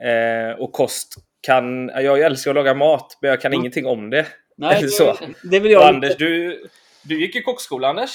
Eh, 0.00 0.60
och 0.60 0.72
kost 0.72 1.14
kan... 1.40 1.88
Jag 1.94 2.20
älskar 2.20 2.50
att 2.50 2.54
laga 2.54 2.74
mat, 2.74 3.18
men 3.20 3.30
jag 3.30 3.40
kan 3.40 3.52
Ja. 3.52 3.58
ingenting 3.58 3.86
om 3.86 4.10
det. 4.10 4.26
Nej, 4.56 4.76
Eller 4.78 4.88
så. 4.88 5.04
det, 5.04 5.34
det 5.50 5.60
vill 5.60 5.76
Och 5.76 5.82
jag. 5.82 5.94
Anders, 5.94 6.16
du, 6.16 6.62
du 7.02 7.20
gick 7.20 7.36
i 7.36 7.42
kockskola, 7.42 7.88
Anders? 7.88 8.10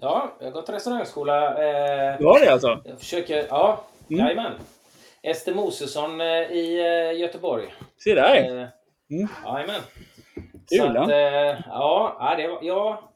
Ja, 0.00 0.36
jag 0.38 0.46
har 0.46 0.52
gått 0.52 0.68
restaurangskola. 0.68 1.48
Eh, 1.48 2.18
Du 2.18 2.24
har 2.26 2.40
det 2.40 2.52
alltså? 2.52 2.80
jag 2.84 2.98
försöker... 2.98 3.46
Ja, 3.50 3.84
Mm. 4.10 4.24
jajamän. 4.26 4.52
Ester 5.22 5.54
Mosesson 5.54 6.20
eh, 6.20 6.26
i 6.52 6.78
eh, 7.12 7.20
Göteborg. 7.20 7.74
Se 8.04 8.14
där. 8.14 8.36
Eh, 8.36 8.66
Mm. 9.10 9.28
Jajamän. 9.44 9.80
Kul, 10.70 10.78
Så 10.78 10.84
att, 10.86 10.94
ja. 10.94 11.10
eh, 11.12 11.56
ja, 11.66 12.16
ja, 12.20 12.34
det 12.36 12.48
var, 12.48 12.58
ja, 12.62 13.10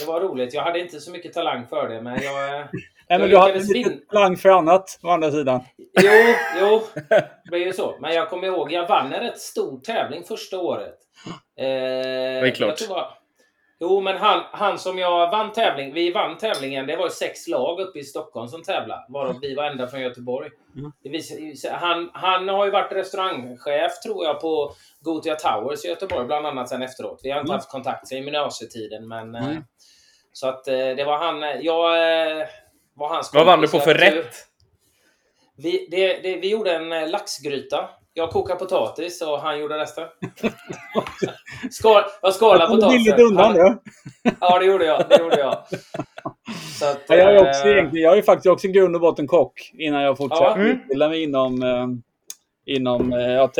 det 0.00 0.06
var 0.06 0.20
roligt. 0.20 0.54
Jag 0.54 0.62
hade 0.62 0.80
inte 0.80 1.00
så 1.00 1.10
mycket 1.10 1.32
talang 1.32 1.66
för 1.66 1.88
det, 1.88 2.00
men 2.00 2.22
jag... 2.22 2.64
Nej, 3.08 3.18
men 3.18 3.30
du 3.30 3.38
hade 3.38 3.54
lite 3.58 3.72
vinna. 3.72 4.00
talang 4.12 4.36
för 4.36 4.48
annat, 4.48 4.98
å 5.02 5.08
andra 5.08 5.30
sidan. 5.30 5.60
Jo, 6.02 6.10
jo, 6.60 6.82
det 7.10 7.50
blir 7.50 7.66
ju 7.66 7.72
så. 7.72 7.96
Men 8.00 8.14
jag 8.14 8.28
kommer 8.30 8.46
ihåg, 8.46 8.72
jag 8.72 8.88
vann 8.88 9.12
en 9.12 9.20
rätt 9.20 9.38
stor 9.38 9.80
tävling 9.80 10.24
första 10.24 10.58
året. 10.58 10.94
Eh, 11.58 11.66
är 11.66 12.50
klart. 12.50 12.78
det 12.78 12.86
var- 12.88 13.18
Jo, 13.80 14.00
men 14.00 14.16
han, 14.16 14.42
han 14.52 14.78
som 14.78 14.98
jag 14.98 15.30
vann 15.30 15.52
tävling, 15.52 15.92
vi 15.94 16.12
vann 16.12 16.36
tävlingen, 16.38 16.86
det 16.86 16.96
var 16.96 17.04
ju 17.04 17.10
sex 17.10 17.48
lag 17.48 17.80
uppe 17.80 17.98
i 17.98 18.04
Stockholm 18.04 18.48
som 18.48 18.62
tävlade, 18.62 19.04
varav 19.08 19.40
vi 19.40 19.54
var 19.54 19.64
ända 19.64 19.86
från 19.88 20.00
Göteborg. 20.00 20.50
Mm. 20.76 20.92
Det 21.02 21.70
han, 21.72 22.10
han 22.12 22.48
har 22.48 22.64
ju 22.64 22.70
varit 22.70 22.92
restaurangchef, 22.92 24.00
tror 24.06 24.24
jag, 24.24 24.40
på 24.40 24.72
Gothia 25.00 25.34
Towers 25.34 25.84
i 25.84 25.88
Göteborg, 25.88 26.26
bland 26.26 26.46
annat 26.46 26.68
sen 26.68 26.82
efteråt. 26.82 27.20
Vi 27.22 27.30
har 27.30 27.40
inte 27.40 27.50
Mm. 27.50 27.58
haft 27.58 27.70
kontakt 27.70 28.08
sen 28.08 28.18
gymnasietiden, 28.24 29.08
men... 29.08 29.34
eh, 29.34 29.44
Mm. 29.46 29.64
Så 30.32 30.48
att 30.48 30.68
eh, 30.68 30.74
det 30.74 31.04
var 31.04 31.18
han, 31.18 31.42
eh, 31.42 31.56
jag 31.60 31.96
eh, 32.96 33.00
var 33.00 33.08
hans 33.08 33.30
Vad 33.34 33.46
vann 33.46 33.60
du 33.60 33.68
på 33.68 33.78
för 33.80 33.94
rätt? 33.94 34.34
vi, 35.56 35.88
det, 35.90 36.06
det, 36.22 36.36
vi 36.36 36.48
gjorde 36.50 36.72
en 36.76 36.92
eh, 36.92 37.08
laxgryta. 37.08 37.88
Jag 38.16 38.30
kokade 38.30 38.58
potatis 38.58 39.22
och 39.22 39.38
han 39.40 39.58
gjorde 39.60 39.78
resten. 39.78 40.04
Skal, 41.70 42.02
jag 42.22 42.34
skalade 42.34 42.66
potatisen. 42.76 43.20
undan 43.20 43.44
Han- 43.44 43.54
då. 43.54 43.78
Ja, 44.40 44.58
det 44.58 44.64
gjorde 44.64 44.84
jag. 44.84 45.08
Det 45.08 45.18
gjorde 45.18 45.38
jag. 45.38 45.64
Så 46.78 46.86
att, 46.86 47.00
Ja, 47.08 47.14
jag, 47.16 47.30
är 47.32 47.36
eh, 47.36 47.48
också, 47.48 47.68
egentligen, 47.68 48.04
jag 48.04 48.18
är 48.18 48.22
faktiskt 48.22 48.46
också 48.46 48.66
i 48.66 48.70
grund 48.70 48.94
och 48.94 49.00
botten 49.00 49.26
kock 49.26 49.70
innan 49.74 50.02
jag 50.02 50.16
fortsatte 50.16 50.60
Ja. 50.60 50.66
Utbilda 50.66 51.08
mig 51.08 51.22
inom, 51.22 51.62
eh, 51.62 51.86
inom 52.74 53.12
eh, 53.12 53.18
ja, 53.32 53.50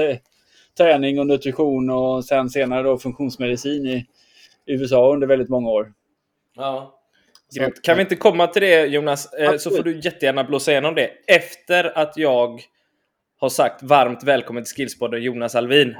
träning 0.78 1.18
och 1.20 1.26
nutrition 1.26 1.90
och 1.90 2.24
sen 2.24 2.50
senare 2.50 2.82
då 2.82 2.98
funktionsmedicin 2.98 3.86
i 3.86 4.06
USA 4.66 5.12
under 5.12 5.26
väldigt 5.26 5.48
många 5.48 5.70
år. 5.70 5.92
ja. 6.56 7.00
Grymt. 7.54 7.82
Kan 7.82 7.96
vi 7.96 8.02
inte 8.02 8.16
komma 8.16 8.46
till 8.46 8.62
det 8.62 8.86
Jonas? 8.86 9.32
Eh, 9.32 9.48
så 9.48 9.54
Absolut. 9.54 9.76
får 9.76 9.84
du 9.84 10.00
jättegärna 10.00 10.44
blåsa 10.44 10.70
igenom 10.70 10.94
det. 10.94 11.10
Efter 11.26 11.98
att 11.98 12.16
jag 12.16 12.60
har 13.40 13.48
sagt 13.48 13.82
varmt 13.82 14.24
välkommen 14.24 14.64
till 14.64 14.74
Skillspodden 14.74 15.22
Jonas 15.22 15.54
Alvin. 15.54 15.96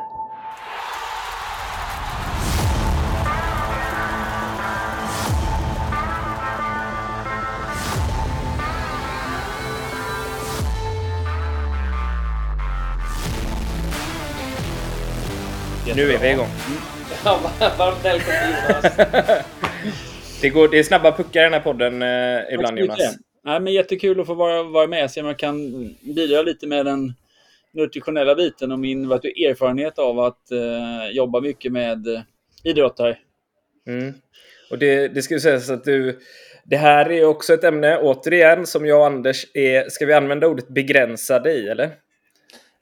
Nu 15.97 16.13
är 16.13 16.19
vi 16.19 16.31
igång. 16.31 16.49
Ja, 17.25 17.39
Varmt 17.79 18.05
välkommen 18.05 18.55
Jonas. 18.69 18.93
Det, 20.41 20.49
går, 20.49 20.69
det 20.69 20.79
är 20.79 20.83
snabba 20.83 21.13
puckar 21.13 21.41
i 21.41 21.45
den 21.45 21.53
här 21.53 21.61
podden 21.61 22.03
eh, 22.03 22.55
ibland. 22.55 22.79
Jonas. 22.79 22.99
Nej, 23.45 23.61
men 23.61 23.73
jättekul 23.73 24.21
att 24.21 24.27
få 24.27 24.35
vara, 24.35 24.63
vara 24.63 24.87
med 24.87 25.11
så 25.11 25.23
man 25.23 25.35
kan 25.35 25.73
bidra 26.01 26.43
lite 26.43 26.67
med 26.67 26.87
den 26.87 27.15
nutritionella 27.73 28.35
biten 28.35 28.73
och 28.73 28.79
min 28.79 29.05
erfarenhet 29.11 29.99
av 29.99 30.21
att 30.21 30.51
eh, 30.51 31.11
jobba 31.13 31.41
mycket 31.41 31.73
med 31.73 32.07
eh, 32.07 32.21
idrottare. 32.65 33.19
Mm. 33.87 34.15
Och 34.71 34.79
det, 34.79 35.09
det 35.09 35.23
ska 35.23 35.35
ju 35.35 35.41
sägas 35.41 35.71
att 35.71 35.85
du... 35.85 36.21
Det 36.65 36.77
här 36.77 37.11
är 37.11 37.25
också 37.25 37.55
ett 37.55 37.65
ämne, 37.65 37.99
återigen, 37.99 38.67
som 38.67 38.87
jag 38.87 39.01
och 39.01 39.07
Anders 39.07 39.47
är... 39.55 39.89
Ska 39.89 40.07
vi 40.07 40.13
använda 40.13 40.47
ordet 40.47 40.69
begränsade 40.69 41.53
i, 41.53 41.69
eller? 41.69 41.91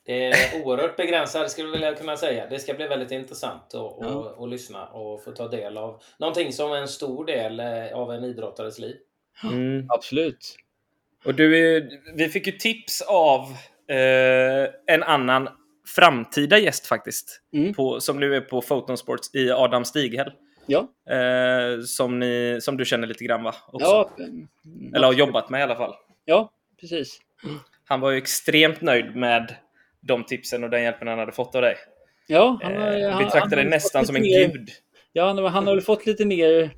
Det 0.04 0.24
är 0.24 0.62
oerhört 0.64 0.96
begränsat 0.96 1.50
skulle 1.50 1.68
jag 1.68 1.72
vilja 1.72 1.94
kunna 1.94 2.16
säga. 2.16 2.46
Det 2.46 2.58
ska 2.58 2.74
bli 2.74 2.86
väldigt 2.86 3.10
intressant 3.10 3.62
att 3.62 3.72
Ja. 3.74 3.88
och, 4.06 4.38
och 4.38 4.48
lyssna 4.48 4.86
och 4.86 5.24
få 5.24 5.32
ta 5.32 5.48
del 5.48 5.78
av 5.78 6.02
någonting 6.18 6.52
som 6.52 6.72
är 6.72 6.76
en 6.76 6.88
stor 6.88 7.24
del 7.24 7.60
eh, 7.60 7.92
av 7.94 8.12
en 8.12 8.24
idrottares 8.24 8.78
liv. 8.78 8.96
Mm. 9.44 9.86
Absolut. 9.88 10.56
Och 11.24 11.34
du 11.34 11.48
vi 12.14 12.28
fick 12.28 12.46
ju 12.46 12.52
tips 12.52 13.00
av 13.02 13.40
eh, 13.88 14.68
en 14.86 15.02
annan 15.02 15.48
framtida 15.86 16.58
gäst 16.58 16.86
faktiskt. 16.86 17.40
Mm. 17.54 17.74
På, 17.74 18.00
som 18.00 18.20
nu 18.20 18.36
är 18.36 18.40
på 18.40 18.60
Photon 18.62 18.98
Sports 18.98 19.34
i 19.34 19.50
Adam 19.50 19.84
Stighäll. 19.84 20.32
Ja. 20.66 20.88
Eh, 21.14 21.80
som, 21.86 22.18
ni, 22.18 22.58
som 22.62 22.76
du 22.76 22.84
känner 22.84 23.06
lite 23.06 23.24
grann 23.24 23.42
va? 23.42 23.54
Också. 23.72 23.86
Ja, 23.86 24.10
Eller 24.94 25.06
har 25.06 25.12
jobbat 25.12 25.50
med 25.50 25.60
i 25.60 25.62
alla 25.62 25.76
fall. 25.76 25.94
ja, 26.24 26.50
precis. 26.80 27.18
Han 27.84 28.00
var 28.00 28.10
ju 28.10 28.18
extremt 28.18 28.80
nöjd 28.80 29.16
med 29.16 29.54
de 30.02 30.24
tipsen 30.24 30.64
och 30.64 30.70
den 30.70 30.82
hjälpen 30.82 31.08
han 31.08 31.18
hade 31.18 31.32
fått 31.32 31.54
av 31.54 31.62
dig. 31.62 31.76
Ja, 32.26 32.58
han, 32.62 32.72
Eh, 32.72 32.78
har- 32.80 32.90
han, 33.02 33.12
han 33.12 33.24
betraktade 33.24 33.56
har 33.56 33.62
dig 33.62 33.70
nästan 33.70 34.06
som 34.06 34.16
en 34.16 34.22
mer- 34.22 34.48
gud. 34.48 34.68
Ja, 35.12 35.26
han, 35.26 35.38
han 35.38 35.66
har 35.66 35.74
väl 35.74 35.82
fått 35.84 36.06
lite 36.06 36.24
mer 36.24 36.70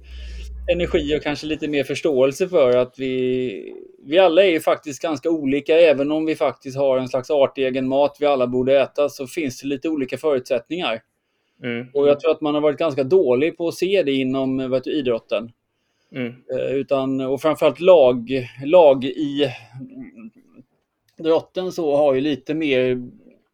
energi 0.72 1.16
och 1.18 1.22
kanske 1.22 1.46
lite 1.46 1.68
mer 1.68 1.84
förståelse 1.84 2.48
för 2.48 2.76
att 2.76 2.98
vi, 2.98 3.74
vi 4.06 4.18
alla 4.18 4.44
är 4.44 4.50
ju 4.50 4.60
faktiskt 4.60 5.02
ganska 5.02 5.30
olika. 5.30 5.80
Även 5.80 6.10
om 6.12 6.24
vi 6.26 6.36
faktiskt 6.36 6.76
har 6.76 6.98
en 6.98 7.08
slags 7.08 7.30
artegen 7.30 7.88
mat 7.88 8.16
vi 8.20 8.26
alla 8.26 8.46
borde 8.46 8.80
äta 8.80 9.08
så 9.08 9.26
finns 9.26 9.60
det 9.60 9.68
lite 9.68 9.88
olika 9.88 10.18
förutsättningar. 10.18 11.00
Mm. 11.62 11.86
Och 11.94 12.08
jag 12.08 12.20
tror 12.20 12.30
att 12.30 12.40
man 12.40 12.54
har 12.54 12.60
varit 12.60 12.78
ganska 12.78 13.04
dålig 13.04 13.56
på 13.56 13.68
att 13.68 13.74
se 13.74 14.02
det 14.02 14.12
inom 14.12 14.70
vet 14.70 14.84
du, 14.84 14.92
idrotten. 14.92 15.52
Mm. 16.14 16.26
Eh, 16.28 16.74
Utan, 16.74 17.20
och 17.20 17.40
framförallt 17.42 17.80
lag, 17.80 18.48
lag 18.64 19.04
i 19.04 19.48
idrotten 21.18 21.72
så 21.72 21.96
har 21.96 22.14
ju 22.14 22.20
lite 22.20 22.54
mer 22.54 23.02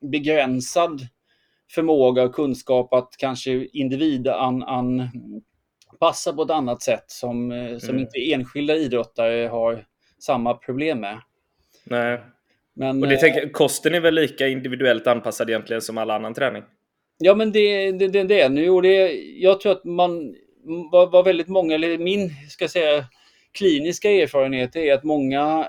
begränsad 0.00 1.00
förmåga 1.70 2.22
och 2.22 2.34
kunskap 2.34 2.92
att 2.92 3.14
kanske 3.18 3.66
individ 3.72 4.28
an, 4.28 4.62
an, 4.62 5.08
passa 6.00 6.32
på 6.32 6.42
ett 6.42 6.50
annat 6.50 6.82
sätt 6.82 7.04
som, 7.06 7.52
eh, 7.52 7.78
som 7.78 7.88
Mm. 7.88 8.00
inte 8.00 8.32
enskilda 8.32 8.76
idrottare 8.76 9.48
har 9.48 9.84
samma 10.18 10.54
problem 10.54 11.00
med. 11.00 11.20
Nej. 11.84 12.20
Men, 12.74 13.02
Och 13.02 13.08
det 13.08 13.14
eh, 13.14 13.20
tänker, 13.20 13.52
kosten 13.52 13.94
är 13.94 14.00
väl 14.00 14.14
lika 14.14 14.48
individuellt 14.48 15.06
anpassad 15.06 15.50
egentligen 15.50 15.82
som 15.82 15.98
all 15.98 16.10
annan 16.10 16.34
träning? 16.34 16.62
Ja, 17.18 17.34
men 17.34 17.52
det 17.52 17.92
det, 17.92 18.08
det, 18.08 18.24
det 18.24 18.40
är 18.40 18.48
nu. 18.48 18.70
Och 18.70 18.82
det, 18.82 19.12
jag 19.38 19.60
tror 19.60 19.72
att 19.72 19.84
man 19.84 20.34
vad, 20.92 21.10
vad 21.10 21.24
väldigt 21.24 21.48
många, 21.48 21.74
eller 21.74 21.98
min 21.98 22.30
ska 22.48 22.68
säga, 22.68 23.04
kliniska 23.52 24.10
erfarenhet 24.10 24.76
är 24.76 24.94
att 24.94 25.04
många 25.04 25.58
eh, 25.60 25.64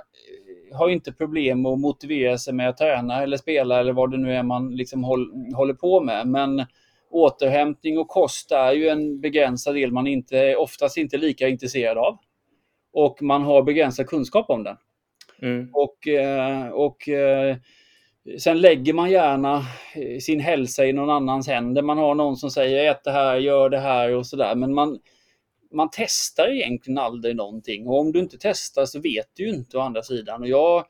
har 0.74 0.90
inte 0.90 1.12
problem 1.12 1.66
att 1.66 1.80
motivera 1.80 2.38
sig 2.38 2.54
med 2.54 2.70
att 2.70 2.78
träna 2.78 3.24
eller 3.24 3.38
spela 3.38 3.80
eller 3.80 3.94
vad 3.94 4.12
det 4.12 4.18
nu 4.18 4.34
är 4.34 4.44
man 4.44 4.76
liksom 4.76 5.04
håll, 5.04 5.32
håller 5.56 5.74
på 5.74 6.00
med. 6.00 6.28
Men 6.28 6.66
återhämtning 7.10 7.98
och 7.98 8.08
kost 8.08 8.52
är 8.52 8.72
ju 8.72 8.88
en 8.88 9.22
begränsad 9.22 9.76
del 9.76 9.92
man 9.92 10.08
inte, 10.08 10.56
oftast 10.56 10.98
inte 10.98 11.16
är 11.16 11.20
lika 11.20 11.48
intresserad 11.48 11.98
av. 11.98 12.18
Och 12.94 13.22
man 13.22 13.42
har 13.42 13.64
begränsad 13.64 14.08
kunskap 14.08 14.50
om 14.50 14.64
den. 14.64 14.78
Mm. 15.42 15.70
Och, 15.74 16.08
eh, 16.08 16.68
och 16.68 17.10
eh, 17.10 17.56
sen 18.40 18.62
lägger 18.62 18.94
man 18.94 19.12
gärna 19.12 19.56
eh, 19.96 20.20
sin 20.20 20.40
hälsa 20.40 20.86
i 20.86 20.94
någon 20.94 21.10
annans 21.10 21.48
händer. 21.48 21.82
Man 21.82 21.98
har 21.98 22.16
någon 22.16 22.38
som 22.38 22.52
säger 22.52 22.92
ät 22.92 23.04
det 23.04 23.12
här, 23.12 23.38
gör 23.38 23.70
det 23.70 23.80
här 23.80 24.16
och 24.16 24.28
sådär. 24.28 24.56
Men 24.56 24.74
man, 24.74 25.00
man 25.72 25.90
testar 25.92 26.48
egentligen 26.48 26.98
aldrig 26.98 27.36
någonting. 27.36 27.88
Och 27.88 28.00
om 28.00 28.12
du 28.12 28.20
inte 28.20 28.38
testar 28.40 28.86
så 28.86 29.00
vet 29.00 29.28
du 29.34 29.44
ju 29.44 29.50
inte 29.50 29.78
å 29.78 29.82
andra 29.82 30.04
sidan. 30.04 30.42
Och 30.42 30.48
jag 30.48 30.86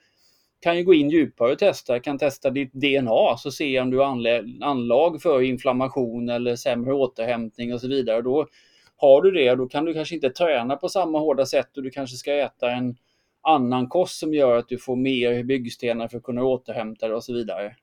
kan 0.61 0.77
ju 0.77 0.83
gå 0.83 0.93
in 0.93 1.09
djupare 1.09 1.51
och 1.51 1.59
testa. 1.59 1.93
Jag 1.93 2.03
kan 2.03 2.17
testa 2.17 2.49
ditt 2.49 2.73
DNA 2.73 3.37
så 3.37 3.51
ser 3.51 3.67
jag 3.67 3.83
om 3.83 3.91
du 3.91 3.97
har 3.97 4.65
anlag 4.65 5.21
för 5.21 5.41
inflammation 5.41 6.29
eller 6.29 6.55
sämre 6.55 6.93
återhämtning 6.93 7.73
och 7.73 7.81
så 7.81 7.87
vidare. 7.87 8.17
Och 8.17 8.23
Då 8.23 8.47
har 8.97 9.21
du 9.21 9.31
det, 9.31 9.55
då 9.55 9.67
kan 9.67 9.85
du 9.85 9.93
kanske 9.93 10.15
inte 10.15 10.29
träna 10.29 10.75
på 10.75 10.89
samma 10.89 11.19
hårda 11.19 11.45
sätt 11.45 11.77
och 11.77 11.83
du 11.83 11.89
kanske 11.89 12.17
ska 12.17 12.33
äta 12.33 12.71
en 12.71 12.95
annan 13.41 13.89
kost 13.89 14.19
som 14.19 14.33
gör 14.33 14.57
att 14.57 14.69
du 14.69 14.77
får 14.77 14.95
mer 14.95 15.43
byggstenar 15.43 16.07
för 16.07 16.17
att 16.17 16.23
kunna 16.23 16.43
återhämta 16.43 17.07
dig 17.07 17.15
och 17.15 17.23
så 17.23 17.33
vidare. 17.33 17.75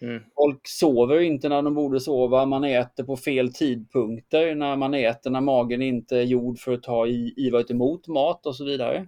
Mm. 0.00 0.22
Folk 0.36 0.60
sover 0.68 1.20
inte 1.20 1.48
när 1.48 1.62
de 1.62 1.74
borde 1.74 2.00
sova, 2.00 2.46
man 2.46 2.64
äter 2.64 3.04
på 3.04 3.16
fel 3.16 3.52
tidpunkter, 3.52 4.54
när 4.54 4.76
man 4.76 4.94
äter 4.94 5.30
när 5.30 5.40
magen 5.40 5.82
inte 5.82 6.18
är 6.18 6.22
gjord 6.22 6.58
för 6.58 6.72
att 6.72 6.82
ta 6.82 7.06
i, 7.06 7.34
i 7.36 7.50
vad 7.50 7.70
emot 7.70 8.08
mat 8.08 8.46
och 8.46 8.56
så 8.56 8.64
vidare. 8.64 9.06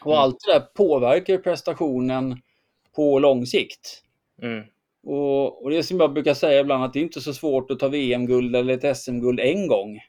Och 0.00 0.12
Mm. 0.12 0.18
allt 0.18 0.36
det 0.46 0.52
där 0.52 0.60
påverkar 0.60 1.38
prestationen 1.38 2.40
på 2.96 3.18
lång 3.18 3.46
sikt. 3.46 4.02
Mm. 4.42 4.64
Och, 5.06 5.62
och 5.64 5.70
det 5.70 5.82
som 5.82 6.00
jag 6.00 6.12
brukar 6.12 6.34
säga 6.34 6.60
ibland 6.60 6.84
att 6.84 6.92
det 6.92 6.98
är 6.98 7.02
inte 7.02 7.20
så 7.20 7.32
svårt 7.32 7.70
att 7.70 7.78
ta 7.78 7.88
VM-guld 7.88 8.56
eller 8.56 8.74
ett 8.84 8.96
SM-guld 8.96 9.40
en 9.40 9.66
gång. 9.68 10.00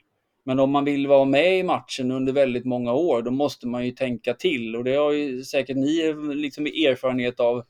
Men 0.44 0.60
om 0.60 0.72
man 0.72 0.86
vill 0.86 1.08
vara 1.08 1.26
med 1.26 1.60
i 1.60 1.64
matchen 1.64 2.12
under 2.12 2.34
väldigt 2.34 2.66
många 2.66 2.94
år, 2.94 3.22
då 3.22 3.32
måste 3.32 3.68
man 3.68 3.86
ju 3.86 3.92
tänka 3.92 4.34
till. 4.34 4.76
Och 4.76 4.84
det 4.84 4.96
har 4.96 5.12
ju 5.12 5.44
säkert 5.44 5.78
ni 5.78 6.14
liksom 6.36 6.66
erfarenhet 6.66 7.40
av 7.40 7.64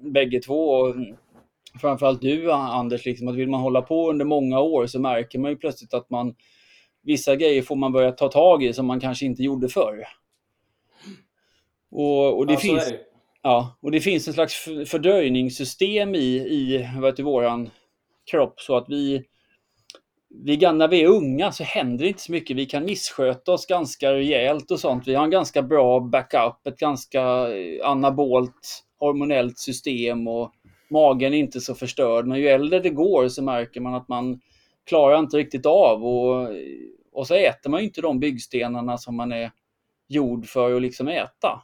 bägge 0.00 0.40
två. 0.40 0.94
Framförallt 1.80 2.20
du 2.20 2.52
Anders, 2.52 3.04
liksom, 3.04 3.28
att 3.28 3.34
vill 3.34 3.48
man 3.48 3.60
hålla 3.60 3.82
på 3.82 4.10
under 4.10 4.24
många 4.24 4.60
år 4.60 4.86
så 4.86 5.00
märker 5.00 5.38
man 5.38 5.50
ju 5.50 5.56
plötsligt 5.56 5.94
att 5.94 6.10
man 6.10 6.34
vissa 7.02 7.36
grejer 7.36 7.62
får 7.62 7.76
man 7.76 7.92
börja 7.92 8.12
ta 8.12 8.28
tag 8.28 8.64
i 8.64 8.72
som 8.72 8.86
man 8.86 9.00
kanske 9.00 9.26
inte 9.26 9.42
gjorde 9.42 9.68
förr. 9.68 10.04
Och, 11.90 12.38
och 12.38 12.46
det 12.46 12.52
Ja, 12.52 12.58
finns... 12.58 12.92
Ja, 13.42 13.78
och 13.82 13.90
det 13.90 14.00
finns 14.00 14.28
en 14.28 14.34
slags 14.34 14.54
för- 14.54 14.84
fördröjningssystem 14.84 16.14
i, 16.14 16.36
i 16.36 16.88
våran 17.22 17.70
kropp 18.30 18.60
så 18.60 18.76
att 18.76 18.88
vi, 18.88 19.24
vi 20.44 20.56
när 20.56 20.88
vi 20.88 21.02
är 21.02 21.06
unga 21.06 21.52
så 21.52 21.64
händer 21.64 22.04
det 22.04 22.08
inte 22.08 22.22
så 22.22 22.32
mycket. 22.32 22.56
Vi 22.56 22.66
kan 22.66 22.84
missköta 22.84 23.52
oss 23.52 23.66
ganska 23.66 24.12
rejält 24.12 24.70
och 24.70 24.80
sånt. 24.80 25.08
Vi 25.08 25.14
har 25.14 25.24
en 25.24 25.30
ganska 25.30 25.62
bra 25.62 26.00
backup, 26.00 26.66
ett 26.66 26.78
ganska 26.78 27.22
eh, 27.56 27.88
anabolt 27.88 28.84
hormonellt 28.98 29.58
system 29.58 30.28
och 30.28 30.52
magen 30.90 31.34
är 31.34 31.38
inte 31.38 31.60
så 31.60 31.74
förstörd. 31.74 32.26
Men 32.26 32.38
ju 32.38 32.48
äldre 32.48 32.80
det 32.80 32.90
går 32.90 33.28
så 33.28 33.42
märker 33.42 33.80
man 33.80 33.94
att 33.94 34.08
man 34.08 34.40
klarar 34.86 35.18
inte 35.18 35.36
riktigt 35.36 35.66
av 35.66 36.04
och, 36.04 36.48
och 37.12 37.26
så 37.26 37.34
äter 37.34 37.70
man 37.70 37.80
ju 37.80 37.86
inte 37.86 38.00
de 38.00 38.20
byggstenarna 38.20 38.98
som 38.98 39.16
man 39.16 39.32
är 39.32 39.50
gjord 40.08 40.46
för 40.46 40.76
att 40.76 40.82
liksom 40.82 41.08
äta. 41.08 41.62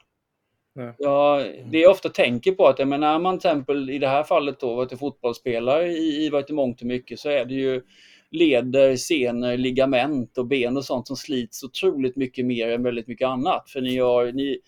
Nej. 0.74 0.94
Ja, 0.98 1.44
det 1.70 1.78
jag 1.78 1.90
ofta 1.90 2.08
tänker 2.08 2.52
på 2.52 2.66
att 2.66 2.78
jag 2.78 2.88
menar, 2.88 3.14
är 3.14 3.18
man 3.18 3.38
till 3.38 3.48
exempel 3.48 3.90
i 3.90 3.98
det 3.98 4.08
här 4.08 4.22
fallet 4.22 4.60
då 4.60 4.74
varit 4.74 4.98
fotbollsspelare 4.98 5.92
i, 5.92 6.26
i 6.26 6.30
heter 6.30 6.54
mångt 6.54 6.80
och 6.80 6.86
mycket 6.86 7.18
så 7.18 7.28
är 7.28 7.44
det 7.44 7.54
ju 7.54 7.82
leder, 8.30 8.96
senor, 8.96 9.56
ligament 9.56 10.38
och 10.38 10.46
ben 10.46 10.76
och 10.76 10.84
sånt 10.84 11.06
som 11.06 11.16
slits 11.16 11.62
otroligt 11.62 12.16
mycket 12.16 12.46
mer 12.46 12.68
än 12.68 12.82
väldigt 12.82 13.06
mycket 13.06 13.28
annat. 13.28 13.70
För 13.70 13.80
ni 13.80 13.98
har, 13.98 14.32
ni, 14.32 14.58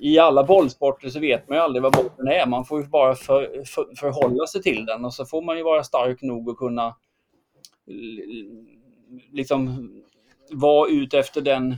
i 0.00 0.18
alla 0.18 0.44
bollsporter 0.44 1.08
så 1.08 1.20
vet 1.20 1.48
man 1.48 1.58
ju 1.58 1.62
aldrig 1.62 1.82
vad 1.82 1.92
bollen 1.92 2.28
är. 2.28 2.46
Man 2.46 2.64
får 2.64 2.80
ju 2.80 2.86
bara 2.86 3.14
för, 3.14 3.64
för, 3.66 3.96
förhålla 3.96 4.46
sig 4.46 4.62
till 4.62 4.86
den 4.86 5.04
och 5.04 5.14
så 5.14 5.24
får 5.24 5.42
man 5.42 5.56
ju 5.56 5.62
vara 5.62 5.84
stark 5.84 6.22
nog 6.22 6.50
att 6.50 6.56
kunna 6.56 6.96
liksom 9.32 9.90
vara 10.50 10.88
ute 10.88 11.18
efter 11.18 11.40
den 11.40 11.76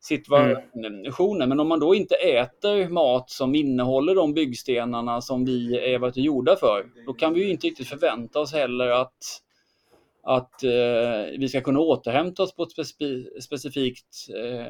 situationen. 0.00 1.48
Men 1.48 1.60
om 1.60 1.68
man 1.68 1.80
då 1.80 1.94
inte 1.94 2.14
äter 2.14 2.88
mat 2.88 3.30
som 3.30 3.54
innehåller 3.54 4.14
de 4.14 4.34
byggstenarna 4.34 5.20
som 5.20 5.44
vi 5.44 5.92
är 5.94 5.98
varit 5.98 6.16
gjorda 6.16 6.56
för, 6.56 6.86
då 7.06 7.12
kan 7.12 7.34
vi 7.34 7.44
ju 7.44 7.50
inte 7.50 7.66
riktigt 7.66 7.88
förvänta 7.88 8.40
oss 8.40 8.52
heller 8.52 8.90
att, 8.90 9.42
att 10.22 10.62
eh, 10.64 11.38
vi 11.38 11.48
ska 11.48 11.60
kunna 11.60 11.80
återhämta 11.80 12.42
oss 12.42 12.56
på 12.56 12.62
ett 12.62 12.76
speci- 12.76 13.40
specifikt 13.40 14.28
eh, 14.36 14.66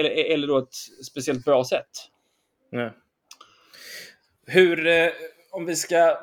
eller, 0.00 0.32
eller 0.34 0.46
då 0.46 0.58
ett 0.58 0.74
speciellt 1.06 1.44
bra 1.44 1.64
sätt. 1.64 1.88
Nej. 2.72 2.90
Hur, 4.46 4.86
eh, 4.86 5.08
om 5.50 5.66
vi 5.66 5.76
ska, 5.76 6.18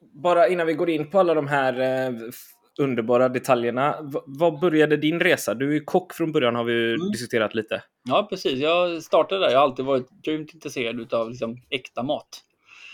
bara 0.00 0.48
innan 0.48 0.66
vi 0.66 0.72
går 0.74 0.90
in 0.90 1.10
på 1.10 1.18
alla 1.20 1.34
de 1.34 1.46
här 1.46 1.80
eh, 1.80 2.12
underbara 2.78 3.28
detaljerna. 3.28 4.00
v- 4.02 4.18
Vad 4.26 4.60
började 4.60 4.96
din 4.96 5.20
resa? 5.20 5.54
Du 5.54 5.68
är 5.68 5.72
ju 5.74 5.80
kock 5.84 6.14
från 6.14 6.32
början 6.32 6.54
har 6.54 6.64
vi 6.64 6.72
ju 6.72 6.94
Mm. 6.94 7.10
diskuterat 7.10 7.54
lite. 7.54 7.82
Ja, 8.08 8.26
precis. 8.30 8.58
Jag 8.58 9.02
startade 9.02 9.40
där. 9.40 9.50
Jag 9.50 9.58
har 9.58 9.64
alltid 9.64 9.84
varit 9.84 10.10
grymt 10.22 10.54
intresserad 10.54 11.14
av 11.14 11.30
liksom, 11.30 11.56
äkta 11.70 12.02
mat. 12.02 12.28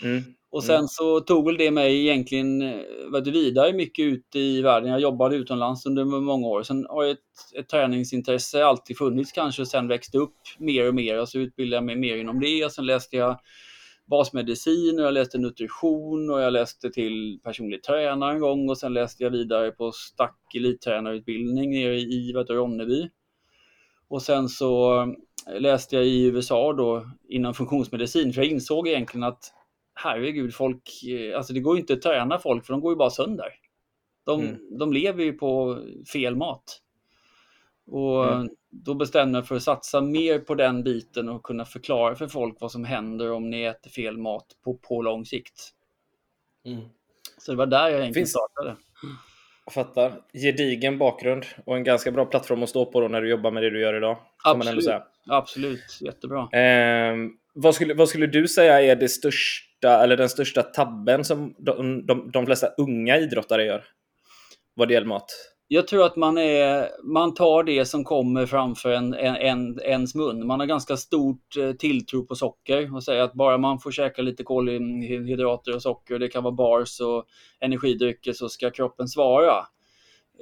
Mm. 0.03 0.23
Och 0.55 0.63
sen 0.63 0.87
så 0.87 1.19
tog 1.19 1.45
väl 1.45 1.57
det 1.57 1.71
mig 1.71 2.01
egentligen 2.01 2.61
eh, 2.61 3.21
vidare 3.23 3.73
mycket 3.73 4.03
ut 4.03 4.35
i 4.35 4.61
världen. 4.61 4.89
Jag 4.89 4.99
jobbade 4.99 5.35
utomlands 5.35 5.85
under 5.85 6.05
många 6.05 6.47
år. 6.47 6.63
Sen 6.63 6.85
har 6.89 7.05
ett, 7.05 7.17
ett 7.59 7.69
träningsintresse 7.69 8.65
alltid 8.65 8.97
funnits 8.97 9.31
kanske 9.31 9.61
och 9.61 9.67
sen 9.67 9.87
växte 9.87 10.17
upp 10.17 10.35
mer 10.57 10.87
och 10.87 10.95
mer 10.95 11.21
och 11.21 11.29
så 11.29 11.39
utbildade 11.39 11.77
jag 11.77 11.83
mig 11.83 11.95
mer 11.95 12.17
inom 12.17 12.39
det. 12.39 12.65
Och 12.65 12.71
sen 12.71 12.85
läste 12.85 13.15
jag 13.15 13.39
basmedicin 14.05 14.99
och 14.99 15.05
jag 15.05 15.13
läste 15.13 15.37
nutrition 15.37 16.29
och 16.29 16.41
jag 16.41 16.53
läste 16.53 16.89
till 16.89 17.39
personlig 17.43 17.83
tränare 17.83 18.33
en 18.33 18.39
gång 18.39 18.69
och 18.69 18.77
sen 18.77 18.93
läste 18.93 19.23
jag 19.23 19.31
vidare 19.31 19.71
på 19.71 19.91
Stack 19.91 20.55
elittränarutbildning 20.55 21.71
nere 21.71 21.95
i 21.95 22.27
heter 22.27 22.53
det, 22.53 22.59
Ronneby. 22.59 23.09
Och 24.07 24.21
sen 24.21 24.49
så 24.49 25.01
eh, 25.47 25.59
läste 25.61 25.95
jag 25.95 26.05
i 26.05 26.25
USA 26.25 26.73
då 26.73 27.05
inom 27.29 27.53
funktionsmedicin 27.53 28.33
för 28.33 28.41
jag 28.41 28.51
insåg 28.51 28.87
egentligen 28.87 29.23
att 29.23 29.51
herregud, 29.95 30.53
folk, 30.55 31.03
eh, 31.03 31.37
alltså 31.37 31.53
det 31.53 31.59
går 31.59 31.75
ju 31.75 31.81
inte 31.81 31.93
att 31.93 32.01
träna 32.01 32.39
folk 32.39 32.65
för 32.65 32.73
de 32.73 32.81
går 32.81 32.91
ju 32.91 32.95
bara 32.97 33.09
sönder. 33.09 33.49
De, 34.25 34.41
Mm. 34.41 34.77
de 34.77 34.93
lever 34.93 35.23
ju 35.23 35.33
på 35.33 35.79
fel 36.13 36.35
mat. 36.35 36.81
Och 37.87 38.33
Mm. 38.33 38.49
då 38.69 38.93
bestämde 38.93 39.37
jag 39.39 39.47
för 39.47 39.55
att 39.55 39.63
satsa 39.63 40.01
mer 40.01 40.39
på 40.39 40.55
den 40.55 40.83
biten 40.83 41.29
och 41.29 41.43
kunna 41.43 41.65
förklara 41.65 42.15
för 42.15 42.27
folk 42.27 42.57
vad 42.59 42.71
som 42.71 42.85
händer 42.85 43.31
om 43.31 43.49
ni 43.49 43.63
äter 43.63 43.89
fel 43.89 44.17
mat 44.17 44.45
på, 44.63 44.73
på 44.77 45.01
lång 45.01 45.25
sikt. 45.25 45.69
Mm. 46.65 46.81
Så 47.37 47.51
det 47.51 47.57
var 47.57 47.65
där 47.65 47.77
jag 47.81 47.89
egentligen 47.91 48.13
Finns- 48.13 48.29
startade. 48.29 48.75
Jag 49.65 49.73
fattar. 49.73 50.13
Gedigen 50.33 50.97
bakgrund 50.97 51.43
och 51.65 51.75
en 51.77 51.83
ganska 51.83 52.11
bra 52.11 52.25
plattform 52.25 52.63
att 52.63 52.69
stå 52.69 52.85
på 52.85 53.01
då 53.01 53.07
när 53.07 53.21
du 53.21 53.29
jobbar 53.29 53.51
med 53.51 53.63
det 53.63 53.69
du 53.69 53.81
gör 53.81 53.97
idag. 53.97 54.17
Absolut. 54.43 54.83
säga. 54.83 55.03
Absolut, 55.27 55.97
jättebra. 56.01 56.49
Ehm, 56.51 57.31
vad, 57.53 57.75
skulle, 57.75 57.93
vad 57.93 58.09
skulle 58.09 58.27
du 58.27 58.47
säga 58.47 58.81
är 58.81 58.95
det 58.95 59.09
största, 59.09 59.65
eller 59.89 60.17
den 60.17 60.29
största 60.29 60.63
tabben 60.63 61.25
som 61.25 61.55
de, 61.57 62.05
de, 62.05 62.31
de 62.31 62.45
flesta 62.45 62.67
unga 62.77 63.17
idrottare 63.17 63.65
gör? 63.65 63.83
Vad 64.75 64.87
det 64.87 64.93
gäller 64.93 65.07
mat. 65.07 65.31
Jag 65.67 65.87
tror 65.87 66.05
att 66.05 66.15
man, 66.15 66.37
är, 66.37 66.89
man 67.03 67.33
tar 67.33 67.63
det 67.63 67.85
som 67.85 68.03
kommer 68.03 68.45
framför 68.45 68.91
en, 68.91 69.13
en, 69.13 69.35
en, 69.35 69.79
ens 69.79 70.15
mun. 70.15 70.47
Man 70.47 70.59
har 70.59 70.67
ganska 70.67 70.97
stort 70.97 71.57
eh, 71.57 71.71
tilltro 71.71 72.25
på 72.25 72.35
socker 72.35 72.95
och 72.95 73.03
säger 73.03 73.21
att 73.21 73.33
bara 73.33 73.57
man 73.57 73.79
får 73.79 73.91
käka 73.91 74.21
lite 74.21 74.43
kolhydrater 74.43 75.75
och 75.75 75.81
socker, 75.81 76.19
det 76.19 76.27
kan 76.27 76.43
vara 76.43 76.53
bars 76.53 76.99
och 76.99 77.25
energidrycker 77.59 78.33
så 78.33 78.49
ska 78.49 78.71
kroppen 78.71 79.07
svara. 79.07 79.65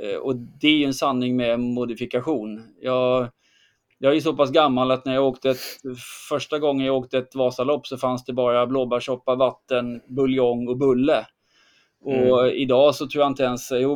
Eh, 0.01 0.17
och 0.17 0.35
det 0.35 0.67
är 0.67 0.77
ju 0.77 0.85
en 0.85 0.93
sanning 0.93 1.35
med 1.35 1.59
modifikation. 1.59 2.63
Jag, 2.81 3.29
jag 4.03 4.11
är 4.11 4.15
ju 4.15 4.21
så 4.21 4.33
pass 4.33 4.51
gammal 4.51 4.91
att 4.91 5.05
när 5.05 5.13
jag 5.13 5.25
åkte 5.27 5.49
ett, 5.49 5.59
första 6.29 6.59
gången 6.59 6.85
jag 6.85 6.95
åkte 6.95 7.17
ett 7.17 7.35
Vasalopp 7.35 7.87
så 7.87 7.97
fanns 7.97 8.25
det 8.25 8.33
bara 8.33 8.67
blåbärssoppa, 8.67 9.35
vatten, 9.35 10.01
buljong 10.07 10.67
och 10.67 10.77
bulle. 10.77 11.27
Och 12.01 12.47
idag 12.49 12.95
så 12.95 13.07
tror 13.07 13.21
jag 13.23 13.31
inte 13.31 13.43
ens, 13.43 13.71
jo, 13.71 13.95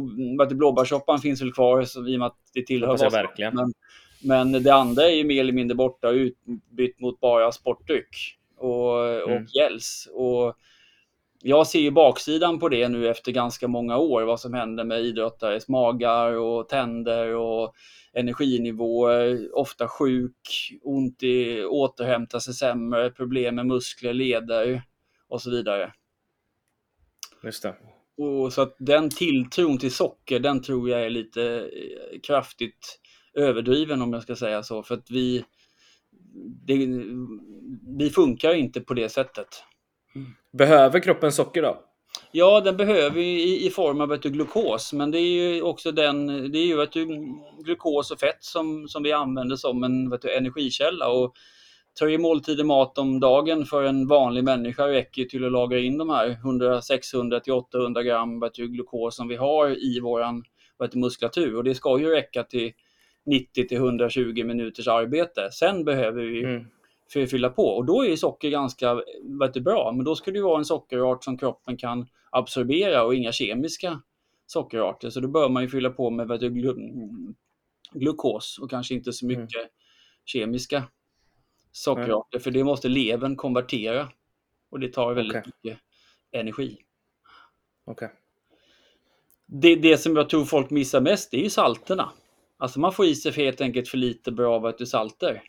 blåbärssoppan 0.49 1.19
finns 1.19 1.41
väl 1.41 1.53
kvar 1.53 1.83
så, 1.83 2.07
i 2.07 2.15
och 2.15 2.19
med 2.19 2.25
att 2.25 2.37
det 2.53 2.65
tillhör 2.65 2.87
Hoppas 2.87 3.01
jag 3.01 3.09
Vasalopp. 3.09 3.29
verkligen. 3.29 3.55
Men, 3.55 3.73
men 4.51 4.63
det 4.63 4.73
andra 4.73 5.03
är 5.03 5.15
ju 5.15 5.23
mer 5.23 5.39
eller 5.41 5.53
mindre 5.53 5.75
borta 5.75 6.07
och 6.07 6.13
utbytt 6.13 6.99
mot 6.99 7.19
bara 7.19 7.51
sportdryck 7.51 8.37
och, 8.57 8.93
och 9.23 9.29
Mm. 9.31 9.45
gels. 9.45 10.07
Och 10.13 10.55
jag 11.41 11.67
ser 11.67 11.79
ju 11.79 11.91
baksidan 11.91 12.59
på 12.59 12.69
det 12.69 12.89
nu 12.89 13.09
efter 13.09 13.31
ganska 13.31 13.67
många 13.67 13.97
år, 13.97 14.23
vad 14.23 14.39
som 14.39 14.53
händer 14.53 14.83
med 14.83 15.01
idrottares 15.01 15.67
magar 15.67 16.31
och 16.31 16.69
tänder 16.69 17.35
och 17.35 17.73
energinivåer, 18.13 19.55
ofta 19.55 19.87
sjuk, 19.87 20.71
ont 20.81 21.23
i, 21.23 21.63
återhämta 21.63 22.39
sig 22.39 22.53
sämre, 22.53 23.09
problem 23.09 23.55
med 23.55 23.65
muskler, 23.65 24.13
leder 24.13 24.81
och 25.27 25.41
så 25.41 25.51
vidare. 25.51 25.93
Just 27.43 27.63
det. 27.63 27.75
Och 28.17 28.53
så 28.53 28.61
att 28.61 28.75
den 28.79 29.09
tilltron 29.09 29.77
till 29.77 29.93
socker, 29.93 30.39
den 30.39 30.61
tror 30.61 30.89
jag 30.89 31.05
är 31.05 31.09
lite 31.09 31.43
eh, 31.43 32.19
kraftigt 32.23 32.99
överdriven 33.33 34.01
om 34.01 34.13
jag 34.13 34.23
ska 34.23 34.35
säga 34.35 34.63
så. 34.63 34.83
För 34.83 34.95
att 34.95 35.11
vi, 35.11 35.45
det, 36.65 36.87
vi 37.97 38.09
funkar 38.09 38.53
inte 38.53 38.81
på 38.81 38.93
det 38.93 39.09
sättet. 39.09 39.47
Behöver 40.57 40.99
kroppen 40.99 41.31
socker 41.31 41.61
då? 41.61 41.77
Ja, 42.31 42.61
den 42.61 42.77
behöver 42.77 43.21
ju 43.21 43.41
i, 43.41 43.67
i 43.67 43.69
form 43.69 44.01
av 44.01 44.13
ett 44.13 44.23
glukos, 44.23 44.93
men 44.93 45.11
det 45.11 45.19
är 45.19 45.53
ju 45.53 45.61
också 45.61 45.91
den, 45.91 46.27
det 46.51 46.57
är 46.57 46.65
ju 46.65 46.81
ett 46.81 46.93
glukos 47.65 48.11
och 48.11 48.19
fett 48.19 48.43
som, 48.43 48.87
som 48.87 49.03
vi 49.03 49.11
använder 49.11 49.55
som 49.55 49.83
en 49.83 50.09
vet 50.09 50.21
du, 50.21 50.37
energikälla. 50.37 51.09
Och 51.09 51.33
tre 51.99 52.17
måltider 52.17 52.63
mat 52.63 52.97
om 52.97 53.19
dagen 53.19 53.65
för 53.65 53.83
en 53.83 54.07
vanlig 54.07 54.43
människa 54.43 54.87
räcker 54.87 55.23
till 55.23 55.45
att 55.45 55.51
lagra 55.51 55.79
in 55.79 55.97
de 55.97 56.09
här 56.09 56.29
100, 56.29 56.81
600 56.81 57.39
till 57.39 57.53
800 57.53 58.03
gram 58.03 58.39
vet 58.39 58.53
du, 58.53 58.67
glukos 58.67 59.15
som 59.15 59.27
vi 59.27 59.35
har 59.35 59.83
i 59.83 59.99
våran 59.99 60.43
vet 60.79 60.91
du, 60.91 60.99
muskulatur. 60.99 61.55
Och 61.55 61.63
det 61.63 61.75
ska 61.75 61.99
ju 61.99 62.09
räcka 62.09 62.43
till 62.43 62.71
90 63.25 63.67
till 63.67 63.77
120 63.77 64.43
minuters 64.45 64.87
arbete. 64.87 65.49
Sen 65.51 65.85
behöver 65.85 66.21
vi 66.21 66.43
Mm. 66.43 66.65
För 67.09 67.23
att 67.23 67.29
fylla 67.31 67.49
på. 67.49 67.63
Och 67.63 67.85
då 67.85 68.05
är 68.05 68.15
socker 68.15 68.49
ganska 68.49 69.01
vet 69.39 69.63
bra, 69.63 69.91
men 69.95 70.05
då 70.05 70.15
ska 70.15 70.31
det 70.31 70.41
vara 70.41 70.57
en 70.57 70.65
sockerart 70.65 71.23
som 71.23 71.37
kroppen 71.37 71.77
kan 71.77 72.07
absorbera 72.29 73.03
och 73.03 73.15
inga 73.15 73.31
kemiska 73.31 74.01
sockerarter. 74.45 75.09
Så 75.09 75.19
då 75.19 75.27
bör 75.27 75.49
man 75.49 75.63
ju 75.63 75.69
fylla 75.69 75.89
på 75.89 76.09
med 76.09 76.27
vet 76.27 76.39
du, 76.39 76.49
glu- 76.49 77.33
glukos 77.91 78.59
och 78.61 78.69
kanske 78.69 78.93
inte 78.93 79.13
så 79.13 79.25
mycket 79.25 79.69
kemiska 80.25 80.83
sockerarter, 81.71 82.39
för 82.39 82.51
det 82.51 82.63
måste 82.63 82.89
levern 82.89 83.35
konvertera. 83.35 84.07
Och 84.69 84.79
det 84.79 84.93
tar 84.93 85.13
väldigt 85.13 85.37
Okej. 85.37 85.51
mycket 85.63 85.79
energi. 86.31 86.77
Okej. 87.85 88.11
Det, 89.45 89.75
det 89.75 89.97
som 89.97 90.15
jag 90.15 90.29
tror 90.29 90.45
folk 90.45 90.69
missar 90.69 91.01
mest 91.01 91.31
det 91.31 91.37
är 91.37 91.43
ju 91.43 91.49
salterna. 91.49 92.11
Alltså 92.57 92.79
man 92.79 92.93
får 92.93 93.05
i 93.05 93.15
sig 93.15 93.31
för 93.31 93.41
helt 93.41 93.61
enkelt 93.61 93.87
för 93.87 93.97
lite 93.97 94.31
bra 94.31 94.59
vet 94.59 94.77
du, 94.77 94.85
salter. 94.85 95.43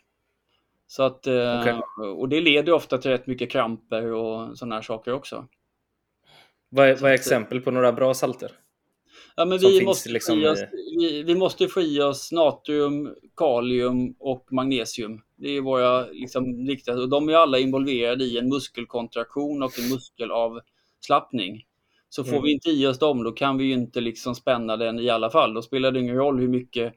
Så 0.91 1.03
att, 1.03 1.27
okay. 1.27 1.73
Och 2.15 2.29
det 2.29 2.41
leder 2.41 2.71
ofta 2.71 2.97
till 2.97 3.11
rätt 3.11 3.27
mycket 3.27 3.51
kramper 3.51 4.11
och 4.11 4.57
sådana 4.57 4.75
här 4.75 4.81
saker 4.81 5.13
också. 5.13 5.47
Vad 6.69 6.89
är, 6.89 6.95
vad 6.95 7.11
är 7.11 7.15
exempel 7.15 7.61
på 7.61 7.71
några 7.71 7.91
bra 7.91 8.13
salter? 8.13 8.51
Ja, 9.35 9.45
men 9.45 9.57
vi, 9.57 9.85
måste 9.85 10.09
liksom... 10.09 10.43
oss, 10.45 10.59
vi, 10.99 11.23
vi, 11.23 11.35
måste 11.35 11.67
få 11.67 11.81
i 11.81 12.01
oss 12.01 12.31
natrium, 12.31 13.15
kalium 13.37 14.15
och 14.19 14.47
magnesium. 14.51 15.21
Det 15.35 15.49
är 15.49 15.61
våra 15.61 16.05
liksom, 16.05 16.65
viktigaste. 16.65 17.01
Och 17.01 17.09
de 17.09 17.29
är 17.29 17.33
alla 17.33 17.59
involverade 17.59 18.23
i 18.23 18.37
en 18.37 18.49
muskelkontraktion 18.49 19.63
och 19.63 19.79
en 19.79 19.89
muskelavslappning. 19.89 21.65
Så 22.09 22.23
får 22.23 22.31
mm. 22.31 22.43
vi 22.43 22.51
inte 22.51 22.69
i 22.69 22.87
oss 22.87 22.99
dem, 22.99 23.23
då 23.23 23.31
kan 23.31 23.57
vi 23.57 23.63
ju 23.63 23.73
inte 23.73 24.01
liksom 24.01 24.35
spänna 24.35 24.77
den 24.77 24.99
i 24.99 25.09
alla 25.09 25.29
fall. 25.29 25.53
Då 25.53 25.61
spelar 25.61 25.91
det 25.91 25.99
ingen 25.99 26.15
roll 26.15 26.39
hur 26.39 26.47
mycket 26.47 26.93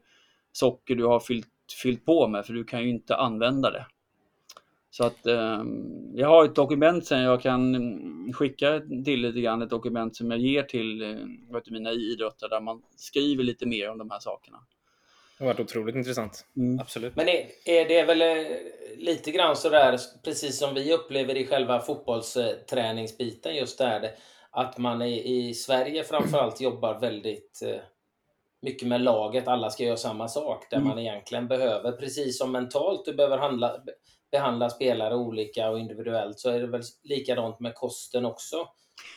socker 0.51 0.95
du 0.95 1.05
har 1.05 1.19
fyllt, 1.19 1.47
fyllt 1.83 2.05
på 2.05 2.27
med, 2.27 2.45
för 2.45 2.53
du 2.53 2.63
kan 2.63 2.83
ju 2.83 2.89
inte 2.89 3.15
använda 3.15 3.71
det. 3.71 3.85
Så 4.89 5.05
att 5.05 5.25
eh, 5.25 5.63
jag 6.13 6.27
har 6.27 6.45
ett 6.45 6.55
dokument 6.55 7.05
sen 7.05 7.21
jag 7.21 7.41
kan 7.41 7.75
mm, 7.75 8.33
skicka 8.33 8.81
till 9.05 9.21
lite 9.21 9.41
grann, 9.41 9.61
ett 9.61 9.69
dokument 9.69 10.15
som 10.15 10.31
jag 10.31 10.39
ger 10.39 10.63
till 10.63 11.01
eh, 11.01 11.61
mina 11.65 11.91
idrottare 11.91 12.49
där 12.49 12.61
man 12.61 12.81
skriver 12.95 13.43
lite 13.43 13.65
mer 13.65 13.89
om 13.89 13.97
de 13.97 14.11
här 14.11 14.19
sakerna. 14.19 14.57
Det 15.37 15.43
har 15.43 15.53
varit 15.53 15.59
otroligt 15.59 15.95
intressant. 15.95 16.45
Mm. 16.57 16.79
Absolut. 16.79 17.15
Men 17.15 17.27
är, 17.27 17.45
är 17.65 17.87
det 17.87 18.03
väl 18.03 18.21
eh, 18.21 18.45
lite 18.97 19.31
grann 19.31 19.55
sådär, 19.55 19.99
precis 20.23 20.57
som 20.59 20.73
vi 20.73 20.93
upplever 20.93 21.37
i 21.37 21.47
själva 21.47 21.79
fotbollsträningsbiten, 21.79 23.55
just 23.55 23.77
där 23.77 24.11
att 24.51 24.77
man 24.77 25.01
i, 25.01 25.47
i 25.49 25.53
Sverige 25.53 26.03
framförallt 26.03 26.61
jobbar 26.61 26.99
väldigt 26.99 27.61
eh, 27.65 27.81
mycket 28.63 28.87
med 28.87 29.01
laget. 29.01 29.47
Alla 29.47 29.69
ska 29.69 29.83
göra 29.83 29.97
samma 29.97 30.27
sak. 30.27 30.65
Där 30.69 30.77
mm. 30.77 30.89
man 30.89 30.99
egentligen 30.99 31.47
behöver, 31.47 31.91
precis 31.91 32.37
som 32.37 32.51
mentalt, 32.51 33.05
du 33.05 33.13
behöver 33.13 33.37
handla, 33.37 33.75
behandla 34.31 34.69
spelare 34.69 35.15
olika 35.15 35.69
och 35.69 35.79
individuellt 35.79 36.39
så 36.39 36.49
är 36.49 36.59
det 36.59 36.67
väl 36.67 36.81
likadant 37.03 37.59
med 37.59 37.75
kosten 37.75 38.25
också. 38.25 38.67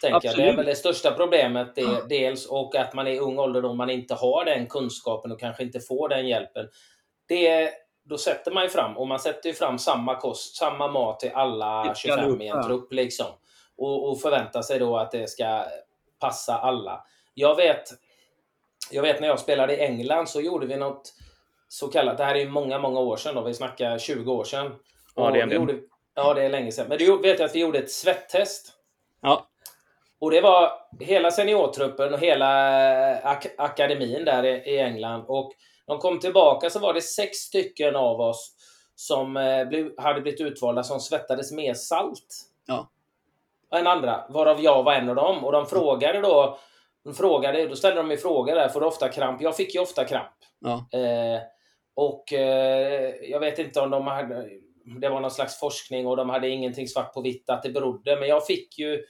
Tänker 0.03 0.29
jag. 0.29 0.37
Det 0.37 0.49
är 0.49 0.57
väl 0.57 0.67
det 0.67 0.75
största 0.75 1.11
problemet 1.11 1.75
det, 1.75 1.81
ja. 1.81 2.03
dels 2.09 2.47
och 2.47 2.77
att 2.77 2.95
man 2.95 3.07
i 3.07 3.19
ung 3.19 3.39
ålder 3.39 3.63
då 3.63 3.75
man 3.75 3.91
inte 3.91 4.15
har 4.15 4.45
den 4.45 4.67
kunskapen 4.67 5.33
och 5.33 5.41
kanske 5.41 5.63
inte 5.63 5.81
får 5.81 6.09
den 6.09 6.29
hjälpen. 6.29 6.69
Det, 7.29 7.71
då 8.05 8.19
sätter 8.19 8.51
man 8.51 8.63
ju 8.63 8.69
fram 8.69 8.97
och 8.97 9.07
man 9.07 9.21
sätter 9.21 9.49
ju 9.49 9.55
fram 9.55 9.79
samma 9.79 10.21
kost, 10.21 10.57
samma 10.57 10.89
mat 10.89 11.21
till 11.21 11.31
alla 11.35 11.95
25 11.95 12.43
i 12.43 12.49
en 12.49 12.63
trupp 12.63 12.93
liksom. 12.93 13.27
Och, 13.77 14.11
och 14.11 14.21
förväntar 14.21 14.63
sig 14.63 14.79
då 14.79 14.97
att 14.97 15.11
det 15.11 15.31
ska 15.31 15.65
passa 16.21 16.59
alla. 16.59 17.05
Jag 17.35 17.57
vet, 17.57 17.91
jag 18.91 19.03
vet 19.03 19.21
när 19.21 19.29
jag 19.29 19.41
spelade 19.41 19.77
i 19.77 19.81
England 19.81 20.29
så 20.29 20.41
gjorde 20.41 20.67
vi 20.67 20.77
något 20.77 21.13
så 21.69 21.89
kallat, 21.89 22.19
det 22.19 22.25
här 22.25 22.35
är 22.35 22.39
ju 22.39 22.49
många, 22.49 22.79
många 22.79 23.01
år 23.01 23.17
sedan 23.17 23.35
då, 23.35 23.43
vi 23.43 23.55
snackar 23.55 23.99
20 23.99 24.33
år 24.33 24.45
sedan. 24.45 24.75
Ja, 25.15 25.31
det 25.31 25.41
är, 25.41 25.47
gjorde, 25.47 25.75
ja, 26.15 26.35
det 26.35 26.43
är 26.43 26.49
länge 26.49 26.73
sedan. 26.73 26.89
Men 26.89 26.99
du 26.99 27.19
vet 27.19 27.39
jag 27.39 27.47
att 27.47 27.55
vi 27.55 27.61
gjorde 27.61 27.79
ett 27.79 27.91
svetttest. 27.91 28.73
Ja. 29.23 29.47
Och 30.21 30.31
det 30.31 30.41
var 30.41 30.73
hela 31.01 31.31
seniortruppen 31.31 32.15
och 32.15 32.21
hela 32.21 32.49
ak 33.23 33.47
akademin 33.59 34.25
där 34.25 34.45
i 34.45 34.79
England. 34.79 35.25
Och 35.29 35.53
de 35.87 35.99
kom 35.99 36.21
tillbaka 36.21 36.71
så 36.71 36.79
var 36.79 36.95
det 36.95 37.01
sex 37.01 37.37
stycken 37.37 37.97
av 37.97 38.21
oss 38.21 38.57
som 38.95 39.37
eh, 39.37 39.67
hade 39.99 40.21
blivit 40.21 40.41
utvalda 40.41 40.83
som 40.83 41.01
svettades 41.01 41.53
mer 41.53 41.75
salt. 41.75 42.27
Ja. 42.67 42.91
Än 43.75 43.87
andra, 43.87 44.27
varav 44.29 44.61
jag 44.61 44.83
var 44.83 44.93
en 44.93 45.09
av 45.09 45.15
dem. 45.15 45.45
Och 45.45 45.53
de 45.53 45.67
frågade 45.67 46.21
då, 46.21 46.59
de 47.07 47.15
frågade, 47.15 47.67
då 47.67 47.77
ställde 47.77 47.97
de 47.97 48.09
mig 48.09 48.17
frågor 48.17 48.55
där, 48.55 48.69
får 48.69 48.81
du 48.81 48.87
ofta 48.87 49.09
kramp? 49.09 49.43
Jag 49.43 49.57
fick 49.57 49.75
ju 49.75 49.81
ofta 49.81 50.05
kramp. 50.05 50.37
Ja. 50.61 50.99
Eh, 50.99 51.41
och 51.95 52.33
eh, 52.33 53.15
jag 53.23 53.41
vet 53.41 53.59
inte 53.59 53.81
om 53.81 53.91
de 53.91 54.07
hade, 54.07 54.49
det 55.01 55.09
var 55.09 55.21
någon 55.21 55.31
slags 55.31 55.61
forskning 55.61 56.07
och 56.07 56.17
de 56.17 56.31
hade 56.31 56.49
ingenting 56.49 56.89
svart 56.89 57.15
på 57.15 57.21
vitt 57.21 57.51
att 57.51 57.63
det 57.63 57.71
berodde. 57.71 58.17
Men 58.17 58.29
jag 58.29 58.47
fick 58.47 58.79
ju 58.79 59.05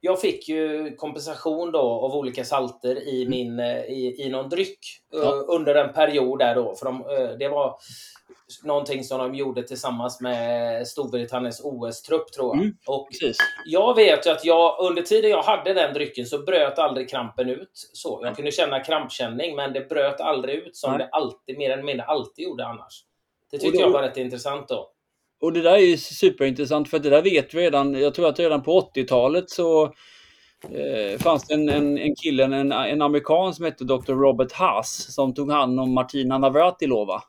jag 0.00 0.20
fick 0.20 0.48
ju 0.48 0.94
kompensation 0.96 1.72
då 1.72 1.80
av 1.80 2.16
olika 2.16 2.44
salter 2.44 3.08
i, 3.08 3.22
mm. 3.22 3.30
min, 3.30 3.60
eh, 3.60 3.84
i, 3.84 4.22
i 4.22 4.28
någon 4.28 4.48
dryck 4.48 4.78
ja. 5.12 5.18
uh, 5.18 5.44
under 5.48 5.74
en 5.74 5.92
period 5.92 6.38
där 6.38 6.54
då. 6.54 6.74
För 6.74 6.86
de, 6.86 7.00
uh, 7.00 7.38
det 7.38 7.48
var 7.48 7.76
någonting 8.62 9.04
som 9.04 9.18
de 9.18 9.34
gjorde 9.34 9.62
tillsammans 9.62 10.20
med 10.20 10.88
Storbritanniens 10.88 11.60
OS-trupp 11.64 12.32
tror 12.32 12.56
jag. 12.56 12.62
Mm, 12.62 12.76
och 12.86 13.08
jag 13.64 13.96
vet 13.96 14.26
ju 14.26 14.30
att 14.30 14.44
jag 14.44 14.76
under 14.80 15.02
tiden 15.02 15.30
jag 15.30 15.42
hade 15.42 15.74
den 15.74 15.94
drycken 15.94 16.26
så 16.26 16.38
bröt 16.38 16.78
aldrig 16.78 17.10
krampen 17.10 17.48
ut. 17.48 17.70
Så, 17.72 18.20
jag 18.22 18.36
kunde 18.36 18.50
känna 18.50 18.80
krampkänning 18.80 19.56
men 19.56 19.72
det 19.72 19.88
bröt 19.88 20.20
aldrig 20.20 20.54
ut 20.54 20.76
som 20.76 20.90
Nej. 20.90 20.98
det 20.98 21.08
alltid, 21.08 21.58
mer 21.58 21.70
eller 21.70 21.82
mindre 21.82 22.04
alltid 22.04 22.44
gjorde 22.44 22.66
annars. 22.66 23.04
Det 23.50 23.58
tyckte 23.58 23.78
då, 23.78 23.84
jag 23.84 23.90
var 23.90 24.02
rätt 24.02 24.16
intressant 24.16 24.68
då. 24.68 24.90
Och 25.40 25.52
det 25.52 25.62
där 25.62 25.74
är 25.74 25.78
ju 25.78 25.96
superintressant 25.96 26.90
för 26.90 26.98
det 26.98 27.10
där 27.10 27.22
vet 27.22 27.54
vi 27.54 27.60
redan. 27.60 27.94
Jag 27.94 28.14
tror 28.14 28.28
att 28.28 28.38
redan 28.38 28.62
på 28.62 28.80
80-talet 28.80 29.50
så 29.50 29.84
eh, 30.70 31.18
fanns 31.18 31.46
det 31.46 31.54
en, 31.54 31.68
en, 31.68 31.98
en 31.98 32.14
kille, 32.14 32.44
en, 32.44 32.72
en 32.72 33.02
amerikan 33.02 33.54
som 33.54 33.64
hette 33.64 33.84
Dr. 33.84 34.12
Robert 34.12 34.52
Haas 34.52 35.14
som 35.14 35.34
tog 35.34 35.52
hand 35.52 35.80
om 35.80 35.94
Martina 35.94 36.38
Navratilova. 36.38 37.22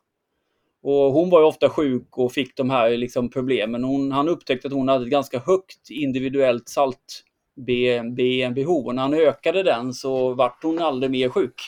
Och 0.89 1.13
hon 1.13 1.29
var 1.29 1.39
ju 1.39 1.45
ofta 1.45 1.69
sjuk 1.69 2.17
och 2.17 2.31
fick 2.31 2.57
de 2.57 2.69
här 2.69 2.97
liksom 2.97 3.29
problemen. 3.29 3.83
Hon, 3.83 4.11
han 4.11 4.29
upptäckte 4.29 4.67
att 4.67 4.73
hon 4.73 4.87
hade 4.87 5.05
ett 5.05 5.11
ganska 5.11 5.39
högt 5.39 5.89
individuellt 5.89 6.69
salt 6.69 7.23
BNBH. 7.55 8.69
Och 8.69 8.95
när 8.95 9.01
han 9.01 9.13
ökade 9.13 9.63
den 9.63 9.93
så 9.93 10.33
vart 10.33 10.63
hon 10.63 10.79
aldrig 10.79 11.11
mer 11.11 11.29
sjuk. 11.29 11.61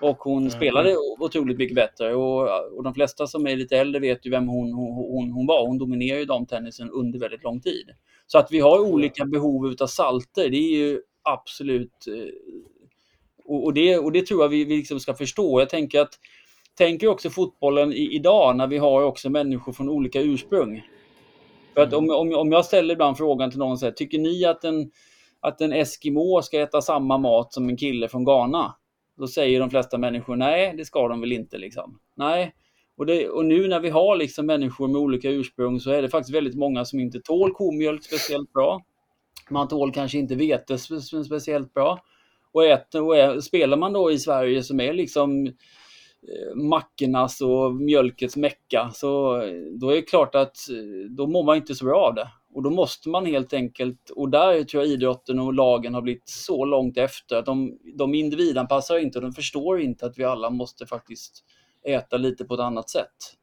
Och 0.00 0.18
hon 0.18 0.38
mm. 0.38 0.50
spelade 0.50 0.96
otroligt 1.18 1.58
mycket 1.58 1.74
bättre. 1.74 2.14
Och, 2.14 2.76
och 2.76 2.84
de 2.84 2.94
flesta 2.94 3.26
som 3.26 3.46
är 3.46 3.56
lite 3.56 3.76
äldre 3.76 4.00
vet 4.00 4.26
ju 4.26 4.30
vem 4.30 4.48
hon, 4.48 4.72
hon, 4.72 5.30
hon 5.30 5.46
var. 5.46 5.66
Hon 5.66 5.78
dominerar 5.78 6.18
ju 6.18 6.24
damtennisen 6.24 6.90
under 6.90 7.18
väldigt 7.18 7.44
lång 7.44 7.60
tid. 7.60 7.90
Så 8.26 8.38
att 8.38 8.52
vi 8.52 8.60
har 8.60 8.78
olika 8.78 9.24
behov 9.24 9.74
av 9.80 9.86
salter, 9.86 10.50
det 10.50 10.56
är 10.56 10.76
ju 10.76 11.00
absolut... 11.22 12.06
Eh, 12.06 12.32
och, 13.44 13.64
och, 13.64 13.74
det, 13.74 13.98
och 13.98 14.12
det 14.12 14.26
tror 14.26 14.42
jag 14.42 14.48
vi, 14.48 14.64
vi 14.64 14.76
liksom 14.76 15.00
ska 15.00 15.14
förstå. 15.14 15.60
Jag 15.60 15.68
tänker 15.68 16.00
att 16.00 16.18
tänker 16.80 17.08
också 17.08 17.30
fotbollen 17.30 17.92
i, 17.92 18.14
idag 18.14 18.56
när 18.56 18.66
vi 18.66 18.78
har 18.78 19.02
också 19.02 19.30
människor 19.30 19.72
från 19.72 19.88
olika 19.88 20.20
ursprung. 20.20 20.82
För 21.74 21.82
att 21.82 21.92
om, 21.92 22.10
om, 22.10 22.34
om 22.34 22.52
jag 22.52 22.64
ställer 22.64 22.94
ibland 22.94 23.16
frågan 23.16 23.50
till 23.50 23.58
någon 23.58 23.78
så 23.78 23.86
här, 23.86 23.92
tycker 23.92 24.18
ni 24.18 24.44
att 24.44 24.64
en, 24.64 24.90
att 25.40 25.60
en 25.60 25.72
Eskimo 25.72 26.42
ska 26.42 26.60
äta 26.60 26.80
samma 26.80 27.18
mat 27.18 27.52
som 27.52 27.68
en 27.68 27.76
kille 27.76 28.08
från 28.08 28.24
Ghana? 28.24 28.74
Då 29.18 29.26
säger 29.26 29.60
de 29.60 29.70
flesta 29.70 29.98
människor 29.98 30.36
nej, 30.36 30.74
det 30.76 30.84
ska 30.84 31.08
de 31.08 31.20
väl 31.20 31.32
inte 31.32 31.58
liksom. 31.58 31.98
Nej. 32.14 32.54
Och, 32.96 33.06
det, 33.06 33.28
och 33.28 33.44
nu 33.44 33.68
när 33.68 33.80
vi 33.80 33.90
har 33.90 34.16
liksom 34.16 34.46
människor 34.46 34.88
med 34.88 35.00
olika 35.00 35.30
ursprung 35.30 35.80
så 35.80 35.90
är 35.90 36.02
det 36.02 36.08
faktiskt 36.08 36.34
väldigt 36.34 36.56
många 36.56 36.84
som 36.84 37.00
inte 37.00 37.20
tål 37.20 37.52
komjölk 37.52 38.04
speciellt 38.04 38.52
bra. 38.52 38.80
Man 39.50 39.68
tål 39.68 39.92
kanske 39.92 40.18
inte 40.18 40.34
vete 40.34 40.78
speciellt 41.24 41.74
bra. 41.74 41.98
Och, 42.52 42.64
äter, 42.64 43.02
och 43.02 43.16
är, 43.16 43.40
spelar 43.40 43.76
man 43.76 43.92
då 43.92 44.12
i 44.12 44.18
Sverige 44.18 44.62
som 44.62 44.80
är 44.80 44.92
liksom 44.92 45.52
mackornas 46.54 47.40
och 47.40 47.74
mjölkets 47.74 48.36
mecka 48.36 48.90
så 48.94 49.36
då 49.80 49.90
är 49.90 49.94
det 49.94 50.02
klart 50.02 50.34
att 50.34 50.56
eh, 50.70 51.10
då 51.10 51.26
mår 51.26 51.42
man 51.42 51.56
inte 51.56 51.74
så 51.74 51.84
bra 51.84 52.00
av 52.06 52.14
det. 52.14 52.28
Och 52.54 52.62
då 52.62 52.70
måste 52.70 53.08
man 53.08 53.26
helt 53.26 53.52
enkelt, 53.52 54.10
och 54.10 54.30
där 54.30 54.64
tror 54.64 54.82
jag 54.82 54.92
idrotten 54.92 55.38
och 55.38 55.54
lagen 55.54 55.94
har 55.94 56.02
blivit 56.02 56.28
så 56.28 56.64
långt 56.64 56.98
efter 56.98 57.36
att 57.36 57.46
de, 57.46 57.78
de 57.98 58.14
individanpassar 58.14 58.98
inte 58.98 59.18
och 59.18 59.22
de 59.22 59.32
förstår 59.32 59.80
inte 59.80 60.06
att 60.06 60.18
vi 60.18 60.24
alla 60.24 60.50
måste 60.50 60.86
faktiskt 60.86 61.44
äta 61.86 62.16
lite 62.16 62.44
på 62.44 62.54
ett 62.54 62.60
annat 62.60 62.90
sätt. 62.90 63.36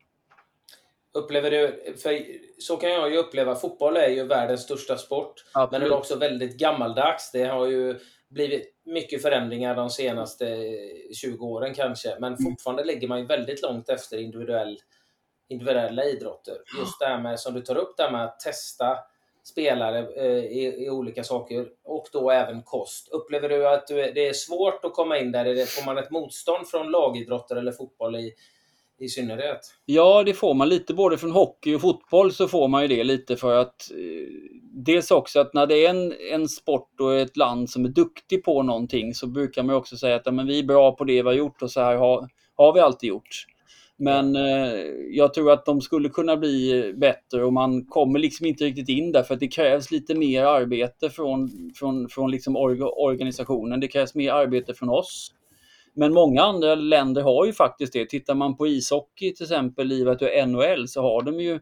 Upplever 1.14 1.52
du, 1.52 1.94
för 1.98 2.18
så 2.60 2.78
kan 2.78 2.90
jag 2.90 3.12
ju 3.12 3.18
uppleva, 3.18 3.56
fotboll 3.56 3.98
är 3.98 4.10
ju 4.10 4.24
världens 4.24 4.62
största 4.62 4.98
sport. 4.98 5.34
Absolut. 5.54 5.72
Men 5.72 5.82
det 5.82 5.96
är 5.96 5.98
också 5.98 6.16
väldigt 6.16 6.58
gammaldags. 6.58 7.32
Det 7.32 7.44
har 7.44 7.68
ju 7.68 8.00
blivit 8.30 8.76
mycket 8.86 9.22
förändringar 9.22 9.76
de 9.76 9.90
senaste 9.90 10.70
20 11.14 11.46
åren 11.46 11.74
kanske. 11.74 12.18
Men 12.20 12.34
mm. 12.34 12.44
fortfarande 12.44 12.84
ligger 12.84 13.08
man 13.08 13.20
ju 13.20 13.26
väldigt 13.26 13.62
långt 13.62 13.90
efter 13.90 14.18
individuell 14.18 14.80
individuella 15.50 16.04
idrotter. 16.04 16.58
Just 16.80 17.00
det 17.00 17.06
här 17.06 17.22
med, 17.22 17.40
som 17.40 17.54
du 17.54 17.62
tar 17.62 17.76
upp, 17.76 17.98
det 17.98 18.04
här 18.04 18.12
med 18.12 18.24
att 18.24 18.40
testa 18.40 18.98
spelare 19.44 20.08
eh, 20.16 20.46
i, 20.46 20.86
i, 20.86 20.90
olika 20.90 21.24
saker 21.24 21.68
och 21.84 22.08
då 22.12 22.32
även 22.32 22.64
kost. 22.64 23.08
Upplever 23.12 23.50
du 23.50 23.68
att 23.68 23.88
du, 23.88 23.96
det 23.96 24.28
är 24.28 24.34
svårt 24.34 24.86
att 24.86 24.94
komma 24.94 25.18
in 25.18 25.32
där? 25.32 25.46
Är 25.46 25.56
det, 25.56 25.66
får 25.66 25.86
man 25.86 25.98
ett 25.98 26.12
motstånd 26.12 26.68
från 26.68 26.92
lagidrotter 26.92 27.56
eller 27.56 27.72
fotboll 27.72 28.16
i, 28.16 28.34
i 29.00 29.08
synnerhet? 29.08 29.60
Ja, 29.86 30.24
det 30.24 30.34
får 30.34 30.54
man 30.54 30.70
lite. 30.70 30.94
Både 30.94 31.18
från 31.18 31.32
hockey 31.32 31.76
och 31.76 31.82
fotboll 31.82 32.32
så 32.32 32.48
får 32.48 32.68
man 32.68 32.82
ju 32.82 32.88
det 32.88 33.04
lite 33.04 33.36
för 33.36 33.56
att 33.56 33.92
eh, 33.92 34.28
dels 34.62 35.12
också 35.12 35.40
att 35.40 35.54
när 35.54 35.68
det 35.68 35.86
är 35.86 35.90
en, 35.90 36.14
en 36.32 36.48
sport 36.48 37.00
och 37.00 37.16
ett 37.16 37.38
land 37.38 37.70
som 37.70 37.86
är 37.86 37.90
duktig 37.90 38.44
på 38.44 38.64
någonting 38.64 39.14
så 39.14 39.28
brukar 39.28 39.64
man 39.64 39.76
också 39.76 39.98
säga 39.98 40.16
att 40.16 40.26
ja, 40.26 40.32
men 40.32 40.48
vi 40.48 40.60
är 40.60 40.64
bra 40.64 40.92
på 40.92 41.04
det 41.04 41.22
vi 41.22 41.28
har 41.28 41.34
gjort 41.34 41.62
och 41.62 41.72
så 41.72 41.82
här 41.82 41.96
har, 41.96 42.30
har 42.56 42.74
vi 42.74 42.80
alltid 42.80 43.08
gjort. 43.08 43.46
Men 44.00 44.36
eh, 44.36 44.74
jag 45.10 45.34
tror 45.34 45.52
att 45.52 45.66
de 45.66 45.82
skulle 45.82 46.10
kunna 46.10 46.38
bli 46.38 46.94
bättre 46.98 47.44
och 47.46 47.54
man 47.54 47.86
kommer 47.86 48.20
liksom 48.20 48.46
inte 48.46 48.64
riktigt 48.64 48.90
in 48.90 49.12
där 49.12 49.24
för 49.24 49.34
att 49.34 49.40
det 49.40 49.48
krävs 49.48 49.92
lite 49.92 50.16
mer 50.16 50.44
arbete 50.44 51.10
från, 51.10 51.72
från, 51.76 52.10
från 52.10 52.32
liksom 52.32 52.56
org 52.56 52.82
organisationen. 52.82 53.80
Det 53.80 53.88
krävs 53.88 54.16
mer 54.16 54.32
arbete 54.32 54.74
från 54.74 54.90
oss. 54.90 55.34
Men 55.98 56.14
många 56.14 56.44
andra 56.44 56.76
länder 56.76 57.22
har 57.22 57.46
ju 57.46 57.54
faktiskt 57.54 57.94
det. 57.94 58.06
Tittar 58.06 58.36
man 58.36 58.58
på 58.58 58.68
ishockey 58.68 59.34
till 59.34 59.44
exempel 59.44 59.92
i 59.92 60.46
NHL 60.46 60.88
så 60.88 61.02
har 61.02 61.22
de 61.22 61.40
ju 61.40 61.60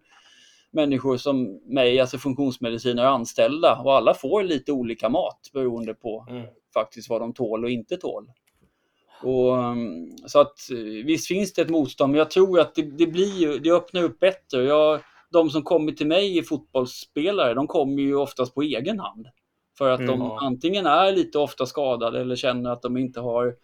människor 0.72 1.18
som 1.18 1.62
mig, 1.66 2.00
alltså 2.00 2.18
funktionsmedicinare 2.18 3.10
anställda 3.10 3.82
och 3.84 3.94
alla 3.94 4.14
får 4.14 4.44
lite 4.44 4.72
olika 4.72 5.10
mat 5.10 5.50
beroende 5.54 5.94
på 5.94 6.26
mm. 6.30 6.46
faktiskt 6.74 7.10
vad 7.10 7.22
de 7.22 7.34
tål 7.34 7.64
och 7.64 7.70
inte 7.70 7.98
tål. 7.98 8.32
Och, 9.24 9.58
mm, 9.58 10.18
så 10.26 10.40
att 10.40 10.58
visst 11.06 11.28
finns 11.28 11.54
det 11.54 11.62
ett 11.62 11.70
motstånd, 11.70 12.12
men 12.12 12.20
jag 12.20 12.32
tror 12.32 12.60
att 12.60 12.76
det, 12.76 12.82
det 12.82 13.08
blir 13.08 13.60
det 13.60 13.72
öppnar 13.72 14.04
upp 14.04 14.20
bättre. 14.20 14.64
Jag, 14.64 15.00
de 15.32 15.50
som 15.50 15.64
kommer 15.64 15.92
till 15.92 16.08
mig 16.08 16.38
i 16.38 16.44
fotbollsspelare, 16.44 17.54
de 17.54 17.68
kommer 17.68 18.02
ju 18.04 18.16
oftast 18.16 18.56
på 18.56 18.62
egen 18.62 19.00
hand. 19.00 19.28
För 19.78 19.90
att 19.90 20.00
mm. 20.00 20.20
de 20.20 20.32
antingen 20.32 20.86
är 20.86 21.12
lite 21.12 21.40
ofta 21.40 21.66
skadade 21.66 22.22
eller 22.22 22.36
känner 22.36 22.70
att 22.70 22.82
de 22.82 22.98
inte 22.98 23.20
har 23.20 23.56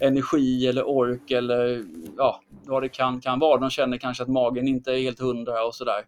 energi 0.00 0.66
eller 0.66 0.88
ork 0.88 1.30
eller 1.30 1.84
ja, 2.16 2.40
vad 2.64 2.82
det 2.82 2.88
kan, 2.88 3.20
kan 3.20 3.38
vara. 3.38 3.60
De 3.60 3.70
känner 3.70 3.98
kanske 3.98 4.22
att 4.22 4.28
magen 4.28 4.68
inte 4.68 4.92
är 4.92 4.98
helt 4.98 5.20
hundra 5.20 5.64
och 5.64 5.74
sådär. 5.74 6.04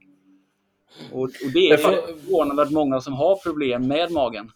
Och, 1.13 1.23
och 1.23 1.31
det 1.55 1.71
är 1.71 1.77
förvånansvärt 1.77 2.71
många 2.71 3.01
som 3.01 3.13
har 3.13 3.37
problem 3.37 3.89
med 3.89 4.11
magen. 4.11 4.51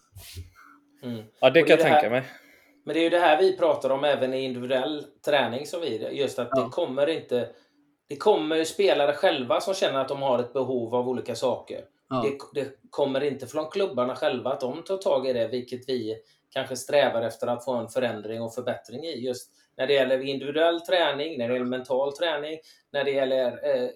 Mm. 1.03 1.23
Ja, 1.39 1.49
det 1.49 1.61
kan 1.61 1.77
jag 1.77 1.79
tänka 1.79 2.09
mig. 2.09 2.23
Men 2.83 2.93
det 2.93 2.99
är 2.99 3.03
ju 3.03 3.09
det 3.09 3.19
här 3.19 3.41
vi 3.41 3.57
pratar 3.57 3.89
om 3.89 4.03
även 4.03 4.33
i 4.33 4.43
individuell 4.43 5.05
träning 5.25 5.65
som 5.65 5.81
vi 5.81 6.07
just 6.11 6.39
att 6.39 6.49
ja. 6.51 6.63
det 6.63 6.69
kommer 6.69 7.09
inte 7.09 7.49
det 8.11 8.17
kommer 8.17 8.55
ju 8.55 8.65
spelare 8.65 9.13
själva 9.13 9.61
som 9.61 9.73
känner 9.73 9.99
att 9.99 10.07
de 10.07 10.21
har 10.21 10.39
ett 10.39 10.53
behov 10.53 10.95
av 10.95 11.09
olika 11.09 11.35
saker. 11.35 11.81
Ja. 12.09 12.25
Det, 12.53 12.61
det, 12.61 12.69
kommer 12.89 13.23
inte 13.23 13.47
från 13.47 13.69
klubbarna 13.69 14.15
själva 14.15 14.53
att 14.53 14.59
de 14.59 14.83
tar 14.83 14.97
tag 14.97 15.27
i 15.27 15.33
det, 15.33 15.47
vilket 15.47 15.89
vi 15.89 16.15
kanske 16.53 16.75
strävar 16.75 17.21
efter 17.21 17.47
att 17.47 17.65
få 17.65 17.73
en 17.73 17.89
förändring 17.89 18.41
och 18.41 18.53
förbättring 18.53 19.03
i. 19.03 19.25
Just 19.25 19.51
när 19.77 19.87
det 19.87 19.93
gäller 19.93 20.19
individuell 20.19 20.81
träning, 20.81 21.37
när 21.37 21.47
det 21.47 21.53
gäller 21.53 21.65
mental 21.65 22.13
träning, 22.17 22.59
när 22.91 23.03
det 23.03 23.11
gäller 23.11 23.75
eh, 23.75 23.89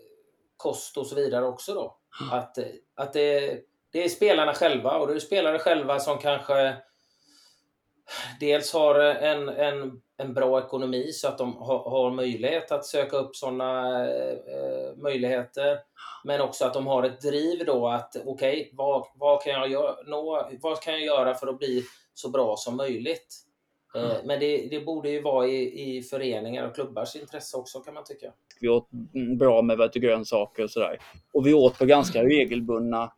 kost 0.58 0.98
och 0.98 1.08
så 1.08 1.16
vidare 1.16 1.46
också. 1.46 1.74
Då. 1.74 1.98
Mm. 2.22 2.34
Att, 2.34 2.58
att 2.96 3.14
det, 3.14 3.60
det 3.92 4.04
är 4.04 4.10
spelarna 4.10 4.54
själva 4.54 4.98
och 4.98 5.08
det 5.08 5.14
är 5.14 5.20
spelare 5.20 5.60
själva 5.60 6.00
som 6.00 6.18
kanske 6.18 6.76
dels 8.40 8.74
har 8.74 9.00
en, 9.00 9.50
en, 9.50 10.02
en 10.18 10.34
bra 10.34 10.60
ekonomi 10.60 11.12
så 11.12 11.28
att 11.28 11.38
de 11.38 11.58
har, 11.58 11.90
har 11.90 12.12
möjlighet 12.12 12.72
att 12.72 12.86
söka 12.86 13.18
upp 13.18 13.36
sådana 13.36 14.00
eh, 14.08 14.98
möjligheter. 14.98 15.80
Men 16.24 16.42
också 16.42 16.66
att 16.66 16.74
de 16.74 16.88
har 16.88 17.04
ett 17.04 17.22
driv 17.22 17.66
då 17.66 17.88
att 17.88 18.16
okej, 18.26 18.62
okay, 18.62 18.70
vad, 18.74 19.08
vad, 19.16 19.44
kan 19.44 19.72
jag 19.72 19.96
vad 20.62 20.82
kan 20.82 20.94
jag 20.94 21.04
göra 21.04 21.34
för 21.34 21.48
att 21.48 21.60
bli 21.60 21.84
så 22.14 22.30
bra 22.30 22.56
som 22.58 22.78
möjligt? 22.78 23.46
Eh, 23.96 24.04
mm. 24.04 24.18
Men 24.26 24.40
det, 24.40 24.68
det, 24.70 24.80
borde 24.80 25.10
ju 25.10 25.22
vara 25.22 25.48
i, 25.48 25.98
i 25.98 26.02
föreningar 26.04 26.68
och 26.68 26.76
klubbars 26.76 27.16
intresse 27.16 27.58
också 27.58 27.80
kan 27.80 27.94
man 27.94 28.04
tycka. 28.04 28.32
Vi 28.60 28.68
åt 28.68 28.90
bra 29.40 29.62
med 29.62 29.92
grönsaker 29.94 30.64
och 30.64 30.72
sådär. 30.72 31.00
Och 31.34 31.48
vi 31.48 31.54
åt 31.54 31.78
på 31.78 31.86
ganska 31.86 32.24
regelbundna 32.24 33.12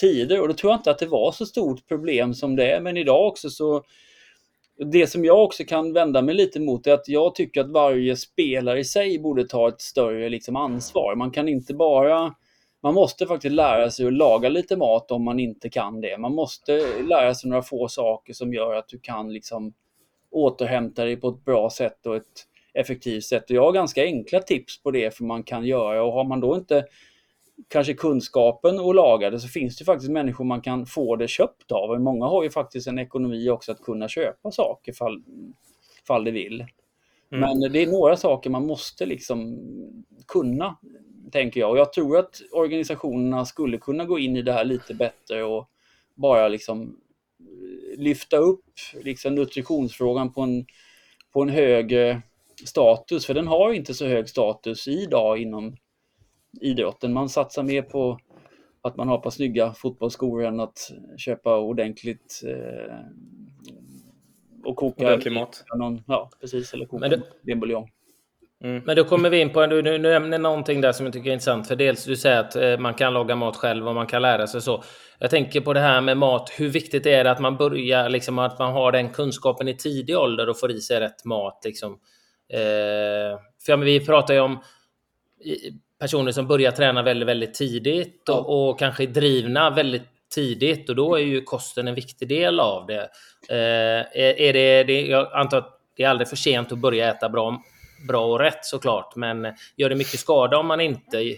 tider 0.00 0.40
och 0.40 0.48
då 0.48 0.54
tror 0.54 0.72
jag 0.72 0.78
inte 0.78 0.90
att 0.90 0.98
det 0.98 1.06
var 1.06 1.32
så 1.32 1.46
stort 1.46 1.88
problem 1.88 2.34
som 2.34 2.56
det 2.56 2.72
är. 2.72 2.80
Men 2.80 2.96
idag 2.96 3.26
också 3.26 3.50
så 3.50 3.84
det 4.86 5.06
som 5.06 5.24
jag 5.24 5.44
också 5.44 5.64
kan 5.64 5.92
vända 5.92 6.22
mig 6.22 6.34
lite 6.34 6.60
mot 6.60 6.86
är 6.86 6.92
att 6.92 7.08
jag 7.08 7.34
tycker 7.34 7.60
att 7.60 7.70
varje 7.70 8.16
spelare 8.16 8.80
i 8.80 8.84
sig 8.84 9.18
borde 9.18 9.44
ta 9.44 9.68
ett 9.68 9.80
större 9.80 10.28
liksom, 10.28 10.56
ansvar. 10.56 11.14
Man 11.14 11.30
kan 11.30 11.48
inte 11.48 11.74
bara 11.74 12.34
man 12.82 12.94
måste 12.94 13.26
faktiskt 13.26 13.54
lära 13.54 13.90
sig 13.90 14.06
att 14.06 14.12
laga 14.12 14.48
lite 14.48 14.76
mat 14.76 15.10
om 15.10 15.24
man 15.24 15.40
inte 15.40 15.68
kan 15.68 16.00
det. 16.00 16.18
Man 16.18 16.34
måste 16.34 17.02
lära 17.02 17.34
sig 17.34 17.50
några 17.50 17.62
få 17.62 17.88
saker 17.88 18.32
som 18.32 18.54
gör 18.54 18.74
att 18.74 18.88
du 18.88 18.98
kan 18.98 19.32
liksom 19.32 19.72
återhämta 20.30 21.04
dig 21.04 21.16
på 21.16 21.28
ett 21.28 21.44
bra 21.44 21.70
sätt 21.70 22.06
och 22.06 22.16
ett 22.16 22.46
effektivt 22.74 23.24
sätt. 23.24 23.44
Och 23.50 23.56
jag 23.56 23.62
har 23.62 23.72
ganska 23.72 24.02
enkla 24.02 24.40
tips 24.40 24.82
på 24.82 24.90
det 24.90 25.14
för 25.14 25.24
man 25.24 25.42
kan 25.42 25.64
göra 25.64 26.02
och 26.02 26.12
har 26.12 26.24
man 26.24 26.40
då 26.40 26.56
inte 26.56 26.84
kanske 27.68 27.94
kunskapen 27.94 28.78
att 28.78 28.94
laga 28.94 29.30
det 29.30 29.40
så 29.40 29.48
finns 29.48 29.76
det 29.76 29.84
faktiskt 29.84 30.10
människor 30.10 30.44
man 30.44 30.60
kan 30.60 30.86
få 30.86 31.16
det 31.16 31.28
köpt 31.28 31.72
av. 31.72 31.90
Och 31.90 32.00
många 32.00 32.26
har 32.26 32.42
ju 32.42 32.50
faktiskt 32.50 32.86
en 32.86 32.98
ekonomi 32.98 33.50
också 33.50 33.72
att 33.72 33.82
kunna 33.82 34.08
köpa 34.08 34.50
saker 34.50 34.92
fall, 34.92 35.22
fall 36.06 36.24
de 36.24 36.30
vill. 36.30 36.64
Mm. 37.32 37.40
Men 37.40 37.72
det 37.72 37.82
är 37.82 37.86
några 37.86 38.16
saker 38.16 38.50
man 38.50 38.66
måste 38.66 39.06
liksom 39.06 39.58
kunna, 40.28 40.76
tänker 41.32 41.60
jag. 41.60 41.70
Och 41.70 41.78
jag 41.78 41.92
tror 41.92 42.18
att 42.18 42.40
organisationerna 42.52 43.44
skulle 43.44 43.78
kunna 43.78 44.04
gå 44.04 44.18
in 44.18 44.36
i 44.36 44.42
det 44.42 44.52
här 44.52 44.64
lite 44.64 44.94
bättre 44.94 45.44
och 45.44 45.70
bara 46.14 46.48
liksom 46.48 46.96
lyfta 47.96 48.36
upp 48.36 48.64
liksom 49.02 49.34
nutritionsfrågan 49.34 50.32
på 50.32 50.40
en, 50.40 50.66
på 51.32 51.42
en 51.42 51.48
högre 51.48 52.22
status. 52.64 53.26
För 53.26 53.34
den 53.34 53.46
har 53.46 53.72
inte 53.72 53.94
så 53.94 54.06
hög 54.06 54.28
status 54.28 54.88
idag 54.88 55.38
inom 55.38 55.76
idrotten. 56.60 57.12
Man 57.12 57.28
satsar 57.28 57.62
mer 57.62 57.82
på 57.82 58.18
att 58.82 58.96
man 58.96 59.08
har 59.08 59.18
par 59.18 59.30
snygga 59.30 59.72
fotbollsskor 59.72 60.44
än 60.44 60.60
att 60.60 60.92
köpa 61.16 61.58
ordentligt 61.58 62.42
eh, 62.46 62.94
och 64.64 64.76
koka 64.76 65.06
ordentlig 65.06 65.32
mat. 65.32 65.64
Någon, 65.76 66.02
ja, 66.06 66.30
precis. 66.40 66.74
Eller 66.74 66.86
koka 66.86 67.08
Men 67.08 67.22
det... 67.42 67.52
en 67.52 67.60
buljong. 67.60 67.90
Mm. 68.64 68.82
Men 68.86 68.96
då 68.96 69.04
kommer 69.04 69.30
vi 69.30 69.40
in 69.40 69.50
på, 69.50 69.66
du, 69.66 69.82
du 69.82 69.98
nämner 69.98 70.38
någonting 70.38 70.80
där 70.80 70.92
som 70.92 71.06
jag 71.06 71.12
tycker 71.12 71.28
är 71.28 71.32
intressant. 71.32 71.68
För 71.68 71.76
dels 71.76 72.04
du 72.04 72.16
säger 72.16 72.40
att 72.40 72.56
eh, 72.56 72.78
man 72.78 72.94
kan 72.94 73.14
laga 73.14 73.36
mat 73.36 73.56
själv 73.56 73.88
och 73.88 73.94
man 73.94 74.06
kan 74.06 74.22
lära 74.22 74.46
sig 74.46 74.60
så. 74.60 74.82
Jag 75.18 75.30
tänker 75.30 75.60
på 75.60 75.72
det 75.72 75.80
här 75.80 76.00
med 76.00 76.16
mat. 76.16 76.50
Hur 76.56 76.68
viktigt 76.68 77.06
är 77.06 77.24
det 77.24 77.30
att 77.30 77.40
man 77.40 77.56
börjar, 77.56 78.08
liksom 78.08 78.38
att 78.38 78.58
man 78.58 78.72
har 78.72 78.92
den 78.92 79.08
kunskapen 79.08 79.68
i 79.68 79.76
tidig 79.76 80.18
ålder 80.18 80.48
och 80.48 80.60
får 80.60 80.70
i 80.70 80.80
sig 80.80 81.00
rätt 81.00 81.24
mat? 81.24 81.60
Liksom. 81.64 81.92
Eh, 82.52 83.38
för 83.64 83.72
ja, 83.72 83.76
vi 83.76 84.06
pratar 84.06 84.34
ju 84.34 84.40
om 84.40 84.58
personer 85.98 86.32
som 86.32 86.46
börjar 86.46 86.70
träna 86.70 87.02
väldigt, 87.02 87.28
väldigt 87.28 87.54
tidigt 87.54 88.22
ja. 88.26 88.34
och, 88.34 88.70
och, 88.70 88.78
kanske 88.78 89.02
är 89.02 89.06
drivna 89.06 89.70
väldigt 89.70 90.02
tidigt 90.34 90.88
och 90.88 90.96
då 90.96 91.14
är 91.14 91.22
ju 91.22 91.42
kosten 91.42 91.88
en 91.88 91.94
viktig 91.94 92.28
del 92.28 92.60
av 92.60 92.86
det. 92.86 93.10
Eh, 93.48 94.20
är, 94.22 94.40
är 94.40 94.52
det, 94.52 94.84
det. 94.84 95.00
Jag 95.00 95.32
antar 95.32 95.58
att 95.58 95.80
det 95.96 96.02
är 96.02 96.08
aldrig 96.08 96.28
för 96.28 96.36
sent 96.36 96.72
att 96.72 96.78
börja 96.78 97.08
äta 97.10 97.28
bra, 97.28 97.62
bra 98.08 98.26
och 98.26 98.38
rätt 98.38 98.64
såklart, 98.64 99.16
men 99.16 99.46
gör 99.76 99.88
det 99.88 99.96
mycket 99.96 100.20
skada 100.20 100.58
om 100.58 100.66
man 100.66 100.80
inte 100.80 101.36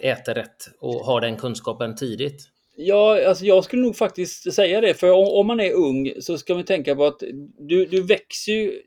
äter 0.00 0.34
rätt 0.34 0.68
och 0.80 0.94
har 0.94 1.20
den 1.20 1.36
kunskapen 1.36 1.96
tidigt? 1.96 2.48
Ja, 2.76 3.28
alltså 3.28 3.44
jag 3.44 3.64
skulle 3.64 3.82
nog 3.82 3.96
faktiskt 3.96 4.54
säga 4.54 4.80
det, 4.80 4.94
för 4.94 5.10
om, 5.10 5.28
om 5.28 5.46
man 5.46 5.60
är 5.60 5.72
ung 5.72 6.12
så 6.20 6.38
ska 6.38 6.54
man 6.54 6.64
tänka 6.64 6.96
på 6.96 7.06
att 7.06 7.22
du, 7.58 7.86
du 7.86 8.02
växer 8.02 8.52
ju 8.52 8.82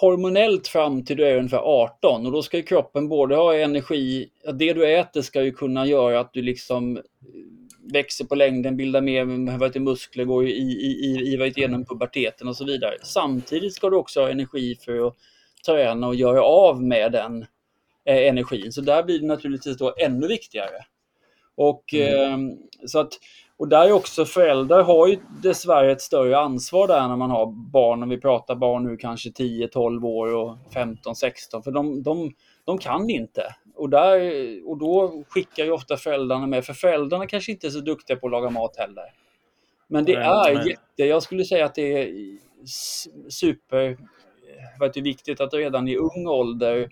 hormonellt 0.00 0.68
fram 0.68 1.04
till 1.04 1.16
du 1.16 1.26
är 1.26 1.36
ungefär 1.36 1.58
18 1.58 2.26
och 2.26 2.32
då 2.32 2.42
ska 2.42 2.56
ju 2.56 2.62
kroppen 2.62 3.08
både 3.08 3.36
ha 3.36 3.54
energi, 3.54 4.28
det 4.54 4.72
du 4.72 4.98
äter 4.98 5.22
ska 5.22 5.42
ju 5.42 5.52
kunna 5.52 5.86
göra 5.86 6.20
att 6.20 6.32
du 6.32 6.42
liksom 6.42 6.96
eh, 6.96 7.02
växer 7.92 8.24
på 8.24 8.34
längden, 8.34 8.76
bildar 8.76 9.00
mer 9.00 9.80
muskler, 9.80 10.24
går 10.24 10.46
i, 10.46 10.50
i, 10.50 11.32
i, 11.32 11.34
i 11.34 11.52
genom 11.56 11.84
puberteten 11.84 12.48
och 12.48 12.56
så 12.56 12.64
vidare. 12.64 12.94
Samtidigt 13.02 13.74
ska 13.74 13.90
du 13.90 13.96
också 13.96 14.20
ha 14.20 14.30
energi 14.30 14.76
för 14.84 15.06
att 15.06 15.16
träna 15.66 16.06
och 16.06 16.14
göra 16.14 16.42
av 16.42 16.82
med 16.82 17.12
den 17.12 17.42
eh, 18.04 18.28
energin. 18.28 18.72
Så 18.72 18.80
där 18.80 19.02
blir 19.02 19.18
det 19.18 19.26
naturligtvis 19.26 19.78
då 19.78 19.94
ännu 19.98 20.26
viktigare. 20.26 20.84
Och 21.54 21.94
mm. 21.94 22.48
eh, 22.48 22.56
så 22.86 22.98
att 22.98 23.12
och 23.60 23.68
där 23.68 23.86
är 23.86 23.92
också 23.92 24.24
föräldrar 24.24 24.82
har 24.82 25.08
ju 25.08 25.18
dessvärre 25.42 25.92
ett 25.92 26.00
större 26.00 26.38
ansvar 26.38 26.88
där 26.88 27.08
när 27.08 27.16
man 27.16 27.30
har 27.30 27.46
barn, 27.46 28.02
om 28.02 28.08
vi 28.08 28.20
pratar 28.20 28.54
barn 28.54 28.84
nu 28.84 28.96
kanske 28.96 29.30
10, 29.30 29.68
12 29.68 30.06
år 30.06 30.34
och 30.34 30.56
15, 30.74 31.16
16, 31.16 31.62
för 31.62 31.70
de, 31.70 32.02
de, 32.02 32.32
de 32.64 32.78
kan 32.78 33.10
inte. 33.10 33.54
Och, 33.76 33.90
där, 33.90 34.20
och 34.68 34.78
då 34.78 35.24
skickar 35.28 35.64
ju 35.64 35.70
ofta 35.70 35.96
föräldrarna 35.96 36.46
med, 36.46 36.64
för 36.64 36.72
föräldrarna 36.72 37.26
kanske 37.26 37.52
inte 37.52 37.66
är 37.66 37.70
så 37.70 37.80
duktiga 37.80 38.16
på 38.16 38.26
att 38.26 38.30
laga 38.30 38.50
mat 38.50 38.76
heller. 38.76 39.04
Men 39.88 40.04
det 40.04 40.18
nej, 40.18 40.26
är 40.26 40.54
nej. 40.54 40.68
jätte, 40.68 41.04
jag 41.04 41.22
skulle 41.22 41.44
säga 41.44 41.64
att 41.64 41.74
det 41.74 42.02
är 42.02 42.08
super 43.28 43.98
vet 44.80 44.94
du, 44.94 45.02
viktigt 45.02 45.40
att 45.40 45.54
redan 45.54 45.88
i 45.88 45.96
ung 45.96 46.26
ålder 46.26 46.88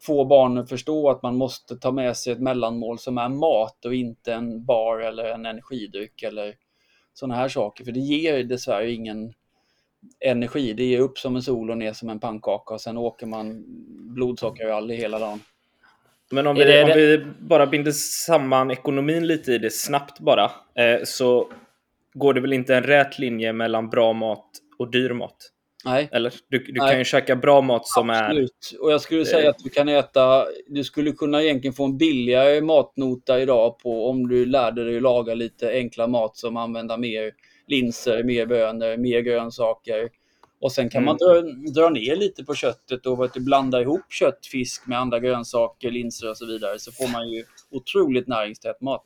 få 0.00 0.24
barnen 0.24 0.58
att 0.58 0.68
förstå 0.68 1.10
att 1.10 1.22
man 1.22 1.36
måste 1.36 1.76
ta 1.76 1.92
med 1.92 2.16
sig 2.16 2.32
ett 2.32 2.40
mellanmål 2.40 2.98
som 2.98 3.18
är 3.18 3.28
mat 3.28 3.84
och 3.84 3.94
inte 3.94 4.32
en 4.32 4.64
bar 4.64 4.98
eller 4.98 5.24
en 5.24 5.46
energidryck 5.46 6.22
eller 6.22 6.54
sådana 7.14 7.34
här 7.34 7.48
saker. 7.48 7.84
För 7.84 7.92
det 7.92 8.00
ger 8.00 8.44
dessvärre 8.44 8.90
ingen 8.90 9.32
energi. 10.20 10.72
Det 10.72 10.84
ger 10.84 10.98
upp 10.98 11.18
som 11.18 11.36
en 11.36 11.42
sol 11.42 11.70
och 11.70 11.78
ner 11.78 11.92
som 11.92 12.08
en 12.08 12.20
pannkaka 12.20 12.74
och 12.74 12.80
sen 12.80 12.96
åker 12.96 13.26
man 13.26 13.64
blodsockerrally 14.14 14.94
hela 14.94 15.18
dagen. 15.18 15.40
Men 16.30 16.46
om 16.46 16.56
vi, 16.56 16.64
det, 16.64 16.84
om 16.84 16.90
vi 16.94 17.26
bara 17.40 17.66
binder 17.66 17.92
samman 17.92 18.70
ekonomin 18.70 19.26
lite 19.26 19.52
i 19.52 19.58
det 19.58 19.72
snabbt 19.72 20.20
bara, 20.20 20.44
eh, 20.74 21.00
så 21.04 21.52
går 22.14 22.34
det 22.34 22.40
väl 22.40 22.52
inte 22.52 22.76
en 22.76 22.82
rät 22.82 23.18
linje 23.18 23.52
mellan 23.52 23.90
bra 23.90 24.12
mat 24.12 24.48
och 24.78 24.90
dyr 24.90 25.10
mat? 25.10 25.49
Nej. 25.84 26.08
Eller? 26.12 26.34
Du, 26.48 26.58
du 26.58 26.80
kan 26.80 26.98
ju 26.98 27.04
käka 27.04 27.36
bra 27.36 27.60
mat 27.60 27.86
som 27.88 28.10
Absolut. 28.10 28.72
är... 28.72 28.82
Och 28.82 28.92
jag 28.92 29.00
skulle 29.00 29.24
säga 29.24 29.50
att 29.50 29.58
du 29.58 29.70
kan 29.70 29.88
äta... 29.88 30.46
Du 30.68 30.84
skulle 30.84 31.12
kunna 31.12 31.42
egentligen 31.42 31.74
få 31.74 31.84
en 31.84 31.98
billigare 31.98 32.60
matnota 32.60 33.40
idag 33.40 33.78
på 33.78 34.08
om 34.08 34.28
du 34.28 34.46
lärde 34.46 34.84
dig 34.84 34.96
att 34.96 35.02
laga 35.02 35.34
lite 35.34 35.70
enkla 35.72 36.06
mat 36.06 36.36
som 36.36 36.56
använder 36.56 36.96
mer 36.96 37.32
linser, 37.66 38.22
mer 38.22 38.46
bönor, 38.46 38.96
mer 38.96 39.20
grönsaker 39.20 40.08
Och 40.60 40.72
sen 40.72 40.90
kan 40.90 41.04
man 41.04 41.16
dra, 41.16 41.40
dra 41.80 41.90
ner 41.90 42.16
lite 42.16 42.44
på 42.44 42.54
köttet 42.54 43.06
och 43.06 43.30
du, 43.34 43.40
blanda 43.40 43.80
ihop 43.80 44.12
kött, 44.12 44.46
fisk 44.46 44.86
med 44.86 44.98
andra 44.98 45.18
grönsaker, 45.18 45.90
linser 45.90 46.30
och 46.30 46.36
så 46.36 46.46
vidare. 46.46 46.78
Så 46.78 46.92
får 46.92 47.12
man 47.12 47.28
ju 47.28 47.44
otroligt 47.70 48.28
näringstät 48.28 48.80
mat. 48.80 49.04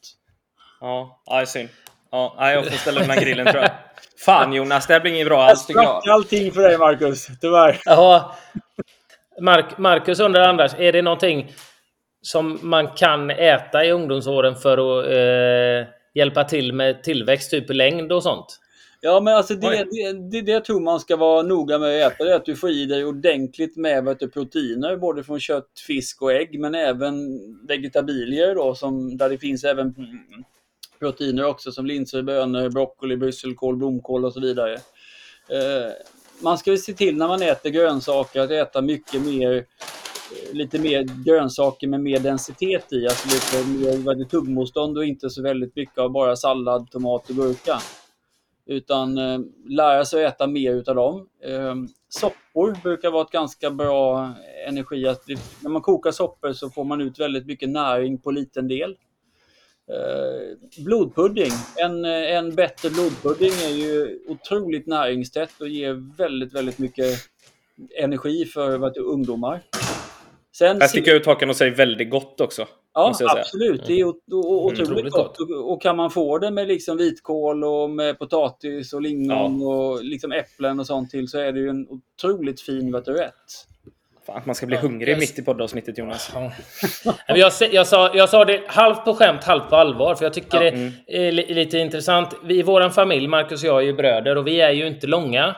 Ja, 0.81 1.23
är 1.31 1.45
synd. 1.45 1.69
Ja, 2.15 2.35
nej, 2.39 2.55
jag 2.55 2.65
får 2.65 2.77
ställa 2.77 3.01
undan 3.01 3.17
grillen 3.17 3.47
tror 3.47 3.63
jag. 3.63 3.71
Fan 4.19 4.53
Jonas, 4.53 4.87
det 4.87 4.93
här 4.93 5.01
blir 5.01 5.13
inget 5.13 5.27
bra 5.27 5.43
alls 5.43 5.67
tycker 5.67 5.83
jag. 5.83 6.09
allting 6.09 6.53
för 6.53 6.63
dig 6.63 6.79
Marcus, 6.79 7.27
tyvärr. 7.41 7.81
Jaha. 7.85 8.35
Mark, 9.41 9.79
Marcus 9.79 10.21
undrar 10.21 10.49
annars, 10.49 10.75
är 10.79 10.93
det 10.93 11.03
någonting 11.03 11.53
som 12.23 12.59
man 12.63 12.89
kan 12.89 13.31
äta 13.31 13.85
i 13.85 13.91
ungdomsåren 13.91 14.57
för 14.57 15.01
att 15.01 15.07
eh, 15.07 15.93
hjälpa 16.15 16.45
till 16.45 16.73
med 16.73 17.03
tillväxt, 17.03 17.51
typ 17.51 17.71
längd 17.71 18.13
och 18.13 18.23
sånt? 18.23 18.61
Ja, 19.01 19.21
men 19.21 19.35
alltså 19.35 19.55
det, 19.55 19.85
det, 19.91 20.13
det, 20.31 20.43
det 20.43 20.53
jag 20.53 20.65
tror 20.65 20.81
man 20.81 21.01
ska 21.01 21.17
vara 21.17 21.43
noga 21.43 21.79
med 21.79 22.07
att 22.07 22.13
äta, 22.13 22.25
det 22.25 22.33
är 22.33 22.37
att 22.37 22.45
du 22.45 22.57
får 22.57 22.71
i 22.71 22.87
dig 22.87 23.05
ordentligt 23.05 23.77
med 23.77 24.05
vet 24.05 24.21
du, 24.21 24.29
proteiner, 24.29 24.97
både 24.97 25.25
från 25.25 25.41
kött, 25.41 25.71
fisk 25.87 26.23
och 26.23 26.33
ägg, 26.33 26.61
men 26.61 26.75
även 26.75 27.17
vegetabilier 27.69 28.55
då, 28.55 28.75
som, 28.75 29.17
där 29.17 29.29
det 29.29 29.39
finns 29.39 29.65
även 29.65 29.95
proteiner 30.99 31.45
också, 31.45 31.73
som 31.73 31.87
linser, 31.87 32.23
bönor, 32.23 32.69
broccoli, 32.69 33.17
brysselkål, 33.17 33.77
blomkål 33.77 34.25
och 34.25 34.33
så 34.33 34.41
vidare. 34.41 34.75
Eh, 35.49 35.93
man 36.43 36.59
ska 36.59 36.77
se 36.77 36.93
till 36.93 37.17
när 37.17 37.29
man 37.29 37.43
äter 37.43 37.71
grönsaker 37.71 38.41
att 38.41 38.51
äta 38.51 38.83
mycket 38.83 39.23
mer 39.23 39.55
eh, 39.55 40.55
lite 40.55 40.79
mer 40.79 41.25
grönsaker 41.25 41.87
med 41.87 42.01
mer 42.01 42.19
densitet 42.19 42.93
i, 42.93 43.07
alltså 43.07 43.29
lite 43.29 43.69
mer 43.69 44.25
tuggmotstånd 44.25 44.99
och 44.99 45.05
inte 45.05 45.31
så 45.31 45.43
väldigt 45.43 45.77
mycket 45.77 45.99
av 45.99 46.11
bara 46.11 46.37
sallad, 46.37 46.91
tomat 46.91 47.31
och 47.31 47.37
gurka. 47.37 47.81
Utan 48.67 49.19
eh, 49.19 49.39
lära 49.69 50.05
sig 50.05 50.27
att 50.27 50.35
äta 50.35 50.47
mer 50.47 50.73
utav 50.73 50.95
dem. 50.95 51.29
Eh, 51.45 51.75
soppor 52.09 52.83
brukar 52.83 53.11
vara 53.11 53.23
ett 53.23 53.31
ganska 53.31 53.71
bra 53.71 54.33
energi. 54.69 55.09
Att 55.09 55.27
det, 55.27 55.39
när 55.61 55.71
man 55.71 55.83
kokar 55.83 56.11
soppor 56.11 56.53
så 56.53 56.71
får 56.71 56.85
man 56.85 57.01
ut 57.01 57.21
väldigt 57.21 57.47
mycket 57.47 57.69
näring 57.69 58.19
på 58.19 58.31
liten 58.31 58.69
del. 58.69 58.97
Eh, 59.91 60.85
blodpudding. 60.85 61.51
En, 61.77 62.05
eh, 62.05 62.37
en 62.37 62.55
bättre 62.55 62.91
blodpudding 62.91 63.53
är 63.53 63.75
ju 63.77 64.19
otroligt 64.29 64.87
näringstätt 64.87 65.61
och 65.61 65.69
ger 65.69 66.17
väldigt, 66.19 66.55
väldigt 66.55 66.79
mycket 66.79 67.19
energi 67.99 68.45
för 68.45 68.79
vad 68.79 68.95
det, 68.95 69.01
ungdomar. 69.01 69.63
Sen 70.57 70.81
Här 70.81 70.89
sticker 70.89 71.11
jag 71.11 71.21
ut 71.21 71.27
hakan 71.27 71.51
och 71.51 71.57
säger 71.57 71.75
väldigt 71.75 72.11
gott 72.11 72.41
också. 72.41 72.67
Ja, 72.95 73.07
jag 73.07 73.17
säga. 73.17 73.31
absolut. 73.31 73.87
Det 73.87 74.01
är 74.01 74.05
o- 74.05 74.21
o- 74.31 74.67
otroligt 74.67 74.91
otroligt 74.91 75.13
gott. 75.13 75.41
Och, 75.41 75.73
och 75.73 75.83
kan 75.83 75.97
man 75.97 76.11
få 76.11 76.39
det 76.39 76.51
med 76.51 76.69
liksom 76.69 76.97
vitkål 76.97 77.65
och 77.65 77.91
med 77.91 78.19
potatis 78.19 78.93
och 78.93 79.03
lingon 79.03 79.63
och 79.63 80.05
liksom 80.05 80.33
äpplen 80.33 80.81
och 80.81 80.87
sånt 80.87 81.11
till 81.11 81.29
så 81.29 81.39
är 81.39 81.53
det 81.53 81.61
ju 81.61 81.69
en 81.69 81.89
otroligt 81.89 82.61
fin 82.61 82.93
vet 82.93 83.05
du, 83.05 83.13
rätt. 83.13 83.33
Fan, 84.27 84.43
man 84.45 84.55
ska 84.55 84.67
bli 84.67 84.77
Ja, 84.77 84.83
hungrig 84.83 85.13
jag- 85.13 85.19
mitt 85.19 85.39
i 85.39 85.43
poddavsnittet 85.43 85.99
Jonas. 85.99 86.31
Ja. 86.35 86.53
Jag, 87.27 87.53
jag, 87.73 87.87
sa, 87.87 88.15
jag 88.15 88.29
sa 88.29 88.45
det 88.45 88.63
halvt 88.67 89.05
på 89.05 89.15
skämt, 89.15 89.45
halvt 89.45 89.71
på 89.71 89.77
allvar. 89.77 90.15
För 90.15 90.25
jag 90.25 90.33
tycker 90.35 90.63
Ja, 90.63 90.71
det 91.07 91.27
är 91.27 91.33
li- 91.33 91.55
lite 91.55 91.79
intressant. 91.79 92.35
Vi 92.45 92.59
i 92.59 92.63
vår 92.63 92.91
familj, 92.91 93.29
Marcus 93.29 93.63
och 93.63 93.69
jag, 93.69 93.79
är 93.83 93.87
ju 93.87 93.93
bröder 93.93 94.37
och 94.39 94.47
vi 94.47 94.61
är 94.61 94.71
ju 94.71 94.87
inte 94.87 95.07
långa. 95.07 95.57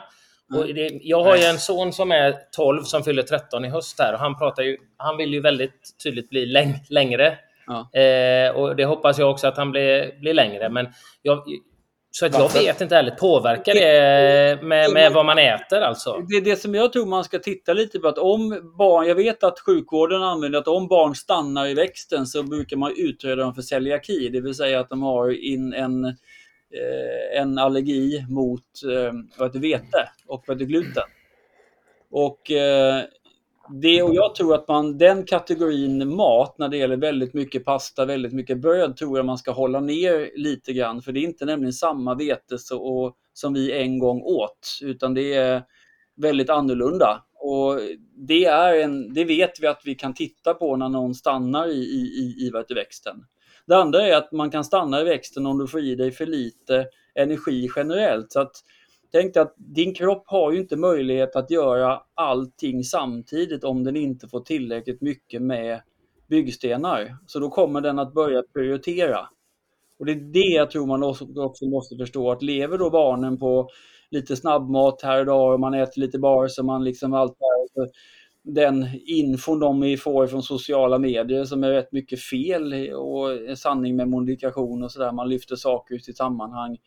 Och 0.55 0.65
det, 0.73 0.89
jag 1.01 1.23
har 1.23 1.37
ju 1.37 1.43
en 1.43 1.57
son 1.59 1.93
som 1.93 2.11
är 2.11 2.35
12 2.55 2.83
som 2.83 3.03
fyller 3.03 3.23
13 3.23 3.65
i 3.65 3.69
höst 3.69 3.99
här 3.99 4.13
och 4.13 4.19
han 4.19 4.37
pratar 4.37 4.63
ju, 4.63 4.77
han 4.97 5.17
vill 5.17 5.33
ju 5.33 5.41
väldigt 5.41 5.81
tydligt 6.03 6.29
bli 6.29 6.45
läng, 6.45 6.73
längre. 6.89 7.37
Ja. 7.67 7.99
Eh, 8.01 8.49
och 8.55 8.75
det 8.75 8.85
hoppas 8.85 9.17
jag 9.19 9.31
också 9.31 9.47
att 9.47 9.57
han 9.57 9.71
blir, 9.71 10.19
blir 10.19 10.33
längre. 10.33 10.69
Men 10.69 10.87
jag, 11.21 11.43
så 12.19 12.25
att 12.25 12.33
jag 12.33 12.53
vet 12.53 12.81
inte 12.81 12.97
ärligt, 12.97 13.17
påverkar 13.17 13.73
det 13.73 14.61
med, 14.63 14.93
med 14.93 15.13
vad 15.13 15.25
man 15.25 15.37
äter 15.37 15.81
alltså? 15.81 16.25
Det 16.29 16.35
är 16.35 16.41
det 16.41 16.55
som 16.55 16.75
jag 16.75 16.93
tror 16.93 17.05
man 17.05 17.23
ska 17.23 17.39
titta 17.39 17.73
lite 17.73 17.99
på. 17.99 18.07
Att 18.07 18.17
om 18.17 18.73
barn, 18.77 19.07
jag 19.07 19.15
vet 19.15 19.43
att 19.43 19.59
sjukvården 19.59 20.23
använder 20.23 20.59
att 20.59 20.67
om 20.67 20.87
barn 20.87 21.15
stannar 21.15 21.67
i 21.67 21.73
växten 21.73 22.27
så 22.27 22.43
brukar 22.43 22.77
man 22.77 22.93
utreda 22.97 23.35
dem 23.35 23.55
för 23.55 23.61
celiaki. 23.61 24.29
Det 24.29 24.41
vill 24.41 24.55
säga 24.55 24.79
att 24.79 24.89
de 24.89 25.01
har 25.01 25.43
in 25.45 25.73
en, 25.73 26.05
eh, 26.05 27.41
en 27.41 27.57
allergi 27.57 28.25
mot 28.29 28.63
eh, 28.83 29.13
vad 29.37 29.47
heter 29.47 29.59
vete 29.59 30.09
och 30.27 30.43
vad 30.47 30.57
heter 30.57 30.65
gluten. 30.65 31.03
Och, 32.11 32.51
eh, 32.51 33.03
det, 33.69 34.03
och 34.03 34.15
jag 34.15 34.35
tror 34.35 34.55
att 34.55 34.67
man, 34.67 34.97
den 34.97 35.25
kategorin 35.25 36.15
mat 36.15 36.57
när 36.57 36.69
det 36.69 36.77
gäller 36.77 36.97
väldigt 36.97 37.33
mycket 37.33 37.65
pasta, 37.65 38.05
väldigt 38.05 38.33
mycket 38.33 38.57
bröd, 38.57 38.97
tror 38.97 39.17
jag 39.17 39.25
man 39.25 39.37
ska 39.37 39.51
hålla 39.51 39.79
ner 39.79 40.31
lite 40.35 40.73
grann. 40.73 41.01
För 41.01 41.11
det 41.11 41.19
är 41.19 41.23
inte 41.23 41.45
nämligen 41.45 41.73
samma 41.73 42.15
vete 42.15 42.57
så, 42.57 42.81
och, 42.81 43.15
som 43.33 43.53
vi 43.53 43.71
en 43.71 43.99
gång 43.99 44.21
åt, 44.21 44.79
utan 44.81 45.13
det 45.13 45.33
är 45.33 45.63
väldigt 46.15 46.49
annorlunda. 46.49 47.23
Och 47.39 47.79
det, 48.27 48.45
är 48.45 48.73
en, 48.73 49.13
det 49.13 49.23
vet 49.23 49.59
vi 49.61 49.67
att 49.67 49.81
vi 49.85 49.95
kan 49.95 50.13
titta 50.13 50.53
på 50.53 50.75
när 50.75 50.89
någon 50.89 51.15
stannar 51.15 51.67
i, 51.67 51.79
i, 51.79 52.35
i, 52.41 52.47
i 52.47 52.73
växten. 52.73 53.15
Det 53.67 53.77
andra 53.77 54.07
är 54.07 54.15
att 54.15 54.31
man 54.31 54.51
kan 54.51 54.63
stanna 54.63 55.01
i 55.01 55.03
växten 55.03 55.45
om 55.45 55.57
du 55.57 55.67
får 55.67 55.79
i 55.79 55.95
dig 55.95 56.11
för 56.11 56.25
lite 56.25 56.85
energi 57.15 57.69
generellt. 57.75 58.31
Så 58.31 58.39
att, 58.39 58.51
tänk 59.11 59.33
dig 59.33 59.43
att 59.43 59.53
din 59.57 59.93
kropp 59.93 60.23
har 60.25 60.51
ju 60.51 60.59
inte 60.59 60.75
möjlighet 60.75 61.35
att 61.35 61.51
göra 61.51 62.01
allting 62.13 62.83
samtidigt 62.83 63.63
om 63.63 63.83
den 63.83 63.95
inte 63.95 64.27
får 64.27 64.39
tillräckligt 64.39 65.01
mycket 65.01 65.41
med 65.41 65.81
byggstenar. 66.27 67.17
Så 67.27 67.39
då 67.39 67.49
kommer 67.49 67.81
den 67.81 67.99
att 67.99 68.13
börja 68.13 68.43
prioritera. 68.53 69.19
Och 69.99 70.05
det 70.05 70.11
är 70.11 70.33
det 70.33 70.39
jag 70.39 70.71
tror 70.71 70.85
man 70.85 71.03
också 71.35 71.65
måste 71.65 71.95
förstå, 71.95 72.31
att 72.31 72.41
lever 72.41 72.77
då 72.77 72.89
barnen 72.89 73.37
på 73.37 73.69
lite 74.09 74.35
snabbmat 74.35 75.01
här 75.01 75.19
och 75.19 75.25
där 75.25 75.53
och 75.53 75.59
man 75.59 75.73
äter 75.73 76.01
lite 76.01 76.19
bara 76.19 76.49
så 76.49 76.63
man 76.63 76.83
liksom 76.83 77.13
allt 77.13 77.37
där, 77.39 77.89
den 78.43 78.87
infon 79.05 79.59
de 79.59 79.97
får 79.97 80.27
från 80.27 80.43
sociala 80.43 80.97
medier 80.97 81.43
som 81.45 81.63
är 81.63 81.71
rätt 81.71 81.91
mycket 81.91 82.21
fel 82.21 82.93
och 82.93 83.49
en 83.49 83.57
sanning 83.57 83.95
med 83.95 84.09
modifikation 84.09 84.83
och 84.83 84.91
sådär, 84.91 85.11
man 85.11 85.29
lyfter 85.29 85.55
saker 85.55 85.95
ur 85.95 85.99
sitt 85.99 86.17
sammanhang. 86.17 86.77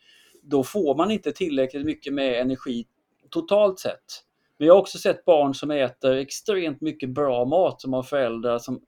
Då 0.51 0.63
får 0.63 0.95
man 0.95 1.11
inte 1.11 1.31
tillräckligt 1.31 1.85
mycket 1.85 2.13
med 2.13 2.41
energi 2.41 2.85
totalt 3.29 3.79
sett. 3.79 4.23
Men 4.57 4.67
jag 4.67 4.73
har 4.73 4.81
också 4.81 4.97
sett 4.97 5.25
barn 5.25 5.53
som 5.53 5.71
äter 5.71 6.15
extremt 6.15 6.81
mycket 6.81 7.09
bra 7.09 7.45
mat 7.45 7.81
som 7.81 7.93
har 7.93 8.03
föräldrar 8.03 8.59
som 8.59 8.81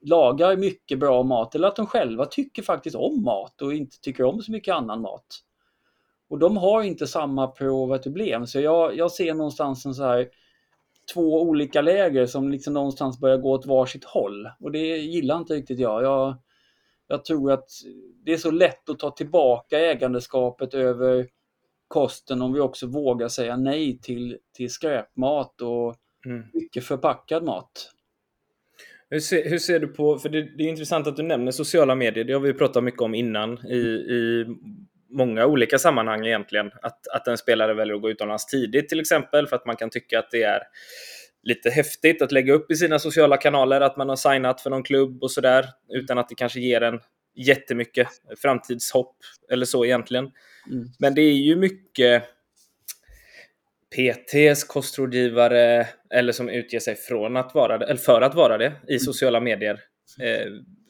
lagar 0.00 0.56
mycket 0.56 0.98
bra 0.98 1.22
mat 1.22 1.54
eller 1.54 1.68
att 1.68 1.76
de 1.76 1.86
själva 1.86 2.26
tycker 2.26 2.62
faktiskt 2.62 2.96
om 2.96 3.22
mat 3.24 3.62
och 3.62 3.74
inte 3.74 4.00
tycker 4.00 4.24
om 4.24 4.42
så 4.42 4.52
mycket 4.52 4.74
annan 4.74 5.00
mat. 5.00 5.26
Och 6.28 6.38
de 6.38 6.56
har 6.56 6.82
inte 6.82 7.06
samma 7.06 7.46
problem. 7.46 8.46
Så 8.46 8.60
jag, 8.60 8.96
jag 8.96 9.10
ser 9.10 9.34
någonstans 9.34 9.86
en 9.86 9.94
så 9.94 10.02
här 10.02 10.28
två 11.14 11.42
olika 11.42 11.82
läger 11.82 12.26
som 12.26 12.50
liksom 12.50 12.74
någonstans 12.74 13.20
börjar 13.20 13.36
gå 13.36 13.52
åt 13.52 13.66
varsitt 13.66 14.04
håll. 14.04 14.48
Och 14.60 14.72
det 14.72 14.96
gillar 14.96 15.38
inte 15.38 15.54
riktigt 15.54 15.78
jag. 15.78 16.02
jag. 16.02 16.34
Jag 17.08 17.24
tror 17.24 17.52
att 17.52 17.68
det 18.24 18.32
är 18.32 18.36
så 18.36 18.50
lätt 18.50 18.88
att 18.88 18.98
ta 18.98 19.10
tillbaka 19.10 19.78
ägandeskapet 19.78 20.74
över 20.74 21.28
kosten 21.88 22.42
om 22.42 22.52
vi 22.52 22.60
också 22.60 22.86
vågar 22.86 23.28
säga 23.28 23.56
nej 23.56 23.98
till, 23.98 24.38
till 24.52 24.70
skräpmat 24.70 25.60
och 25.60 25.96
Mm. 26.26 26.42
mycket 26.52 26.84
förpackad 26.84 27.42
mat. 27.42 27.90
Hur 29.10 29.20
ser, 29.20 29.48
hur 29.50 29.58
ser 29.58 29.80
du 29.80 29.88
på, 29.88 30.18
för 30.18 30.28
det, 30.28 30.42
det 30.42 30.64
är 30.64 30.68
intressant 30.68 31.06
att 31.06 31.16
du 31.16 31.22
nämner 31.22 31.52
sociala 31.52 31.94
medier, 31.94 32.24
det 32.24 32.32
har 32.32 32.40
vi 32.40 32.52
pratat 32.52 32.84
mycket 32.84 33.00
om 33.00 33.14
innan 33.14 33.66
i, 33.66 33.76
i 33.76 34.46
många 35.10 35.46
olika 35.46 35.78
sammanhang 35.78 36.26
egentligen. 36.26 36.70
Att, 36.82 37.08
att 37.08 37.28
en 37.28 37.38
spelare 37.38 37.74
väljer 37.74 37.96
att 37.96 38.02
gå 38.02 38.10
utomlands 38.10 38.46
tidigt 38.46 38.88
till 38.88 39.00
exempel 39.00 39.46
för 39.46 39.56
att 39.56 39.66
man 39.66 39.76
kan 39.76 39.90
tycka 39.90 40.18
att 40.18 40.30
det 40.30 40.42
är 40.42 40.62
lite 41.46 41.70
häftigt 41.70 42.22
att 42.22 42.32
lägga 42.32 42.52
upp 42.52 42.70
i 42.70 42.76
sina 42.76 42.98
sociala 42.98 43.36
kanaler 43.36 43.80
att 43.80 43.96
man 43.96 44.08
har 44.08 44.16
signat 44.16 44.60
för 44.60 44.70
någon 44.70 44.82
klubb 44.82 45.22
och 45.22 45.30
sådär 45.30 45.66
utan 45.88 46.18
att 46.18 46.28
det 46.28 46.34
kanske 46.34 46.60
ger 46.60 46.80
en 46.80 47.00
jättemycket 47.36 48.08
framtidshopp 48.42 49.16
eller 49.52 49.66
så 49.66 49.84
egentligen. 49.84 50.30
Mm. 50.70 50.88
Men 50.98 51.14
det 51.14 51.22
är 51.22 51.32
ju 51.32 51.56
mycket 51.56 52.22
PTs, 53.96 54.64
kostrådgivare 54.64 55.88
eller 56.10 56.32
som 56.32 56.48
utger 56.48 56.80
sig 56.80 56.94
från 56.94 57.36
att 57.36 57.54
vara 57.54 57.78
det, 57.78 57.84
eller 57.84 58.00
för 58.00 58.20
att 58.20 58.34
vara 58.34 58.58
det 58.58 58.72
i 58.88 58.98
sociala 58.98 59.40
medier 59.40 59.80
eh, 60.20 60.46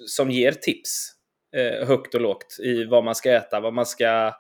som 0.07 0.31
ger 0.31 0.53
tips 0.53 1.12
eh, 1.57 1.87
högt 1.87 2.14
och 2.14 2.21
lågt 2.21 2.57
i 2.62 2.85
vad 2.85 3.05
man 3.05 3.14
ska 3.14 3.33
äta, 3.33 3.61
vad 3.61 3.75
man 3.75 3.87
ska 3.87 4.33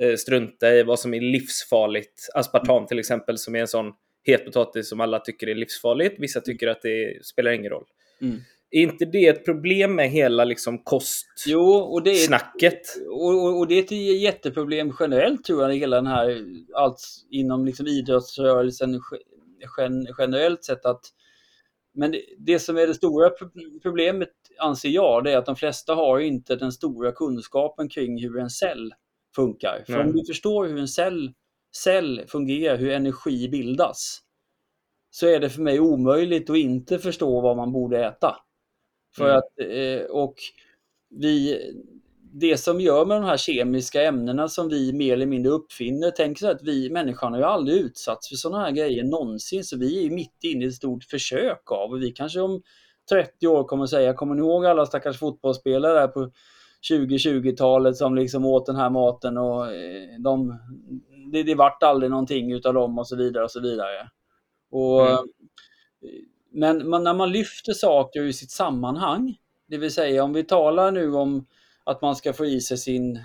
eh, 0.00 0.14
strunta 0.16 0.74
i, 0.74 0.82
vad 0.82 0.98
som 0.98 1.14
är 1.14 1.20
livsfarligt. 1.20 2.28
Aspartam 2.34 2.86
till 2.86 2.98
exempel 2.98 3.38
som 3.38 3.54
är 3.54 3.60
en 3.60 3.68
sån 3.68 3.92
het 4.32 4.44
potatis 4.44 4.88
som 4.88 5.00
alla 5.00 5.18
tycker 5.18 5.48
är 5.48 5.54
livsfarligt. 5.54 6.18
Vissa 6.18 6.40
tycker 6.40 6.68
att 6.68 6.82
det 6.82 7.26
spelar 7.26 7.50
ingen 7.50 7.70
roll. 7.70 7.84
Mm. 8.20 8.40
Är 8.70 8.82
inte 8.82 9.04
det 9.04 9.26
ett 9.26 9.44
problem 9.44 9.94
med 9.94 10.10
hela 10.10 10.44
liksom 10.44 10.78
kostsnacket? 10.78 11.46
Jo, 11.46 11.72
och 11.72 12.02
det 12.02 12.10
är 12.10 12.30
och, 13.08 13.44
och, 13.44 13.58
och 13.58 13.68
det 13.68 13.74
är 13.74 13.82
ett 13.82 14.20
jätteproblem 14.20 14.92
generellt 15.00 15.44
tror 15.44 15.62
jag, 15.62 15.74
hela 15.74 15.96
den 15.96 16.06
här, 16.06 16.44
allt 16.74 17.00
inom 17.30 17.66
liksom 17.66 17.86
idrottsrörelsen 17.86 19.00
gen, 19.78 20.06
generellt 20.18 20.64
sett 20.64 20.86
att 20.86 21.00
men 21.94 22.10
det, 22.10 22.22
det 22.38 22.58
som 22.58 22.76
är 22.76 22.86
det 22.86 22.94
stora 22.94 23.30
problemet 23.82 24.28
anser 24.58 24.88
jag, 24.88 25.24
det 25.24 25.32
är 25.32 25.36
att 25.36 25.46
de 25.46 25.56
flesta 25.56 25.94
har 25.94 26.20
inte 26.20 26.56
den 26.56 26.72
stora 26.72 27.12
kunskapen 27.12 27.88
kring 27.88 28.22
hur 28.22 28.38
en 28.38 28.50
cell 28.50 28.94
funkar. 29.34 29.82
För 29.86 29.92
Nej. 29.92 30.06
om 30.06 30.12
du 30.12 30.24
förstår 30.24 30.66
hur 30.66 30.78
en 30.78 30.88
cell 30.88 31.32
cell 31.76 32.22
fungerar, 32.28 32.76
hur 32.76 32.90
energi 32.90 33.48
bildas, 33.48 34.18
så 35.10 35.26
är 35.26 35.40
det 35.40 35.50
för 35.50 35.62
mig 35.62 35.80
omöjligt 35.80 36.50
att 36.50 36.56
inte 36.56 36.98
förstå 36.98 37.40
vad 37.40 37.56
man 37.56 37.72
borde 37.72 38.04
äta. 38.06 38.36
För 39.16 39.24
Mm. 39.24 39.36
att, 39.36 39.58
eh, 39.58 40.06
och 40.10 40.34
vi, 41.10 41.60
det 42.32 42.56
som 42.56 42.80
gör 42.80 43.06
med 43.06 43.16
de 43.16 43.24
här 43.24 43.36
kemiska 43.36 44.02
ämnena 44.02 44.48
som 44.48 44.68
vi 44.68 44.92
mer 44.92 45.12
eller 45.12 45.26
mindre 45.26 45.52
uppfinner, 45.52 46.10
tänk 46.16 46.38
så 46.38 46.50
att 46.50 46.62
vi 46.62 46.90
människan 46.90 47.32
har 47.32 47.40
ju 47.40 47.46
aldrig 47.46 47.78
utsatts 47.80 48.28
för 48.28 48.36
sådana 48.36 48.64
här 48.64 48.70
grejer 48.70 49.04
någonsin, 49.04 49.64
så 49.64 49.78
vi 49.78 50.06
är 50.06 50.10
mitt 50.10 50.44
inne 50.44 50.64
i 50.64 50.68
ett 50.68 50.74
stort 50.74 51.04
försök 51.04 51.72
av, 51.72 51.90
och 51.90 52.02
vi 52.02 52.10
kanske 52.12 52.40
om 52.40 52.62
30 53.10 53.46
år 53.46 53.64
kommer 53.64 53.84
att 53.84 53.90
säga, 53.90 54.14
kommer 54.14 54.34
ni 54.34 54.40
ihåg 54.40 54.66
alla 54.66 54.86
stackars 54.86 55.18
fotbollsspelare 55.18 56.00
där 56.00 56.08
på 56.08 56.30
2020-talet 56.90 57.96
som 57.96 58.14
liksom 58.14 58.44
åt 58.44 58.66
den 58.66 58.76
här 58.76 58.90
maten 58.90 59.38
och 59.38 59.66
eh, 59.72 60.18
de, 60.18 60.58
det, 61.32 61.42
det 61.42 61.54
vart 61.54 61.82
aldrig 61.82 62.10
någonting 62.10 62.52
utav 62.52 62.74
dem 62.74 62.98
och 62.98 63.08
så 63.08 63.16
vidare 63.16 63.44
och 63.44 63.50
så 63.50 63.60
vidare. 63.60 64.10
Och, 64.70 65.00
Mm. 65.00 65.26
Men 66.50 66.88
man, 66.88 67.04
när 67.04 67.14
man 67.14 67.32
lyfter 67.32 67.72
saker 67.72 68.20
ur 68.20 68.32
sitt 68.32 68.50
sammanhang, 68.50 69.36
det 69.66 69.78
vill 69.78 69.92
säga 69.92 70.24
om 70.24 70.32
vi 70.32 70.44
talar 70.44 70.90
nu 70.90 71.14
om 71.14 71.46
att 71.84 72.02
man 72.02 72.16
ska 72.16 72.32
få 72.32 72.46
i 72.46 72.60
sig 72.60 72.78
sin 72.78 73.20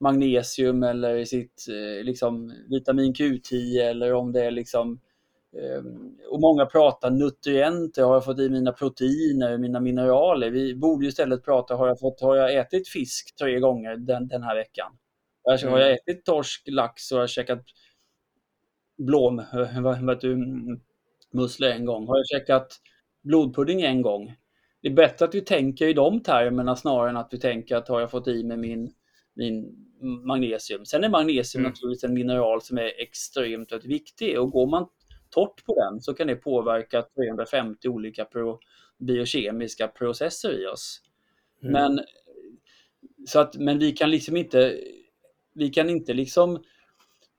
magnesium 0.00 0.82
eller 0.82 1.24
sitt 1.24 1.66
eh, 1.68 2.04
liksom, 2.04 2.52
vitamin 2.68 3.14
Q10 3.14 3.80
eller 3.80 4.12
om 4.12 4.32
det 4.32 4.44
är 4.44 4.50
liksom 4.50 5.00
eh, 5.56 5.84
och 6.30 6.40
många 6.40 6.66
pratar 6.66 7.10
nutrienter, 7.10 8.02
har 8.02 8.14
jag 8.14 8.24
fått 8.24 8.38
i 8.38 8.48
mina 8.48 8.72
proteiner, 8.72 9.58
mina 9.58 9.80
mineraler? 9.80 10.50
Vi 10.50 10.74
borde 10.74 11.06
istället 11.06 11.44
prata, 11.44 11.74
har 11.74 11.88
jag, 11.88 12.00
fått, 12.00 12.20
har 12.20 12.36
jag 12.36 12.54
ätit 12.54 12.88
fisk 12.88 13.36
tre 13.36 13.60
gånger 13.60 13.96
den, 13.96 14.28
den 14.28 14.42
här 14.42 14.56
veckan? 14.56 14.92
Alltså, 15.50 15.68
Har 15.68 15.78
jag 15.78 15.92
ätit 15.92 16.24
torsk, 16.24 16.62
lax 16.66 17.12
och 17.12 17.16
har 17.16 17.22
jag 17.22 17.30
käkat 17.30 17.64
blom, 18.98 19.42
vad, 19.80 20.02
vad 20.02 20.20
du, 20.20 20.36
musslor 21.32 21.70
en 21.70 21.84
gång? 21.84 22.06
Har 22.06 22.16
jag 22.16 22.26
käkat 22.26 22.80
blodpudding 23.22 23.82
en 23.82 24.02
gång? 24.02 24.34
Det 24.82 24.88
är 24.88 24.92
bättre 24.92 25.24
att 25.24 25.34
vi 25.34 25.40
tänker 25.40 25.88
i 25.88 25.92
de 25.92 26.20
termerna 26.20 26.76
snarare 26.76 27.10
än 27.10 27.16
att 27.16 27.28
vi 27.32 27.38
tänker 27.38 27.76
att 27.76 27.88
har 27.88 28.00
jag 28.00 28.10
fått 28.10 28.28
i 28.28 28.44
mig 28.44 28.56
min, 28.56 28.92
min 29.34 29.76
magnesium. 30.26 30.84
Sen 30.84 31.04
är 31.04 31.08
magnesium 31.08 31.60
Mm. 31.60 31.70
naturligtvis 31.70 32.04
en 32.04 32.14
mineral 32.14 32.62
som 32.62 32.78
är 32.78 33.00
extremt 33.02 33.72
viktig 33.84 34.40
och 34.40 34.50
går 34.50 34.66
man 34.66 34.88
torrt 35.30 35.64
på 35.64 35.74
den 35.74 36.00
så 36.00 36.14
kan 36.14 36.26
det 36.26 36.36
påverka 36.36 37.02
350 37.02 37.88
olika 37.88 38.24
pro, 38.24 38.58
biokemiska 38.98 39.88
processer 39.88 40.62
i 40.62 40.66
oss. 40.66 41.00
Mm. 41.62 41.72
Men, 41.72 42.04
så 43.26 43.40
att, 43.40 43.56
men 43.56 43.78
vi 43.78 43.92
kan 43.92 44.10
liksom 44.10 44.36
inte, 44.36 44.80
vi 45.54 45.68
kan 45.68 45.90
inte 45.90 46.12
liksom 46.12 46.62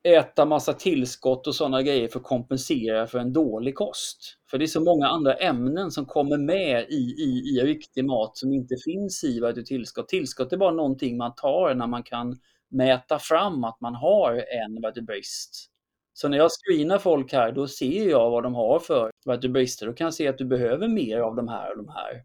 äta 0.04 0.46
massa 0.46 0.74
tillskott 0.74 1.48
och 1.48 1.56
sådana 1.56 1.82
grejer 1.82 2.08
för 2.08 2.20
att 2.20 2.26
kompensera 2.26 3.08
för 3.08 3.20
en 3.20 3.34
dålig 3.34 3.76
kost. 3.76 4.38
För 4.50 4.58
det 4.58 4.66
är 4.66 4.68
så 4.68 4.82
många 4.82 5.08
andra 5.08 5.34
ämnen 5.34 5.92
som 5.92 6.06
kommer 6.06 6.38
med 6.38 6.86
i, 6.90 6.96
i, 6.96 7.56
i 7.56 7.62
riktig 7.64 8.06
mat 8.06 8.38
som 8.38 8.54
inte 8.54 8.76
finns 8.86 9.24
i 9.24 9.40
vad 9.40 9.56
du 9.56 9.64
tillskott. 9.64 10.08
Tillskott 10.08 10.54
är 10.54 10.58
bara 10.58 10.72
någonting 10.72 11.18
man 11.18 11.36
tar 11.36 11.76
när 11.76 11.88
man 11.88 12.04
kan 12.04 12.40
mäta 12.72 13.20
fram 13.20 13.64
att 13.64 13.82
man 13.82 13.96
har 13.96 14.34
en 14.34 14.82
vad 14.82 14.96
du 14.96 15.02
brist. 15.02 15.72
Så 16.14 16.28
när 16.28 16.38
jag 16.38 16.52
screenar 16.52 16.98
folk 16.98 17.34
här, 17.34 17.52
då 17.52 17.68
ser 17.68 18.10
jag 18.10 18.32
vad 18.32 18.44
de 18.44 18.56
har 18.56 18.80
för 18.80 19.12
vad 19.26 19.42
du 19.42 19.50
brister. 19.50 19.88
Då 19.88 19.94
kan 19.94 20.06
jag 20.06 20.14
se 20.14 20.28
att 20.28 20.38
du 20.38 20.46
behöver 20.46 20.88
mer 20.88 21.20
av 21.20 21.36
de 21.36 21.48
här 21.48 21.72
och 21.72 21.78
de 21.78 21.90
här. 21.90 22.24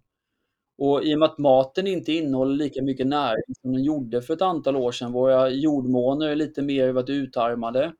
Och 0.80 1.04
i 1.04 1.14
och 1.14 1.18
med 1.18 1.26
att 1.26 1.38
maten 1.38 1.86
inte 1.86 2.12
innehåller 2.12 2.54
lika 2.54 2.82
mycket 2.82 3.06
näring 3.06 3.54
som 3.62 3.72
den 3.72 3.84
gjorde 3.84 4.22
för 4.22 4.34
ett 4.34 4.42
antal 4.42 4.76
år 4.76 4.92
sedan, 4.92 5.12
våra 5.12 5.50
jordmåner 5.50 6.28
är 6.28 6.36
lite 6.36 6.62
mer 6.62 7.10
utarmade. 7.10 7.92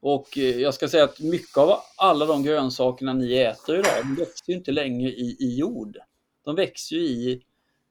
Och 0.00 0.38
eh, 0.38 0.60
jag 0.60 0.74
ska 0.74 0.88
säga 0.88 1.04
att 1.04 1.20
mycket 1.20 1.56
av 1.56 1.78
alla 1.96 2.26
de 2.26 2.42
grönsakerna 2.42 3.12
ni 3.12 3.36
äter 3.36 3.78
idag, 3.78 3.92
de 4.02 4.14
växer 4.14 4.52
ju 4.52 4.58
inte 4.58 4.72
längre 4.72 5.10
i, 5.10 5.36
i 5.40 5.56
jord. 5.58 5.98
De 6.44 6.54
växer 6.54 6.96
ju 6.96 7.02
i 7.02 7.42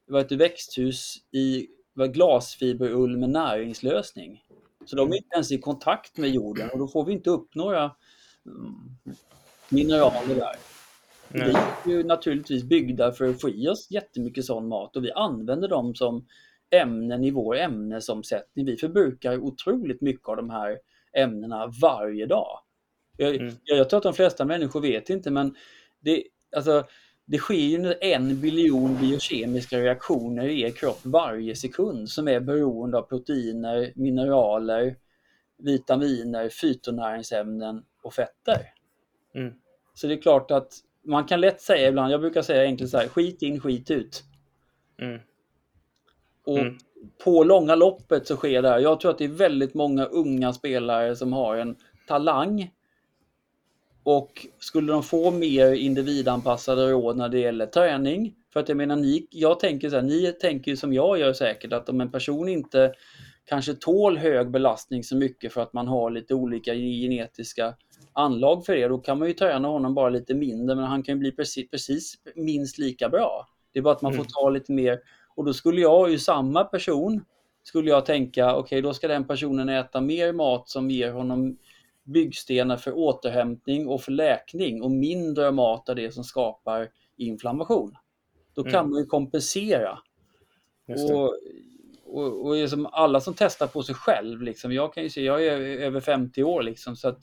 vad 0.07 0.31
växthus 0.31 1.15
i 1.31 1.67
vad, 1.93 2.13
glasfiberull 2.13 3.17
med 3.17 3.29
näringslösning. 3.29 4.43
Så 4.85 4.95
de 4.95 5.11
är 5.11 5.15
inte 5.15 5.35
ens 5.35 5.51
i 5.51 5.57
kontakt 5.57 6.17
med 6.17 6.29
jorden 6.29 6.69
och 6.69 6.79
då 6.79 6.87
får 6.87 7.05
vi 7.05 7.13
inte 7.13 7.29
upp 7.29 7.55
några 7.55 7.91
mm, 8.45 8.75
mineraler 9.69 10.35
där. 10.35 10.74
Nej. 11.29 11.55
Vi 11.85 11.93
är 11.93 11.97
ju 11.97 12.03
naturligtvis 12.03 12.63
byggda 12.63 13.11
för 13.11 13.29
att 13.29 13.41
få 13.41 13.49
i 13.49 13.67
oss 13.67 13.91
jättemycket 13.91 14.45
sån 14.45 14.67
mat 14.67 14.95
och 14.95 15.03
vi 15.03 15.11
använder 15.11 15.67
dem 15.67 15.95
som 15.95 16.25
ämnen 16.69 17.23
i 17.23 17.31
vår 17.31 17.57
ämnesomsättning. 17.57 18.65
Vi 18.65 18.77
förbrukar 18.77 19.37
otroligt 19.37 20.01
mycket 20.01 20.29
av 20.29 20.35
de 20.35 20.49
här 20.49 20.77
ämnena 21.17 21.71
varje 21.81 22.25
dag. 22.25 22.59
Jag, 23.17 23.35
Mm. 23.35 23.53
jag, 23.63 23.77
jag 23.77 23.89
tror 23.89 23.97
att 23.97 24.03
de 24.03 24.13
flesta 24.13 24.45
människor 24.45 24.81
vet 24.81 25.09
inte 25.09 25.31
men 25.31 25.55
det, 25.99 26.23
alltså, 26.55 26.83
det 27.25 27.37
sker 27.37 27.55
ju 27.55 27.95
en 28.01 28.41
biljon 28.41 28.97
biokemiska 29.01 29.79
reaktioner 29.79 30.47
i 30.47 30.61
er 30.61 30.69
kropp 30.69 30.99
varje 31.03 31.55
sekund 31.55 32.09
som 32.09 32.27
är 32.27 32.39
beroende 32.39 32.97
av 32.97 33.01
proteiner, 33.01 33.93
mineraler, 33.95 34.95
vitaminer, 35.57 36.49
fytonäringsämnen 36.49 37.83
och 38.03 38.13
fetter. 38.13 38.61
Mm. 39.35 39.53
Så 39.93 40.07
det 40.07 40.13
är 40.13 40.21
klart 40.21 40.51
att 40.51 40.73
man 41.05 41.25
kan 41.25 41.41
lätt 41.41 41.61
säga 41.61 41.87
ibland, 41.87 42.13
jag 42.13 42.21
brukar 42.21 42.41
säga 42.41 42.63
egentligen 42.63 42.89
så 42.89 42.97
här, 42.97 43.07
skit 43.07 43.41
in, 43.41 43.59
skit 43.59 43.91
ut. 43.91 44.23
Mm. 45.01 45.19
Och 46.45 46.59
Mm. 46.59 46.77
på 47.23 47.43
långa 47.43 47.75
loppet 47.75 48.27
så 48.27 48.35
sker 48.35 48.61
det 48.61 48.69
här. 48.69 48.79
Jag 48.79 48.99
tror 48.99 49.11
att 49.11 49.17
det 49.17 49.25
är 49.25 49.29
väldigt 49.29 49.73
många 49.73 50.05
unga 50.05 50.53
spelare 50.53 51.15
som 51.15 51.33
har 51.33 51.57
en 51.57 51.75
talang. 52.07 52.71
Och 54.03 54.47
skulle 54.59 54.91
de 54.93 55.03
få 55.03 55.31
mer 55.31 55.71
individanpassade 55.73 56.91
råd 56.91 57.17
när 57.17 57.29
det 57.29 57.39
gäller 57.39 57.65
träning. 57.65 58.35
För 58.53 58.59
att 58.59 58.69
jag 58.69 58.77
menar, 58.77 58.95
ni, 58.95 59.27
jag 59.29 59.59
tänker 59.59 59.89
så 59.89 59.95
här, 59.95 60.03
ni 60.03 60.31
tänker 60.31 60.71
ju 60.71 60.77
som 60.77 60.93
jag 60.93 61.19
gör 61.19 61.33
säkert 61.33 61.73
att 61.73 61.89
om 61.89 62.01
en 62.01 62.11
person 62.11 62.49
inte 62.49 62.93
kanske 63.45 63.73
tål 63.73 64.17
hög 64.17 64.51
belastning 64.51 65.03
så 65.03 65.15
mycket 65.15 65.53
för 65.53 65.61
att 65.61 65.73
man 65.73 65.87
har 65.87 66.09
lite 66.09 66.33
olika 66.33 66.73
genetiska 66.73 67.75
anlag 68.15 68.65
för 68.65 68.75
det, 68.75 68.87
då 68.87 68.97
kan 68.97 69.19
man 69.19 69.27
ju 69.27 69.33
träna 69.33 69.67
honom 69.67 69.93
bara 69.93 70.09
lite 70.09 70.33
mindre, 70.33 70.75
men 70.75 70.85
han 70.85 71.03
kan 71.03 71.15
ju 71.15 71.19
bli 71.19 71.31
precis, 71.31 71.69
precis 71.71 72.13
minst 72.35 72.77
lika 72.77 73.09
bra. 73.09 73.47
Det 73.73 73.79
är 73.79 73.83
bara 73.83 73.93
att 73.95 74.01
man 74.01 74.11
får 74.11 74.19
Mm. 74.19 74.27
ta 74.33 74.49
lite 74.49 74.71
mer. 74.71 74.99
Och 75.35 75.45
då 75.45 75.53
skulle 75.53 75.81
jag 75.81 76.11
ju 76.11 76.19
samma 76.19 76.63
person, 76.63 77.25
skulle 77.63 77.89
jag 77.89 78.05
tänka, 78.05 78.55
okej 78.55 78.81
då 78.81 78.93
ska 78.93 79.07
den 79.07 79.27
personen 79.27 79.69
äta 79.69 80.01
mer 80.01 80.33
mat 80.33 80.69
som 80.69 80.91
ger 80.91 81.11
honom 81.11 81.57
byggstenar 82.03 82.77
för 82.77 82.97
återhämtning 82.97 83.87
och 83.87 84.01
för 84.01 84.11
läkning 84.11 84.81
och 84.81 84.91
mindre 84.91 85.51
mat 85.51 85.89
av 85.89 85.95
det 85.95 86.11
som 86.13 86.23
skapar 86.23 86.89
inflammation. 87.17 87.95
Då 88.55 88.63
kan 88.63 88.73
Mm. 88.79 88.89
man 88.91 88.99
ju 88.99 89.05
kompensera. 89.05 89.99
Och, 91.13 91.33
och, 92.05 92.45
och 92.47 92.55
liksom 92.55 92.85
alla 92.91 93.21
som 93.21 93.33
testar 93.37 93.67
på 93.67 93.83
sig 93.83 93.95
själv, 93.95 94.41
liksom, 94.41 94.71
jag 94.73 94.93
kan 94.93 95.03
ju 95.03 95.09
se, 95.09 95.21
jag 95.23 95.45
är 95.45 95.57
över 95.61 95.99
50 96.01 96.43
år 96.43 96.63
liksom, 96.63 96.95
så 96.95 97.07
att, 97.07 97.19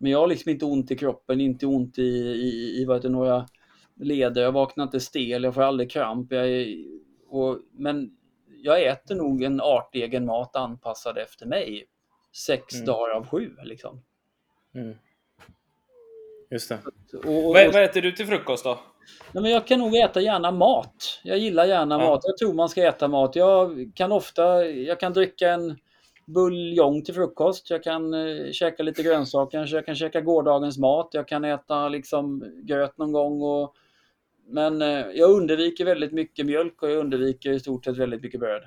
men 0.00 0.12
jag 0.12 0.18
har 0.18 0.26
liksom 0.26 0.50
inte 0.50 0.64
ont 0.64 0.90
i 0.90 0.96
kroppen, 0.96 1.40
inte 1.40 1.66
ont 1.66 1.98
i, 1.98 2.02
i, 2.18 2.80
i 2.80 2.84
vad 2.84 2.96
heter 2.96 3.08
några 3.08 3.46
leder, 3.96 4.42
jag 4.42 4.52
vaknar 4.52 4.84
inte 4.84 5.00
stel, 5.00 5.44
jag 5.44 5.54
får 5.54 5.62
aldrig 5.62 5.90
kramp. 5.90 6.32
Jag 6.32 6.48
är, 6.48 6.84
och, 7.28 7.58
men 7.72 8.10
jag 8.62 8.82
äter 8.86 9.14
nog 9.14 9.42
en 9.42 9.60
artegen 9.60 10.26
mat 10.26 10.56
anpassad 10.56 11.18
efter 11.18 11.46
mig. 11.46 11.84
Sex 12.36 12.74
Mm. 12.74 12.86
dagar 12.86 13.14
av 13.14 13.26
sju 13.26 13.50
liksom. 13.64 14.02
Mm. 14.74 14.94
Just 16.50 16.68
det. 16.68 16.78
Och, 17.18 17.24
och, 17.24 17.54
Vad, 17.54 17.72
vad 17.72 17.84
äter 17.84 18.02
du 18.02 18.12
till 18.12 18.26
frukost 18.26 18.64
då? 18.64 18.78
Nej, 19.32 19.42
men 19.42 19.50
jag 19.52 19.66
kan 19.66 19.78
nog 19.78 19.96
äta 19.96 20.20
gärna 20.20 20.50
mat. 20.50 21.20
Jag 21.24 21.38
gillar 21.38 21.66
gärna 21.66 21.94
Ja. 21.94 22.08
mat. 22.10 22.20
Jag 22.24 22.38
tror 22.38 22.52
man 22.54 22.68
ska 22.68 22.88
äta 22.88 23.08
mat. 23.08 23.36
Jag 23.36 23.92
kan 23.94 24.12
ofta 24.12 24.64
jag 24.66 25.00
kan 25.00 25.12
dricka 25.12 25.50
en 25.50 25.78
buljong 26.32 27.02
till 27.04 27.14
frukost. 27.14 27.70
Jag 27.70 27.82
kan 27.82 28.14
eh, 28.14 28.50
käka 28.52 28.82
lite 28.82 29.02
grönsaker. 29.02 29.58
kanske. 29.58 29.76
Jag 29.76 29.86
kan 29.86 29.94
käka 29.94 30.20
gårdagens 30.20 30.78
mat. 30.78 31.08
Jag 31.12 31.28
kan 31.28 31.44
äta 31.44 31.88
liksom 31.88 32.44
gröt 32.62 32.98
någon 32.98 33.12
gång. 33.12 33.42
Och, 33.42 33.74
men 34.46 34.82
eh, 34.82 35.06
jag 35.14 35.30
undviker 35.30 35.84
väldigt 35.84 36.12
mycket 36.12 36.46
mjölk 36.46 36.82
och 36.82 36.90
jag 36.90 36.98
undviker 36.98 37.50
i 37.52 37.60
stort 37.60 37.84
sett 37.84 37.96
väldigt 37.96 38.22
mycket 38.22 38.40
bröd. 38.40 38.62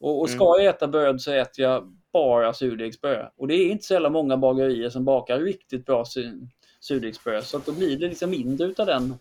Och, 0.00 0.20
och 0.20 0.30
ska 0.30 0.44
jag 0.44 0.64
äta 0.66 0.88
bröd 0.88 1.20
så 1.20 1.32
äter 1.32 1.64
jag 1.64 1.96
bara 2.12 2.52
surdegsbröd. 2.54 3.30
Och 3.36 3.48
det 3.48 3.54
är 3.54 3.70
inte 3.70 3.84
så 3.84 3.92
jävla 3.92 4.10
många 4.10 4.36
bagerier 4.36 4.90
som 4.90 5.04
bakar 5.04 5.38
riktigt 5.38 5.86
bra 5.86 6.02
su- 6.02 6.48
surdegsbröd. 6.80 7.44
Så 7.44 7.56
att 7.56 7.66
då 7.66 7.72
blir 7.72 7.98
det 7.98 8.08
liksom 8.08 8.30
mindre 8.30 8.66
utav 8.66 8.86
den 8.86 9.14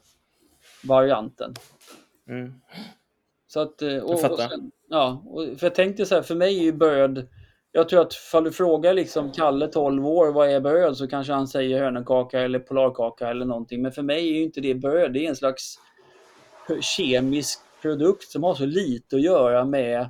varianten. 0.84 1.54
Mm. 2.28 2.54
Så 3.48 3.60
att, 3.60 3.82
eh, 3.82 3.98
och, 3.98 4.12
Jag 4.12 4.22
fattar. 4.22 4.34
och 4.46 4.52
sen, 4.52 4.72
ja, 4.90 5.24
och 5.26 5.60
för 5.60 5.66
jag 5.66 5.76
tänkte 5.76 6.06
så 6.06 6.16
här, 6.16 6.22
för 6.22 6.36
mig 6.36 6.60
är 6.60 6.64
ju 6.64 6.72
bröd, 6.72 7.28
jag 7.72 7.90
tror 7.90 8.02
att 8.02 8.14
ifall 8.14 8.44
du 8.44 8.52
frågar 8.52 8.94
liksom 8.94 9.32
Kalle 9.32 9.68
12 9.68 10.08
år, 10.08 10.32
vad 10.32 10.50
är 10.50 10.60
bröd? 10.60 10.98
Så 10.98 11.08
kanske 11.08 11.34
han 11.34 11.48
säger 11.48 11.84
hönökaka 11.84 12.40
eller 12.40 12.60
polarkaka 12.60 13.30
eller 13.30 13.46
någonting. 13.46 13.82
Men 13.82 13.92
för 13.92 14.02
mig 14.02 14.30
är 14.30 14.34
ju 14.34 14.44
inte 14.44 14.62
det 14.62 14.76
bröd, 14.76 15.14
det 15.14 15.26
är 15.26 15.30
en 15.30 15.36
slags 15.36 15.76
kemisk 16.82 17.60
produkt 17.82 18.32
som 18.32 18.44
har 18.44 18.56
så 18.56 18.66
lite 18.66 19.16
att 19.16 19.22
göra 19.22 19.66
med 19.66 20.10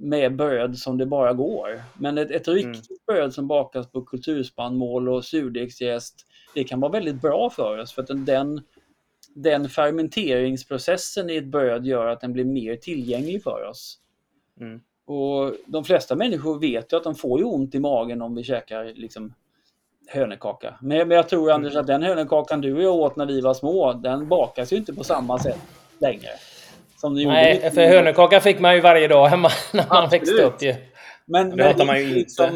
med 0.00 0.36
bröd 0.36 0.78
som 0.78 0.98
det 0.98 1.06
bara 1.06 1.32
går. 1.32 1.82
Men 1.98 2.18
ett, 2.18 2.30
ett 2.30 2.48
riktigt 2.48 2.90
mm. 2.90 2.98
bröd 3.06 3.34
som 3.34 3.48
bakas 3.48 3.90
på 3.90 4.02
kulturspannmål 4.02 5.08
och 5.08 5.24
surdegsjäst, 5.24 6.26
det 6.54 6.64
kan 6.64 6.80
vara 6.80 6.92
väldigt 6.92 7.20
bra 7.20 7.50
för 7.50 7.78
oss 7.78 7.92
för 7.92 8.02
att 8.02 8.26
den, 8.26 8.62
den 9.34 9.68
fermenteringsprocessen 9.68 11.30
i 11.30 11.36
ett 11.36 11.46
bröd 11.46 11.86
gör 11.86 12.06
att 12.06 12.20
den 12.20 12.32
blir 12.32 12.44
mer 12.44 12.76
tillgänglig 12.76 13.42
för 13.42 13.68
oss. 13.70 13.98
Mm. 14.60 14.80
Och 15.06 15.54
De 15.66 15.84
flesta 15.84 16.16
människor 16.16 16.58
vet 16.58 16.92
ju 16.92 16.96
att 16.96 17.04
de 17.04 17.14
får 17.14 17.38
ju 17.38 17.44
ont 17.44 17.74
i 17.74 17.80
magen 17.80 18.22
om 18.22 18.34
vi 18.34 18.44
käkar 18.44 18.84
liksom 18.84 19.34
hönekaka. 20.06 20.74
Men, 20.80 21.08
men 21.08 21.16
jag 21.16 21.28
tror 21.28 21.50
Anders 21.50 21.76
att 21.76 21.86
den 21.86 22.02
hönekakan 22.02 22.60
du 22.60 22.76
och 22.76 22.82
jag 22.82 22.94
åt 22.94 23.16
när 23.16 23.26
vi 23.26 23.40
var 23.40 23.54
små, 23.54 23.92
den 23.92 24.28
bakas 24.28 24.72
ju 24.72 24.76
inte 24.76 24.94
på 24.94 25.04
samma 25.04 25.38
sätt 25.38 25.58
längre. 25.98 26.28
Som 26.96 27.14
Nej, 27.14 27.70
för 27.70 27.86
hönekaka 27.86 28.40
fick 28.40 28.60
man 28.60 28.74
ju 28.74 28.80
varje 28.80 29.08
dag 29.08 29.26
hemma 29.26 29.48
när 29.72 29.86
man 29.88 30.04
Absolut. 30.04 30.22
växte 30.22 30.42
upp. 30.42 30.62
Ju. 30.62 30.74
Men, 31.24 31.48
men 31.48 31.76
det, 31.76 31.84
man 31.84 32.00
ju 32.00 32.06
liksom, 32.06 32.46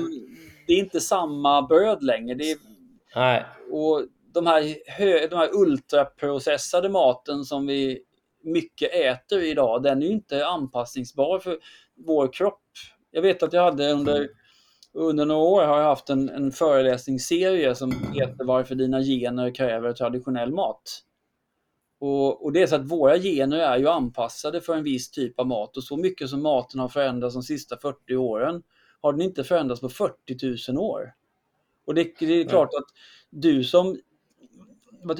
det 0.67 0.73
är 0.73 0.79
inte 0.79 1.01
samma 1.01 1.63
bröd 1.63 2.03
längre. 2.03 2.35
Det 2.35 2.51
är, 2.51 2.57
Nej. 3.17 3.45
Och 3.71 4.05
de 4.35 4.47
här, 4.47 4.77
hö, 4.87 5.27
de 5.27 5.37
här 5.37 5.49
ultraprocessade 5.53 6.89
maten 6.89 7.45
som 7.45 7.67
vi 7.67 7.99
mycket 8.42 8.94
äter 8.94 9.42
idag, 9.42 9.83
den 9.83 10.03
är 10.03 10.07
inte 10.07 10.46
anpassningsbar 10.46 11.38
för 11.38 11.59
vår 11.96 12.33
kropp. 12.33 12.62
Jag 13.11 13.22
vet 13.22 13.42
att 13.42 13.53
jag 13.53 13.62
hade 13.62 13.92
under, 13.92 14.29
under 14.92 15.24
några 15.24 15.42
år 15.42 15.64
har 15.64 15.79
jag 15.79 15.85
haft 15.85 16.11
en, 16.11 16.29
en 16.29 16.53
föreläsningsserie 16.53 17.74
som 17.74 17.92
heter 18.14 18.44
Varför 18.44 18.74
dina 18.74 19.00
gener 19.00 19.55
kräver 19.55 19.92
traditionell 19.92 20.53
mat. 20.53 21.05
Och, 22.00 22.44
och, 22.44 22.53
det 22.53 22.62
är 22.62 22.66
så 22.66 22.76
att 22.76 22.85
våra 22.85 23.18
gener 23.18 23.59
är 23.59 23.79
ju 23.79 23.88
anpassade 23.88 24.61
för 24.61 24.76
en 24.76 24.83
viss 24.83 25.11
typ 25.11 25.40
av 25.40 25.46
mat 25.46 25.76
och 25.76 25.85
så 25.85 25.96
mycket 25.96 26.31
som 26.31 26.42
maten 26.42 26.81
har 26.81 26.88
förändrats 26.88 27.35
de 27.35 27.42
sista 27.42 27.76
40 27.76 28.16
åren 28.16 28.62
har 29.00 29.12
den 29.12 29.22
inte 29.22 29.44
förändrats 29.44 29.81
på 29.81 29.88
40 29.88 30.72
000 30.72 30.79
år. 30.79 31.14
Och 31.87 31.94
det, 31.94 32.14
det 32.18 32.40
är 32.40 32.44
klart 32.44 32.74
att 32.74 32.87
du 33.31 33.64
som 33.64 33.96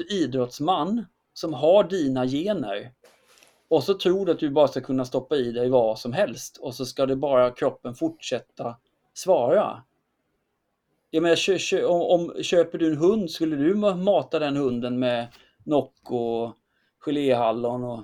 idrottsman 0.09 1.05
som 1.33 1.53
har 1.53 1.83
dina 1.83 2.27
gener 2.27 2.91
och 3.71 3.83
så 3.83 3.93
tror 3.93 4.25
du 4.25 4.31
att 4.31 4.39
du 4.39 4.49
bara 4.49 4.67
ska 4.67 4.81
kunna 4.81 5.05
stoppa 5.05 5.35
i 5.35 5.51
dig 5.51 5.69
vad 5.69 5.99
som 5.99 6.13
helst 6.13 6.57
och 6.57 6.75
så 6.75 6.85
ska 6.85 7.05
det 7.05 7.15
bara 7.15 7.51
kroppen 7.51 7.95
fortsätta 7.95 8.77
svara. 9.13 9.83
Jag 11.09 11.23
menar, 11.23 11.35
kö, 11.35 11.57
kö, 11.57 11.85
om, 11.85 12.01
om, 12.01 12.43
köper 12.43 12.77
du 12.77 12.91
en 12.91 12.97
hund, 12.97 13.31
skulle 13.31 13.55
du 13.55 13.75
mata 13.75 14.39
den 14.39 14.55
hunden 14.55 14.99
med 14.99 15.27
Nocco 15.63 16.51
geléhallon 16.99 17.83
och 17.83 18.03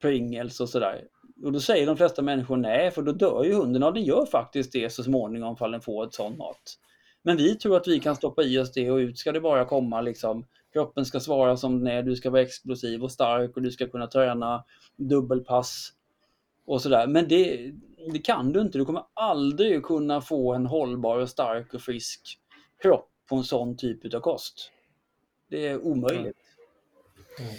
Pringles 0.00 0.60
och 0.60 0.68
sådär. 0.68 1.04
Och 1.44 1.52
då 1.52 1.60
säger 1.60 1.86
de 1.86 1.96
flesta 1.96 2.22
människor 2.22 2.56
nej, 2.56 2.90
för 2.90 3.02
då 3.02 3.12
dör 3.12 3.44
ju 3.44 3.54
hunden. 3.54 3.82
Ja, 3.82 3.90
den 3.90 4.04
gör 4.04 4.26
faktiskt 4.26 4.72
det 4.72 4.90
så 4.90 5.02
småningom 5.02 5.54
ifall 5.54 5.70
den 5.72 5.80
får 5.80 6.04
ett 6.04 6.14
sån 6.14 6.36
mat. 6.36 6.78
Men 7.22 7.36
vi 7.36 7.54
tror 7.54 7.76
att 7.76 7.88
vi 7.88 8.00
kan 8.00 8.16
stoppa 8.16 8.42
i 8.42 8.58
oss 8.58 8.72
det 8.72 8.90
och 8.90 8.96
ut 8.96 9.18
ska 9.18 9.32
det 9.32 9.40
bara 9.40 9.64
komma 9.64 10.00
liksom. 10.00 10.44
Kroppen 10.72 11.04
ska 11.04 11.20
svara 11.20 11.56
som 11.56 11.78
den 11.78 11.94
är, 11.94 12.02
du 12.02 12.16
ska 12.16 12.30
vara 12.30 12.42
explosiv 12.42 13.02
och 13.02 13.12
stark 13.12 13.56
och 13.56 13.62
du 13.62 13.70
ska 13.70 13.88
kunna 13.88 14.06
träna 14.06 14.64
dubbelpass 14.96 15.92
och 16.66 16.82
sådär. 16.82 17.06
Men 17.06 17.28
det, 17.28 17.72
det 18.12 18.18
kan 18.18 18.52
du 18.52 18.60
inte. 18.60 18.78
Du 18.78 18.84
kommer 18.84 19.02
aldrig 19.14 19.82
kunna 19.82 20.20
få 20.20 20.54
en 20.54 20.66
hållbar 20.66 21.18
och 21.18 21.28
stark 21.28 21.74
och 21.74 21.80
frisk 21.80 22.38
kropp 22.82 23.10
på 23.28 23.36
en 23.36 23.44
sån 23.44 23.76
typ 23.76 24.14
av 24.14 24.20
kost. 24.20 24.72
Det 25.48 25.68
är 25.68 25.86
omöjligt. 25.86 26.36
Mm. 27.38 27.52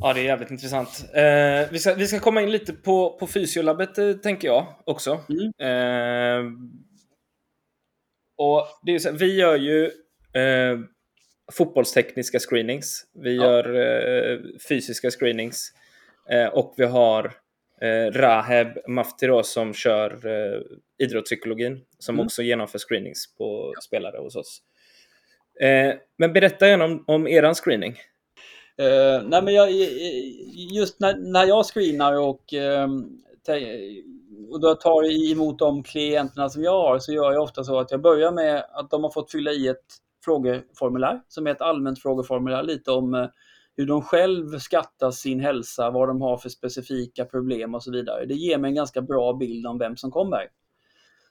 Ja, 0.00 0.12
det 0.12 0.20
är 0.20 0.24
jävligt 0.24 0.50
intressant. 0.50 1.04
Eh, 1.14 1.70
vi, 1.70 1.78
ska, 1.78 1.94
vi 1.94 2.06
ska 2.06 2.20
komma 2.20 2.42
in 2.42 2.50
lite 2.50 2.72
på, 2.72 3.16
på 3.20 3.26
fysiolabbet, 3.26 3.98
eh, 3.98 4.12
tänker 4.12 4.48
jag 4.48 4.66
också. 4.84 5.20
Mm. 5.28 5.52
Eh, 5.58 6.52
och 8.36 8.66
det 8.82 8.94
är 8.94 8.98
så, 8.98 9.12
vi 9.12 9.36
gör 9.36 9.56
ju 9.56 9.84
eh, 10.32 10.78
fotbollstekniska 11.52 12.38
screenings. 12.38 13.06
Vi 13.14 13.36
ja. 13.36 13.44
gör 13.44 13.74
eh, 13.74 14.38
fysiska 14.68 15.10
screenings. 15.10 15.72
Eh, 16.30 16.46
och 16.46 16.74
vi 16.76 16.84
har 16.84 17.32
Raheb 18.12 18.68
Mafti 18.88 19.26
som 19.44 19.74
kör 19.74 20.20
idrottspsykologin, 20.98 21.80
som 21.98 22.14
mm. 22.14 22.26
också 22.26 22.42
genomför 22.42 22.78
screenings 22.78 23.34
på 23.36 23.72
ja. 23.74 23.80
spelare 23.80 24.18
hos 24.18 24.36
oss. 24.36 24.62
men 26.18 26.32
berätta 26.32 26.68
gärna 26.68 26.84
om, 26.84 27.04
om 27.06 27.26
eran 27.26 27.54
screening. 27.54 27.96
Uh, 28.82 29.28
nej 29.28 29.42
men 29.42 29.54
jag, 29.54 29.70
just 30.74 31.00
när, 31.00 31.16
när 31.16 31.46
jag 31.46 31.66
screenar 31.66 32.20
och, 32.20 32.52
um, 32.84 33.22
och 34.50 34.60
då 34.60 34.74
tar 34.74 35.30
emot 35.32 35.58
de 35.58 35.82
klienterna 35.82 36.48
som 36.48 36.62
jag 36.62 36.82
har 36.82 36.98
så 36.98 37.12
gör 37.12 37.32
jag 37.32 37.42
ofta 37.42 37.64
så 37.64 37.78
att 37.78 37.90
jag 37.90 38.00
börjar 38.00 38.32
med 38.32 38.64
att 38.72 38.90
de 38.90 39.04
har 39.04 39.10
fått 39.10 39.32
fylla 39.32 39.52
i 39.52 39.68
ett 39.68 39.84
frågeformulär 40.28 41.20
som 41.28 41.46
är 41.46 41.50
ett 41.50 41.60
allmänt 41.60 42.02
frågeformulär 42.02 42.62
lite 42.62 42.90
om 42.90 43.14
uh, 43.14 43.26
hur 43.76 43.86
de 43.86 44.02
själv 44.02 44.58
skattar 44.58 45.10
sin 45.10 45.40
hälsa, 45.40 45.90
vad 45.90 46.08
de 46.08 46.20
har 46.20 46.36
för 46.36 46.48
specifika 46.48 47.24
problem 47.24 47.74
och 47.74 47.82
så 47.82 47.92
vidare. 47.92 48.26
Det 48.26 48.34
ger 48.34 48.58
mig 48.58 48.68
en 48.68 48.74
ganska 48.74 49.02
bra 49.02 49.32
bild 49.32 49.66
om 49.66 49.78
vem 49.78 49.96
som 49.96 50.10
kommer. 50.10 50.48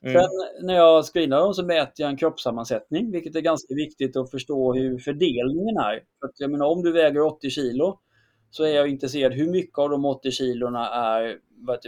Mm. 0.01 0.13
Sen 0.13 0.29
när 0.67 0.75
jag 0.75 1.05
screenar 1.05 1.37
dem 1.37 1.53
så 1.53 1.65
mäter 1.65 1.93
jag 1.95 2.09
en 2.09 2.17
kroppssammansättning, 2.17 3.11
vilket 3.11 3.35
är 3.35 3.41
ganska 3.41 3.75
viktigt 3.75 4.17
att 4.17 4.31
förstå 4.31 4.73
hur 4.73 4.97
fördelningen 4.97 5.77
är. 5.77 6.03
För 6.19 6.27
att, 6.27 6.39
jag 6.39 6.51
menar, 6.51 6.65
om 6.65 6.83
du 6.83 6.91
väger 6.91 7.21
80 7.21 7.49
kilo 7.49 7.99
så 8.49 8.63
är 8.63 8.75
jag 8.75 8.87
intresserad 8.87 9.33
hur 9.33 9.51
mycket 9.51 9.77
av 9.77 9.89
de 9.89 10.05
80 10.05 10.31
kilona 10.31 10.89
är 10.89 11.39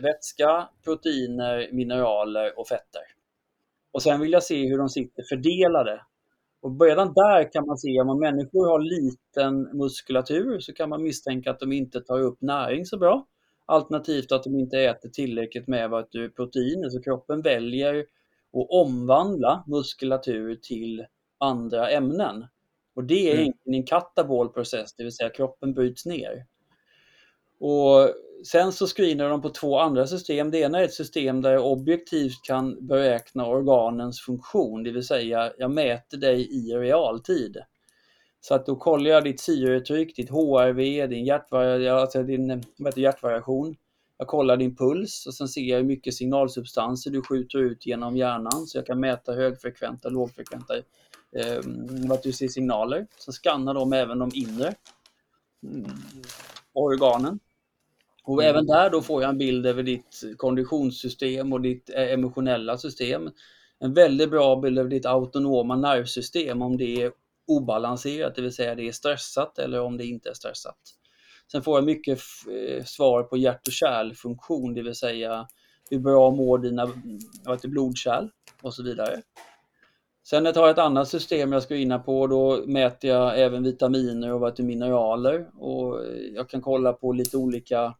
vätska, 0.01 0.69
proteiner, 0.83 1.69
mineraler 1.71 2.59
och 2.59 2.67
fetter. 2.67 3.01
Och 3.91 4.01
sen 4.01 4.19
vill 4.19 4.31
jag 4.31 4.43
se 4.43 4.67
hur 4.67 4.77
de 4.77 4.89
sitter 4.89 5.23
fördelade. 5.23 6.01
Och 6.61 6.81
redan 6.81 7.13
där 7.13 7.51
kan 7.51 7.65
man 7.65 7.77
se 7.77 8.01
om 8.01 8.19
människor 8.19 8.67
har 8.67 8.79
liten 8.79 9.77
muskulatur 9.77 10.59
så 10.59 10.73
kan 10.73 10.89
man 10.89 11.03
misstänka 11.03 11.51
att 11.51 11.59
de 11.59 11.71
inte 11.71 12.01
tar 12.01 12.19
upp 12.19 12.41
näring 12.41 12.85
så 12.85 12.97
bra. 12.97 13.27
Alternativt 13.65 14.31
att 14.31 14.43
de 14.43 14.55
inte 14.55 14.79
äter 14.79 15.09
tillräckligt 15.09 15.67
med 15.67 15.91
proteiner, 16.35 16.89
så 16.89 17.01
kroppen 17.01 17.41
väljer 17.41 17.99
att 18.53 18.67
omvandla 18.69 19.63
muskulatur 19.67 20.55
till 20.55 21.05
andra 21.37 21.89
ämnen. 21.89 22.45
Och 22.95 23.03
det 23.03 23.29
är 23.29 23.33
mm. 23.33 23.41
egentligen 23.41 23.81
en 23.81 23.85
katabol 23.85 24.49
process, 24.49 24.93
det 24.93 25.03
vill 25.03 25.15
säga 25.15 25.29
kroppen 25.29 25.73
bryts 25.73 26.05
ner. 26.05 26.45
Och 27.59 28.13
sen 28.45 28.71
så 28.71 28.87
screenar 28.87 29.29
de 29.29 29.41
på 29.41 29.49
två 29.49 29.79
andra 29.79 30.07
system. 30.07 30.51
Det 30.51 30.57
ena 30.57 30.79
är 30.79 30.83
ett 30.83 30.93
system 30.93 31.41
där 31.41 31.51
jag 31.51 31.65
objektivt 31.65 32.43
kan 32.43 32.87
beräkna 32.87 33.45
organens 33.45 34.21
funktion, 34.21 34.83
det 34.83 34.91
vill 34.91 35.07
säga 35.07 35.51
jag 35.57 35.71
mäter 35.71 36.17
dig 36.17 36.41
i 36.41 36.73
realtid. 36.75 37.57
Så 38.41 38.53
att 38.53 38.65
då 38.65 38.75
kollar 38.75 39.09
jag 39.09 39.23
ditt 39.23 39.39
syretryck, 39.39 40.15
ditt 40.15 40.29
HRV, 40.29 41.07
din, 41.07 41.25
hjärtvari 41.25 41.89
alltså 41.89 42.23
din 42.23 42.63
hjärtvariation. 42.95 43.75
Jag 44.17 44.27
kollar 44.27 44.57
din 44.57 44.75
puls 44.75 45.25
och 45.27 45.33
sen 45.33 45.47
ser 45.47 45.61
jag 45.61 45.77
hur 45.77 45.85
mycket 45.85 46.13
signalsubstanser 46.13 47.11
du 47.11 47.21
skjuter 47.21 47.59
ut 47.59 47.85
genom 47.85 48.17
hjärnan 48.17 48.67
så 48.67 48.77
jag 48.77 48.85
kan 48.85 48.99
mäta 48.99 49.33
högfrekventa 49.33 50.07
och 50.07 50.11
lågfrekventa 50.11 50.77
eh, 51.35 51.59
vad 52.07 52.23
du 52.23 52.31
ser 52.31 52.47
signaler. 52.47 53.07
Så 53.17 53.31
skannar 53.31 53.73
de 53.73 53.93
även 53.93 54.19
de 54.19 54.31
inre 54.33 54.73
mm, 55.63 55.91
organen. 56.73 57.39
Och 58.29 58.43
mm. 58.43 58.49
även 58.49 58.65
där 58.65 58.89
då 58.89 59.01
får 59.01 59.21
jag 59.21 59.29
en 59.29 59.37
bild 59.37 59.65
över 59.65 59.83
ditt 59.83 60.23
konditionssystem 60.37 61.53
och 61.53 61.61
ditt 61.61 61.89
eh, 61.89 62.13
emotionella 62.13 62.77
system. 62.77 63.29
En 63.79 63.93
väldigt 63.93 64.29
bra 64.29 64.55
bild 64.55 64.79
över 64.79 64.89
ditt 64.89 65.05
autonoma 65.05 65.75
nervsystem 65.75 66.61
om 66.61 66.77
det 66.77 67.01
är 67.03 67.11
obalanserat, 67.47 68.35
det 68.35 68.41
vill 68.41 68.53
säga 68.53 68.75
det 68.75 68.87
är 68.87 68.91
stressat 68.91 69.59
eller 69.59 69.81
om 69.81 69.97
det 69.97 70.05
inte 70.05 70.29
är 70.29 70.33
stressat. 70.33 70.77
Sen 71.51 71.61
får 71.61 71.77
jag 71.77 71.85
mycket 71.85 72.19
eh, 72.51 72.83
svar 72.83 73.23
på 73.23 73.37
hjärt 73.37 73.67
och 73.67 73.73
kärlfunktion, 73.73 74.73
det 74.73 74.81
vill 74.81 74.95
säga 74.95 75.47
hur 75.89 75.99
bra 75.99 76.31
mår 76.31 76.57
dina 76.57 76.87
blodkärl 77.63 78.29
och 78.61 78.73
så 78.73 78.83
vidare. 78.83 79.21
Sen 80.23 80.53
tar 80.53 80.61
jag 80.61 80.69
ett 80.69 80.77
annat 80.77 81.07
system 81.07 81.51
jag 81.51 81.63
ska 81.63 81.75
in 81.75 81.99
på 82.05 82.27
då 82.27 82.63
mäter 82.67 83.09
jag 83.09 83.39
även 83.39 83.63
vitaminer 83.63 84.33
och 84.33 84.59
mineraler 84.59 85.47
och 85.59 86.01
jag 86.35 86.49
kan 86.49 86.61
kolla 86.61 86.93
på 86.93 87.13
lite 87.13 87.37
olika 87.37 87.95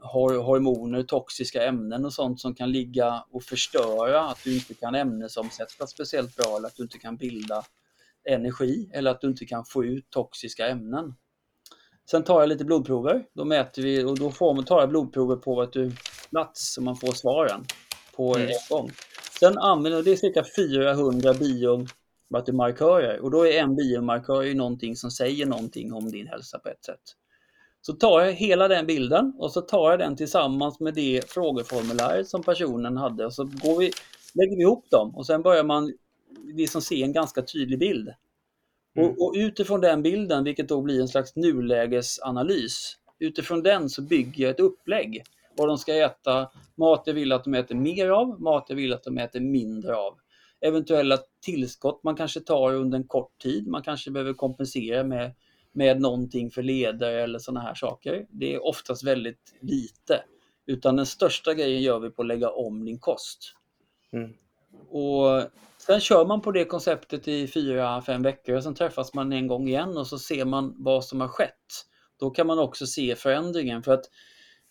hormoner, 0.00 1.02
toxiska 1.02 1.64
ämnen 1.64 2.04
och 2.04 2.12
sånt 2.12 2.40
som 2.40 2.54
kan 2.54 2.72
ligga 2.72 3.24
och 3.30 3.42
förstöra 3.42 4.20
att 4.20 4.44
du 4.44 4.54
inte 4.54 4.74
kan 4.74 4.94
ämnesomsätta 4.94 5.86
speciellt 5.86 6.36
bra 6.36 6.56
eller 6.56 6.68
att 6.68 6.76
du 6.76 6.82
inte 6.82 6.98
kan 6.98 7.16
bilda 7.16 7.64
energi 8.28 8.90
eller 8.94 9.10
att 9.10 9.20
du 9.20 9.26
inte 9.26 9.44
kan 9.44 9.64
få 9.64 9.84
ut 9.84 10.10
toxiska 10.10 10.68
ämnen. 10.68 11.14
Sen 12.10 12.24
tar 12.24 12.40
jag 12.40 12.48
lite 12.48 12.64
blodprover. 12.64 13.24
Då 13.32 13.44
mäter 13.44 13.82
vi 13.82 14.04
och 14.04 14.18
då 14.18 14.30
får 14.30 14.54
man, 14.54 14.64
tar 14.64 14.80
jag 14.80 14.88
blodprover 14.88 15.36
på 15.36 15.60
att 15.60 15.72
du 15.72 15.92
plats 16.30 16.74
så 16.74 16.82
man 16.82 16.96
får 16.96 17.12
svaren 17.12 17.64
på 18.16 18.36
mm. 18.36 18.48
en 18.48 18.54
gång. 18.70 18.90
Sen 19.40 19.58
använder 19.58 20.02
det 20.02 20.12
är 20.12 20.16
cirka 20.16 20.44
400 20.56 21.34
biomarkörer 22.30 23.20
och 23.20 23.30
då 23.30 23.46
är 23.46 23.60
en 23.60 23.76
biomarkör 23.76 24.42
ju 24.42 24.54
någonting 24.54 24.96
som 24.96 25.10
säger 25.10 25.46
någonting 25.46 25.92
om 25.92 26.10
din 26.10 26.26
hälsa 26.26 26.58
på 26.58 26.68
ett 26.68 26.84
sätt. 26.84 27.02
Så 27.88 27.94
tar 27.94 28.20
jag 28.20 28.32
hela 28.32 28.68
den 28.68 28.86
bilden 28.86 29.34
och 29.38 29.52
så 29.52 29.60
tar 29.60 29.90
jag 29.90 29.98
den 29.98 30.16
tillsammans 30.16 30.80
med 30.80 30.94
det 30.94 31.30
frågeformuläret 31.30 32.28
som 32.28 32.42
personen 32.42 32.96
hade 32.96 33.26
och 33.26 33.34
så 33.34 33.44
går 33.44 33.78
vi, 33.78 33.92
lägger 34.34 34.56
vi 34.56 34.62
ihop 34.62 34.90
dem 34.90 35.16
och 35.16 35.26
sen 35.26 35.42
börjar 35.42 35.64
man 35.64 35.92
liksom 36.44 36.82
se 36.82 37.02
en 37.02 37.12
ganska 37.12 37.42
tydlig 37.42 37.78
bild. 37.78 38.08
Mm. 38.96 39.10
Och, 39.10 39.22
och 39.22 39.32
utifrån 39.36 39.80
den 39.80 40.02
bilden, 40.02 40.44
vilket 40.44 40.68
då 40.68 40.80
blir 40.80 41.00
en 41.00 41.08
slags 41.08 41.36
nulägesanalys, 41.36 42.96
utifrån 43.18 43.62
den 43.62 43.88
så 43.88 44.02
bygger 44.02 44.44
jag 44.44 44.50
ett 44.50 44.60
upplägg. 44.60 45.22
Vad 45.56 45.68
de 45.68 45.78
ska 45.78 45.94
äta, 45.94 46.50
mat 46.74 47.02
jag 47.06 47.14
vill 47.14 47.32
att 47.32 47.44
de 47.44 47.54
äter 47.54 47.74
mer 47.74 48.08
av, 48.08 48.40
mat 48.40 48.64
jag 48.68 48.76
vill 48.76 48.92
att 48.92 49.04
de 49.04 49.18
äter 49.18 49.40
mindre 49.40 49.96
av. 49.96 50.14
Eventuella 50.60 51.18
tillskott 51.44 52.04
man 52.04 52.16
kanske 52.16 52.40
tar 52.40 52.74
under 52.74 52.98
en 52.98 53.08
kort 53.08 53.38
tid, 53.42 53.66
man 53.66 53.82
kanske 53.82 54.10
behöver 54.10 54.34
kompensera 54.34 55.04
med, 55.04 55.34
med 55.78 56.00
någonting 56.00 56.50
för 56.50 56.62
leder 56.62 57.12
eller 57.12 57.38
sådana 57.38 57.60
här 57.60 57.74
saker. 57.74 58.26
Det 58.30 58.54
är 58.54 58.64
oftast 58.64 59.04
väldigt 59.04 59.54
lite. 59.60 60.24
Utan 60.66 60.96
den 60.96 61.06
största 61.06 61.54
grejen 61.54 61.82
gör 61.82 61.98
vi 61.98 62.10
på 62.10 62.22
att 62.22 62.28
lägga 62.28 62.50
om 62.50 62.84
din 62.84 62.98
kost. 62.98 63.54
Mm. 64.12 64.30
Och 64.88 65.50
Sen 65.78 66.00
kör 66.00 66.26
man 66.26 66.40
på 66.40 66.52
det 66.52 66.64
konceptet 66.64 67.28
i 67.28 67.46
fyra, 67.46 68.02
fem 68.02 68.22
veckor 68.22 68.56
och 68.56 68.62
sen 68.62 68.74
träffas 68.74 69.14
man 69.14 69.32
en 69.32 69.46
gång 69.46 69.68
igen 69.68 69.96
och 69.96 70.06
så 70.06 70.18
ser 70.18 70.44
man 70.44 70.74
vad 70.78 71.04
som 71.04 71.20
har 71.20 71.28
skett. 71.28 71.84
Då 72.20 72.30
kan 72.30 72.46
man 72.46 72.58
också 72.58 72.86
se 72.86 73.16
förändringen 73.16 73.82
för 73.82 73.92
att 73.92 74.04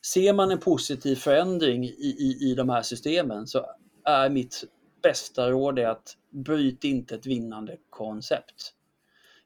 ser 0.06 0.34
man 0.34 0.52
en 0.52 0.60
positiv 0.60 1.16
förändring 1.16 1.86
i, 1.86 2.16
i, 2.20 2.52
i 2.52 2.56
de 2.56 2.70
här 2.70 2.82
systemen 2.82 3.48
så 3.48 3.66
är 4.06 4.30
mitt 4.30 4.64
bästa 5.04 5.50
råd 5.50 5.80
att 5.80 6.18
bryt 6.30 6.84
inte 6.84 7.16
ett 7.16 7.26
vinnande 7.26 7.78
koncept. 7.90 8.74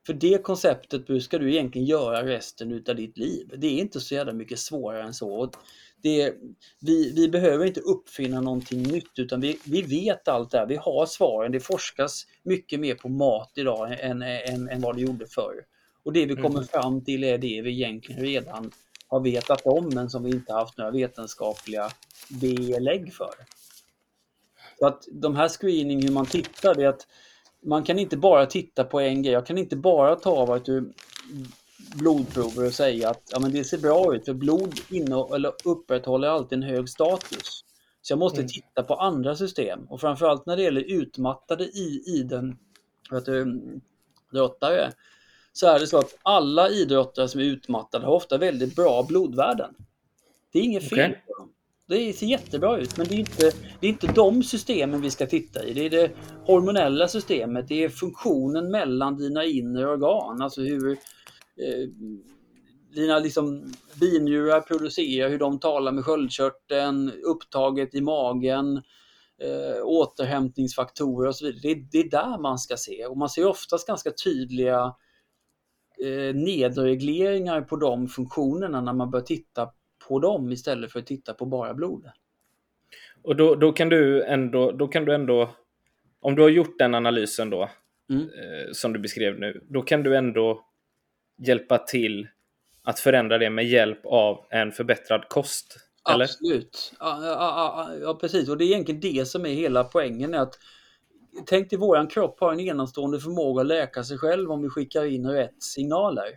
För 0.06 0.14
det 0.14 0.44
konceptet 0.44 1.24
ska 1.24 1.38
du 1.38 1.52
egentligen 1.54 1.88
göra 1.88 2.26
resten 2.26 2.72
utav 2.72 2.96
ditt 2.96 3.18
liv. 3.18 3.54
Det 3.58 3.68
är 3.68 3.80
inte 3.82 4.00
så 4.00 4.16
jävla 4.16 4.34
mycket 4.34 4.60
svårare 4.60 5.04
än 5.04 5.14
så. 5.14 5.52
Det, 6.02 6.34
vi, 6.80 7.14
vi 7.16 7.30
behöver 7.30 7.66
inte 7.66 7.80
uppfinna 7.80 8.42
någonting 8.42 8.84
nytt 8.84 9.20
utan 9.20 9.42
vi, 9.42 9.60
vi 9.66 9.82
vet 9.82 10.28
allt 10.28 10.52
det 10.52 10.58
här. 10.58 10.66
Vi 10.66 10.76
har 10.76 11.06
svaren. 11.06 11.52
Det 11.52 11.60
forskas 11.60 12.28
mycket 12.44 12.80
mer 12.80 12.96
på 12.96 13.10
mat 13.10 13.52
idag 13.56 13.98
än, 14.00 14.22
än, 14.22 14.70
än 14.70 14.82
vad 14.82 14.96
det 14.96 15.02
gjorde 15.02 15.28
förr. 15.28 15.66
Och 16.04 16.14
det 16.14 16.26
vi 16.26 16.36
kommer 16.36 16.50
Mm. 16.50 16.68
fram 16.68 17.04
till 17.04 17.24
är 17.24 17.38
det 17.38 17.62
vi 17.62 17.72
egentligen 17.72 18.22
redan 18.22 18.72
har 19.08 19.20
vetat 19.20 19.62
om 19.66 19.90
men 19.94 20.10
som 20.10 20.24
vi 20.24 20.30
inte 20.30 20.54
haft 20.54 20.78
några 20.78 20.92
vetenskapliga 20.92 21.92
belägg 22.30 23.14
för. 23.14 23.34
Så 24.80 24.88
att 24.88 25.08
de 25.12 25.36
här 25.36 25.48
screening, 25.50 26.02
hur 26.04 26.12
man 26.12 26.26
tittar, 26.26 26.76
det 26.76 26.84
är 26.84 26.88
att 26.88 27.08
man 27.62 27.84
kan 27.84 28.00
inte 28.00 28.18
bara 28.18 28.46
titta 28.46 28.84
på 28.84 29.00
en 29.00 29.24
grej. 29.24 29.34
Jag 29.34 29.46
kan 29.46 29.58
inte 29.58 29.76
bara 29.76 30.16
ta 30.16 30.46
vad 30.46 30.66
du 30.66 30.94
blodprover 31.96 32.66
och 32.66 32.74
säga 32.74 33.10
att 33.10 33.24
ja, 33.32 33.40
men 33.40 33.52
det 33.52 33.64
ser 33.64 33.78
bra 33.78 34.16
ut 34.16 34.26
för 34.26 34.34
blod 34.34 34.80
eller 35.36 35.52
upprätthåller 35.66 36.28
alltid 36.28 36.58
en 36.58 36.64
hög 36.64 36.90
status. 36.90 37.64
Så 38.02 38.12
jag 38.12 38.20
måste 38.20 38.40
Mm. 38.40 38.48
titta 38.50 38.84
på 38.84 38.96
andra 38.96 39.36
system 39.36 39.86
och 39.90 40.02
framförallt 40.02 40.46
när 40.46 40.58
det 40.58 40.64
gäller 40.64 40.92
utmattade 40.92 41.64
i 41.64 42.04
iden 42.08 42.58
vet 43.12 43.26
du, 43.26 43.62
idrottare 44.32 44.92
så 45.54 45.68
är 45.68 45.80
det 45.80 45.88
så 45.88 45.98
att 45.98 46.18
alla 46.24 46.70
idrottare 46.70 47.28
som 47.28 47.42
är 47.42 47.46
utmattade 47.46 48.06
har 48.06 48.14
ofta 48.14 48.38
väldigt 48.38 48.76
bra 48.76 49.04
blodvärden. 49.04 49.76
Det 50.52 50.60
är 50.60 50.64
inget 50.64 50.90
fel 50.90 51.16
på 51.28 51.38
dem. 51.38 51.50
Det 51.92 52.14
ser 52.14 52.26
jättebra 52.26 52.78
ut 52.78 52.98
men 52.98 53.08
det 53.08 53.16
är, 53.16 53.20
inte, 53.20 53.52
det 53.80 53.88
är 53.88 53.90
inte 53.90 54.08
de 54.08 54.44
systemen 54.44 55.02
vi 55.02 55.10
ska 55.10 55.26
titta 55.26 55.64
i. 55.64 55.74
Det 55.74 55.86
är 55.86 55.90
det 55.90 56.12
hormonella 56.46 57.08
systemet, 57.08 57.68
det 57.68 57.84
är 57.84 57.90
funktionen 57.90 58.72
mellan 58.72 59.18
dina 59.18 59.46
inre 59.46 59.88
organ. 59.88 60.42
Alltså 60.42 60.62
hur 60.62 60.92
eh, 60.92 61.90
dina 62.96 63.20
liksom, 63.20 63.74
binjurar 64.00 64.62
producerar, 64.62 65.30
hur 65.30 65.40
de 65.40 65.60
talar 65.60 65.92
med 65.92 66.06
sköldkörteln, 66.06 67.12
upptaget 67.12 67.96
i 67.96 68.02
magen, 68.02 68.78
eh, 69.42 69.84
återhämtningsfaktorer 69.84 71.28
och 71.28 71.36
så 71.36 71.46
vidare. 71.46 71.62
Det, 71.62 71.88
det 71.92 71.98
är 71.98 72.10
där 72.10 72.42
man 72.42 72.60
ska 72.60 72.78
se 72.78 73.06
och 73.06 73.18
man 73.18 73.30
ser 73.30 73.48
oftast 73.48 73.88
ganska 73.88 74.12
tydliga 74.24 74.96
eh, 76.06 76.36
nedregleringar 76.36 77.62
på 77.62 77.76
de 77.76 78.08
funktionerna 78.08 78.82
när 78.82 78.94
man 78.94 79.12
börjar 79.12 79.26
titta 79.26 79.70
på 80.12 80.20
dem 80.20 80.52
istället 80.52 80.92
för 80.92 81.00
att 81.00 81.06
titta 81.06 81.34
på 81.34 81.46
bara 81.46 81.74
blod. 81.74 82.12
Och 83.24 83.36
då, 83.36 83.56
då, 83.56 83.72
kan 83.72 83.90
du 83.90 84.24
ändå, 84.24 84.72
då 84.72 84.88
kan 84.88 85.06
du 85.06 85.14
ändå, 85.14 85.50
om 86.22 86.36
du 86.36 86.42
har 86.42 86.50
gjort 86.50 86.78
den 86.80 86.96
analysen 86.96 87.50
då, 87.50 87.70
Mm. 88.10 88.24
eh, 88.24 88.72
som 88.72 88.94
du 88.94 89.00
beskrev 89.00 89.40
nu, 89.40 89.64
då 89.70 89.82
kan 89.82 90.04
du 90.04 90.16
ändå 90.18 90.66
hjälpa 91.38 91.78
till 91.78 92.28
att 92.84 93.00
förändra 93.00 93.38
det 93.38 93.50
med 93.50 93.66
hjälp 93.66 94.06
av 94.06 94.46
en 94.50 94.72
förbättrad 94.72 95.30
kost. 95.30 95.78
Eller? 96.14 96.26
Absolut. 96.26 96.94
Ja, 97.00 97.20
ja, 97.26 97.32
ja, 97.32 97.96
ja, 98.02 98.16
precis. 98.22 98.50
Och 98.50 98.58
det 98.58 98.64
är 98.64 98.66
egentligen 98.66 99.02
det 99.02 99.26
som 99.26 99.46
är 99.46 99.50
hela 99.50 99.84
poängen. 99.84 100.34
Är 100.34 100.40
att, 100.40 100.54
tänk 101.46 101.70
dig 101.70 101.80
våran 101.80 102.08
kropp 102.08 102.40
har 102.40 102.54
en 102.54 102.60
enastående 102.60 103.20
förmåga 103.20 103.62
att 103.62 103.68
läka 103.68 104.04
sig 104.04 104.18
själv 104.18 104.52
om 104.52 104.62
vi 104.62 104.70
skickar 104.70 105.06
in 105.06 105.28
rätt 105.30 105.64
signaler. 105.64 106.30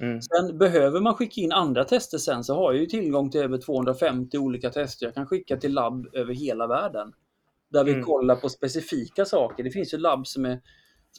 Mm. 0.00 0.22
Sen 0.22 0.58
behöver 0.58 1.00
man 1.00 1.14
skicka 1.14 1.40
in 1.40 1.52
andra 1.52 1.84
tester 1.84 2.18
sen 2.18 2.44
så 2.44 2.54
har 2.54 2.72
jag 2.72 2.80
ju 2.80 2.86
tillgång 2.86 3.30
till 3.30 3.40
över 3.40 3.58
250 3.58 4.38
olika 4.38 4.70
tester 4.70 5.06
jag 5.06 5.14
kan 5.14 5.26
skicka 5.26 5.56
till 5.56 5.72
labb 5.74 6.06
över 6.12 6.34
hela 6.34 6.66
världen. 6.66 7.12
Där 7.70 7.84
vi 7.84 7.92
Mm. 7.92 8.04
kollar 8.04 8.36
på 8.36 8.48
specifika 8.48 9.24
saker. 9.24 9.64
Det 9.64 9.70
finns 9.70 9.94
ju 9.94 9.98
labb 9.98 10.26
som 10.26 10.44
är 10.44 10.60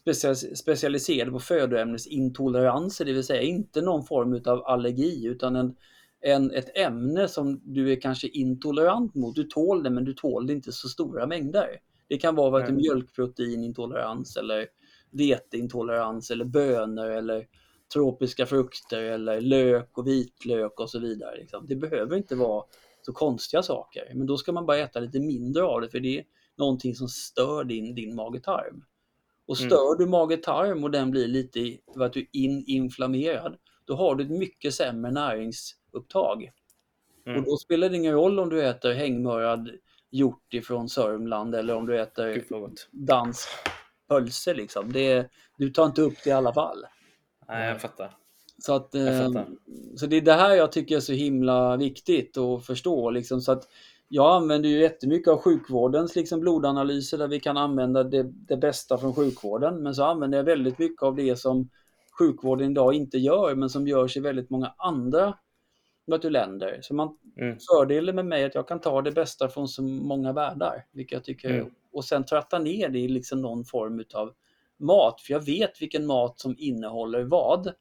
specia- 0.05 0.55
specialiserade 0.55 1.32
på 1.32 1.39
födoämnesintoleranser, 1.39 3.05
det 3.05 3.13
vill 3.13 3.23
säga 3.23 3.41
inte 3.41 3.82
någon 3.82 4.05
form 4.05 4.41
av 4.45 4.65
allergi 4.65 5.26
utan 5.26 5.55
en, 5.55 5.76
en, 6.21 6.51
ett 6.51 6.78
ämne 6.78 7.28
som 7.28 7.61
du 7.63 7.91
är 7.91 8.01
kanske 8.01 8.28
intolerant 8.28 9.15
mot. 9.15 9.36
Du 9.36 9.43
tål 9.43 9.84
det 9.84 9.89
men 9.89 10.05
du 10.05 10.13
tål 10.13 10.47
det 10.47 10.53
inte 10.53 10.71
så 10.71 10.88
stora 10.88 11.28
mängder. 11.28 11.67
Det 12.07 12.17
kan 12.17 12.36
vara 12.36 12.63
mm. 12.63 12.76
mjölkproteinintolerans 12.76 14.38
eller 14.38 14.65
veteintolerans 15.11 16.32
eller 16.32 16.45
bönor 16.45 17.09
eller 17.09 17.45
tropiska 17.93 18.45
frukter 18.45 19.01
eller 19.01 19.41
lök 19.41 19.97
och 19.97 20.07
vitlök 20.07 20.79
och 20.79 20.89
så 20.89 20.99
vidare. 20.99 21.38
Liksom. 21.38 21.65
Det 21.67 21.75
behöver 21.75 22.17
inte 22.17 22.36
vara 22.36 22.63
så 23.01 23.13
konstiga 23.13 23.63
saker, 23.63 24.11
men 24.15 24.27
då 24.27 24.38
ska 24.38 24.51
man 24.51 24.65
bara 24.65 24.77
äta 24.77 24.99
lite 24.99 25.19
mindre 25.19 25.63
av 25.63 25.81
det 25.81 25.89
för 25.89 25.99
det 25.99 26.19
är 26.19 26.25
någonting 26.57 26.95
som 26.95 27.07
stör 27.07 27.63
din, 27.63 27.95
din 27.95 28.15
mage-tarm. 28.15 28.83
Och 29.47 29.59
Mm. 29.59 29.69
stör 29.69 29.97
du 29.97 30.05
mage-tarm 30.05 30.83
och 30.83 30.91
den 30.91 31.11
blir 31.11 31.27
lite 31.27 31.77
vad 31.86 32.13
du 32.13 32.27
in-inflammerad, 32.31 33.55
då 33.86 33.95
har 33.95 34.15
du 34.15 34.23
ett 34.23 34.29
mycket 34.39 34.73
sämre 34.73 35.11
näringsupptag. 35.11 36.51
Mm. 37.25 37.39
Och 37.39 37.45
då 37.45 37.57
spelar 37.57 37.89
det 37.89 37.95
ingen 37.95 38.13
roll 38.13 38.39
om 38.39 38.49
du 38.49 38.63
äter 38.67 38.93
hängmörad 38.93 39.69
hjort 40.11 40.53
ifrån 40.53 40.89
Sörmland 40.89 41.55
eller 41.55 41.75
om 41.75 41.86
du 41.86 41.99
äter 42.01 42.43
gott. 42.49 42.88
dansk 42.91 43.47
pölse 44.07 44.53
liksom. 44.53 44.91
Det, 44.93 45.29
du 45.57 45.69
tar 45.69 45.86
inte 45.86 46.01
upp 46.01 46.13
det 46.23 46.29
i 46.29 46.33
alla 46.33 46.53
fall. 46.53 46.86
Nej, 47.47 47.69
jag 47.69 47.81
fattar. 47.81 48.11
Så, 48.59 48.75
att, 48.75 48.89
Jag 48.91 49.07
eh, 49.07 49.27
fattar. 49.27 49.47
så 49.95 50.05
det 50.05 50.15
är 50.15 50.21
det 50.21 50.33
här 50.33 50.55
jag 50.55 50.71
tycker 50.71 50.95
är 50.95 50.99
så 50.99 51.13
himla 51.13 51.77
viktigt 51.77 52.37
att 52.37 52.65
förstå. 52.65 53.09
Liksom, 53.09 53.41
så 53.41 53.51
att 53.51 53.67
jag 54.07 54.35
använder 54.35 54.69
ju 54.69 54.79
jättemycket 54.79 55.27
av 55.27 55.41
sjukvårdens 55.41 56.15
liksom, 56.15 56.39
blodanalyser 56.39 57.17
där 57.17 57.27
vi 57.27 57.39
kan 57.39 57.57
använda 57.57 58.03
det, 58.03 58.23
det 58.23 58.57
bästa 58.57 58.97
från 58.97 59.15
sjukvården. 59.15 59.83
Men 59.83 59.95
så 59.95 60.03
använder 60.03 60.37
jag 60.37 60.45
väldigt 60.45 60.79
mycket 60.79 61.03
av 61.03 61.15
det 61.15 61.35
som 61.35 61.69
sjukvården 62.19 62.71
idag 62.71 62.93
inte 62.93 63.17
gör 63.17 63.55
men 63.55 63.69
som 63.69 63.87
görs 63.87 64.17
i 64.17 64.19
väldigt 64.19 64.49
många 64.49 64.73
andra 64.77 65.37
länder. 66.23 66.79
Så 66.81 66.93
man, 66.93 67.17
Mm. 67.37 67.57
fördelen 67.69 68.15
med 68.15 68.25
mig 68.25 68.43
är 68.43 68.47
att 68.47 68.55
jag 68.55 68.67
kan 68.67 68.79
ta 68.79 69.01
det 69.01 69.11
bästa 69.11 69.49
från 69.49 69.67
så 69.67 69.81
många 69.83 70.33
världar. 70.33 70.85
Vilket 70.91 71.13
jag 71.13 71.23
tycker, 71.23 71.49
Mm. 71.49 71.71
Och 71.91 72.05
sen 72.05 72.25
tratta 72.25 72.59
ner 72.59 72.89
det 72.89 72.99
i 72.99 73.07
liksom 73.07 73.41
någon 73.41 73.65
form 73.65 74.03
av 74.13 74.33
mat. 74.78 75.21
För 75.21 75.34
jag 75.34 75.45
vet 75.45 75.82
vilken 75.82 76.05
mat 76.05 76.39
som 76.39 76.55
innehåller 76.57 77.23
vad. 77.23 77.73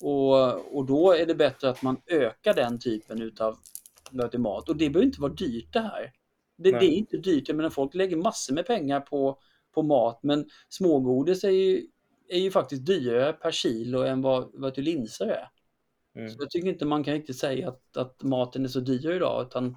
Och, 0.00 0.76
och 0.76 0.86
då 0.86 1.12
är 1.12 1.26
det 1.26 1.34
bättre 1.34 1.68
att 1.68 1.82
man 1.82 1.96
ökar 2.06 2.54
den 2.54 2.78
typen 2.78 3.22
utav 3.22 3.58
du, 4.10 4.38
mat. 4.38 4.68
Och 4.68 4.76
det 4.76 4.90
behöver 4.90 5.06
inte 5.06 5.20
vara 5.20 5.32
dyrt 5.32 5.72
det 5.72 5.80
här. 5.80 6.12
Det, 6.56 6.70
det 6.70 6.86
är 6.86 6.90
inte 6.90 7.16
dyrt. 7.16 7.48
Jag 7.48 7.56
menar, 7.56 7.70
folk 7.70 7.94
lägger 7.94 8.16
massor 8.16 8.54
med 8.54 8.66
pengar 8.66 9.00
på, 9.00 9.38
på 9.74 9.82
mat. 9.82 10.18
Men 10.22 10.48
smågodis 10.68 11.44
är 11.44 11.50
ju, 11.50 11.86
är 12.28 12.38
ju 12.38 12.50
faktiskt 12.50 12.86
dyrare 12.86 13.32
per 13.32 13.50
kilo 13.50 14.02
än 14.02 14.22
vad, 14.22 14.50
vad 14.54 14.74
du 14.74 14.82
linser 14.82 15.26
är. 15.26 15.48
Mm. 16.16 16.30
Så 16.30 16.36
jag 16.40 16.50
tycker 16.50 16.68
inte 16.68 16.84
man 16.84 17.04
kan 17.04 17.14
riktigt 17.14 17.38
säga 17.38 17.68
att, 17.68 17.96
att 17.96 18.22
maten 18.22 18.64
är 18.64 18.68
så 18.68 18.80
dyr 18.80 19.10
idag. 19.10 19.46
Utan 19.46 19.76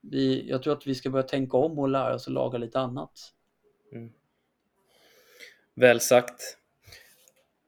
vi, 0.00 0.48
jag 0.48 0.62
tror 0.62 0.72
att 0.72 0.86
vi 0.86 0.94
ska 0.94 1.10
börja 1.10 1.22
tänka 1.22 1.56
om 1.56 1.78
och 1.78 1.88
lära 1.88 2.14
oss 2.14 2.26
att 2.26 2.32
laga 2.32 2.58
lite 2.58 2.80
annat. 2.80 3.32
Väl 5.76 6.00
sagt. 6.00 6.56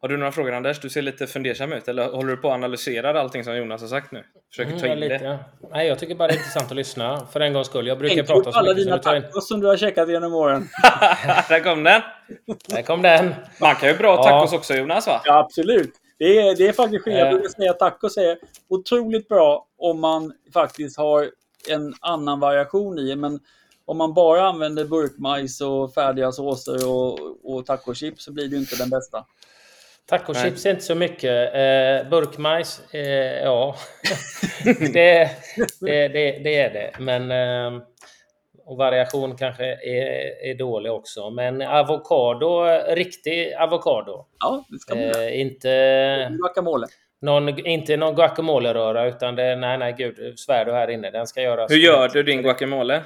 Har 0.01 0.09
du 0.09 0.17
några 0.17 0.33
frågor 0.33 0.53
Anders? 0.53 0.81
Du 0.81 0.91
ser 0.91 1.03
lite 1.03 1.27
fundersam 1.27 1.73
ut. 1.73 1.89
Eller 1.89 2.09
håller 2.11 2.31
du 2.31 2.37
på 2.37 2.49
att 2.49 2.55
analysera 2.55 3.21
allting 3.21 3.45
som 3.45 3.57
Jonas 3.57 3.81
har 3.81 3.89
sagt 3.89 4.13
nu? 4.13 4.25
Försöker 4.51 4.71
Mm, 4.71 4.81
ta 4.83 4.87
in 4.87 5.01
lite. 5.01 5.19
det? 5.19 5.39
Nej, 5.71 5.87
jag 5.89 5.99
tycker 5.99 6.15
bara 6.15 6.29
det 6.29 6.35
är 6.35 6.37
intressant 6.39 6.71
att 6.71 6.77
lyssna 6.77 7.27
för 7.33 7.41
en 7.41 7.53
gångs 7.53 7.67
skull. 7.67 7.87
Jag 7.87 7.99
brukar 7.99 8.17
Tänk 8.17 8.27
prata 8.29 8.53
så 8.53 8.59
alla 8.59 8.69
mycket. 8.75 8.83
Så 8.85 9.11
dina 9.13 9.21
tacos 9.23 9.49
som 9.49 9.61
du 9.61 9.67
har 9.67 9.77
käkat 9.77 10.09
genom 10.11 10.35
åren. 10.35 10.63
Där 11.49 11.61
kom 11.61 11.85
den! 11.85 12.03
Där 12.69 12.83
kom 12.83 13.03
den! 13.03 13.35
Man 13.61 13.75
kan 13.75 13.89
ju 13.89 13.97
bra 13.97 14.15
Ja. 14.17 14.23
tacos 14.23 14.53
också 14.53 14.75
Jonas 14.75 15.07
va? 15.07 15.21
Ja, 15.25 15.39
absolut. 15.39 15.93
Det 16.19 16.25
är, 16.39 16.57
det 16.57 16.69
är 16.69 16.73
faktiskt 16.73 17.05
skillnad. 17.05 17.21
Jag 17.21 17.29
Eh. 17.29 17.33
brukar 17.33 17.49
säga 17.49 17.71
att 17.71 17.79
tacos 17.79 18.17
är 18.17 18.39
otroligt 18.69 19.29
bra 19.29 19.67
om 19.79 20.01
man 20.01 20.33
faktiskt 20.53 20.99
har 20.99 21.31
en 21.71 21.95
annan 22.01 22.41
variation 22.41 22.99
i. 22.99 23.17
Men 23.17 23.41
om 23.87 23.99
man 23.99 24.15
bara 24.15 24.47
använder 24.47 24.85
burkmajs 24.85 25.61
och 25.61 25.95
färdiga 25.95 26.33
såser 26.33 26.89
och, 26.89 27.19
och 27.45 27.67
tacochips 27.67 28.25
så 28.25 28.33
blir 28.33 28.49
det 28.49 28.51
ju 28.51 28.61
inte 28.61 28.77
den 28.77 28.91
bästa. 28.91 29.25
Tacochips 30.07 30.67
är 30.67 30.71
inte 30.71 30.83
så 30.83 30.95
mycket. 30.95 31.55
Eh, 31.55 32.11
burkmajs, 32.11 32.95
eh, 32.95 33.45
ja. 33.45 33.77
det, 34.65 35.31
det, 35.81 36.09
det, 36.09 36.39
det 36.45 36.57
är 36.57 36.73
det. 36.73 36.91
Men... 36.99 37.31
Eh, 37.31 37.83
och 38.67 38.77
variation 38.77 39.37
kanske 39.37 39.65
är, 39.65 40.45
är 40.51 40.55
dålig 40.55 40.93
också. 40.93 41.31
Men 41.31 41.63
avokado, 41.63 42.65
riktig 42.89 43.55
avokado. 43.55 44.27
Ja, 44.41 44.65
det 44.69 44.79
ska 44.79 44.95
man 44.95 45.05
göra. 45.05 45.25
Eh, 45.25 45.41
inte, 45.41 46.33
Guacamole. 46.41 46.87
någon, 47.21 47.67
inte 47.67 47.97
någon 47.97 48.15
guacamole-röra 48.15 49.07
utan 49.07 49.37
det, 49.37 49.57
nej, 49.57 49.79
nej, 49.79 49.95
gud, 49.99 50.39
svär 50.39 50.65
du 50.65 50.73
här 50.73 50.91
inne. 50.91 51.11
Den 51.11 51.27
ska 51.27 51.43
göras. 51.43 51.71
Hur 51.71 51.77
gör 51.77 52.09
du 52.09 52.23
din 52.23 52.43
guacamole? 52.43 53.03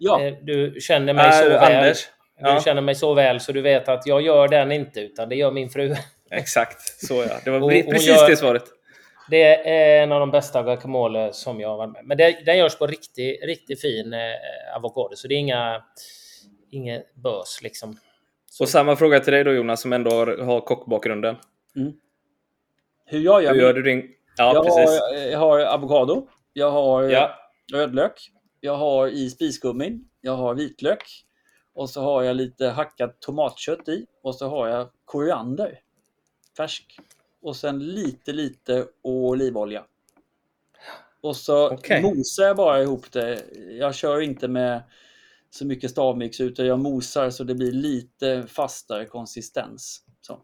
Ja. 0.00 0.22
Eh, 0.22 0.34
Du 0.42 0.76
känner 0.80 1.12
mig 1.12 1.26
Äh, 1.26 1.32
så 1.32 1.48
väl. 1.48 1.76
Anders? 1.76 2.08
Du 2.38 2.48
Ja. 2.48 2.60
känner 2.60 2.82
mig 2.82 2.94
så 2.94 3.14
väl 3.14 3.40
så 3.40 3.52
du 3.52 3.60
vet 3.60 3.88
att 3.88 4.06
jag 4.06 4.22
gör 4.22 4.48
den 4.48 4.72
inte 4.72 5.00
utan 5.00 5.28
det 5.28 5.36
gör 5.36 5.50
min 5.50 5.70
fru. 5.70 5.94
Exakt, 6.30 7.06
så 7.06 7.14
ja. 7.14 7.36
Det 7.44 7.50
var 7.50 7.60
Och 7.62 7.70
precis 7.70 8.08
gör- 8.08 8.28
det 8.30 8.36
svaret. 8.36 8.64
Det 9.30 9.68
är 9.68 10.02
en 10.02 10.12
av 10.12 10.20
de 10.20 10.30
bästa 10.30 10.62
guacamole 10.62 11.32
som 11.32 11.60
jag 11.60 11.68
har 11.68 11.76
varit 11.76 11.92
med 11.92 12.04
Men 12.04 12.16
det, 12.16 12.38
den 12.46 12.58
görs 12.58 12.78
på 12.78 12.86
riktigt 12.86 13.44
riktigt 13.44 13.80
fin 13.80 14.12
eh, 14.12 14.20
avokado 14.76 15.16
så 15.16 15.28
det 15.28 15.34
är 15.34 15.38
inga, 15.38 15.82
inga 16.70 17.00
bös 17.14 17.58
liksom. 17.62 17.96
Så, 18.50 18.64
Och 18.64 18.68
samma 18.68 18.96
fråga 18.96 19.20
till 19.20 19.32
dig 19.32 19.44
då 19.44 19.52
Jonas 19.52 19.80
som 19.80 19.92
ändå 19.92 20.10
har, 20.10 20.38
har 20.44 20.60
kockbakgrunden. 20.60 21.36
Hur 23.06 23.18
jag 23.20 23.42
gör 23.42 23.48
Hur 23.50 23.56
min- 23.56 23.62
gör 23.66 23.72
du 23.72 23.82
din... 23.82 24.08
Ja, 24.36 24.54
jag, 24.54 24.64
precis. 24.64 25.00
har, 25.00 25.14
jag 25.30 25.38
har 25.38 25.60
avokado. 25.60 26.26
Jag 26.52 26.70
har 26.70 27.02
Ja. 27.02 27.30
rödlök. 27.74 28.12
Jag 28.60 28.76
har 28.76 29.08
i 29.08 29.30
spiskummin. 29.30 30.08
Jag 30.20 30.36
har 30.36 30.54
vitlök. 30.54 31.24
Och 31.74 31.90
så 31.90 32.02
har 32.02 32.22
jag 32.22 32.36
lite 32.36 32.68
hackat 32.68 33.20
tomatkött 33.20 33.88
i. 33.88 34.06
Och 34.22 34.34
så 34.34 34.48
har 34.48 34.68
jag 34.68 34.88
koriander. 35.04 35.80
Färsk. 36.56 36.98
Och 37.42 37.56
sen 37.56 37.78
lite, 37.78 38.32
lite 38.32 38.86
olivolja. 39.02 39.84
Och 41.20 41.36
så 41.36 41.70
Okej. 41.70 42.02
mosar 42.02 42.44
jag 42.44 42.56
bara 42.56 42.82
ihop 42.82 43.12
det. 43.12 43.42
Jag 43.70 43.94
kör 43.94 44.20
inte 44.20 44.48
med 44.48 44.82
så 45.50 45.66
mycket 45.66 45.90
stavmix 45.90 46.40
utan 46.40 46.66
jag 46.66 46.78
mosar 46.78 47.30
så 47.30 47.44
det 47.44 47.54
blir 47.54 47.72
lite 47.72 48.46
fastare 48.48 49.04
konsistens. 49.04 50.02
Så, 50.20 50.42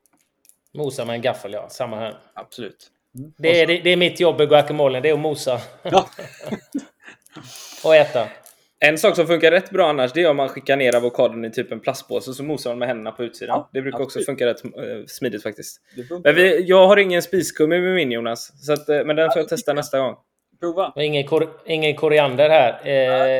Mosa 0.75 1.05
med 1.05 1.15
en 1.15 1.23
gaffel, 1.23 1.53
ja. 1.53 1.69
Samma 1.69 1.97
här. 1.97 2.19
absolut. 2.35 2.91
Det 3.39 3.61
är, 3.61 3.67
det, 3.67 3.81
det 3.81 3.91
är 3.91 3.97
mitt 3.97 4.21
jobb 4.21 4.41
i 4.41 4.47
guacamolen, 4.47 5.03
det 5.03 5.09
är 5.09 5.15
att 5.15 5.21
mosa. 5.21 5.61
Ja. 5.83 6.09
och 7.85 7.97
äta. 7.97 8.29
En 8.81 8.99
sak 8.99 9.17
som 9.17 9.27
funkar 9.27 9.51
rätt 9.51 9.71
bra 9.71 9.89
annars 9.89 10.13
det 10.13 10.23
är 10.23 10.31
om 10.31 10.37
man 10.37 10.49
skickar 10.49 10.77
ner 10.77 10.97
avokadon 10.97 11.45
i 11.45 11.51
typ 11.51 11.73
en 11.73 11.81
plastpåse 11.81 12.35
så 12.35 12.43
mosar 12.43 12.71
man 12.71 12.79
med 12.79 12.89
händerna 12.89 13.13
på 13.13 13.25
utsidan. 13.25 13.57
Ja, 13.59 13.71
det 13.73 13.83
brukar 13.83 13.99
också 13.99 14.05
absolut. 14.05 14.27
funka 14.27 14.47
rätt 14.47 14.65
eh, 14.65 15.07
smidigt 15.07 15.43
faktiskt. 15.43 15.81
Men 16.25 16.35
vi, 16.35 16.65
jag 16.69 16.87
har 16.87 16.97
ingen 16.97 17.23
spiskummi 17.23 17.81
med 17.81 17.95
min 17.95 18.13
Jonas. 18.13 18.67
Så 18.67 18.73
att, 18.73 18.89
eh, 18.89 19.05
men 19.05 19.17
den 19.17 19.31
får 19.31 19.41
jag 19.41 19.49
testa 19.49 19.73
nästa 19.73 19.99
gång. 19.99 20.15
Prova. 20.61 20.93
Ingen, 20.97 21.27
kor, 21.27 21.49
ingen 21.67 21.97
koriander 21.97 22.51
här. 22.51 22.89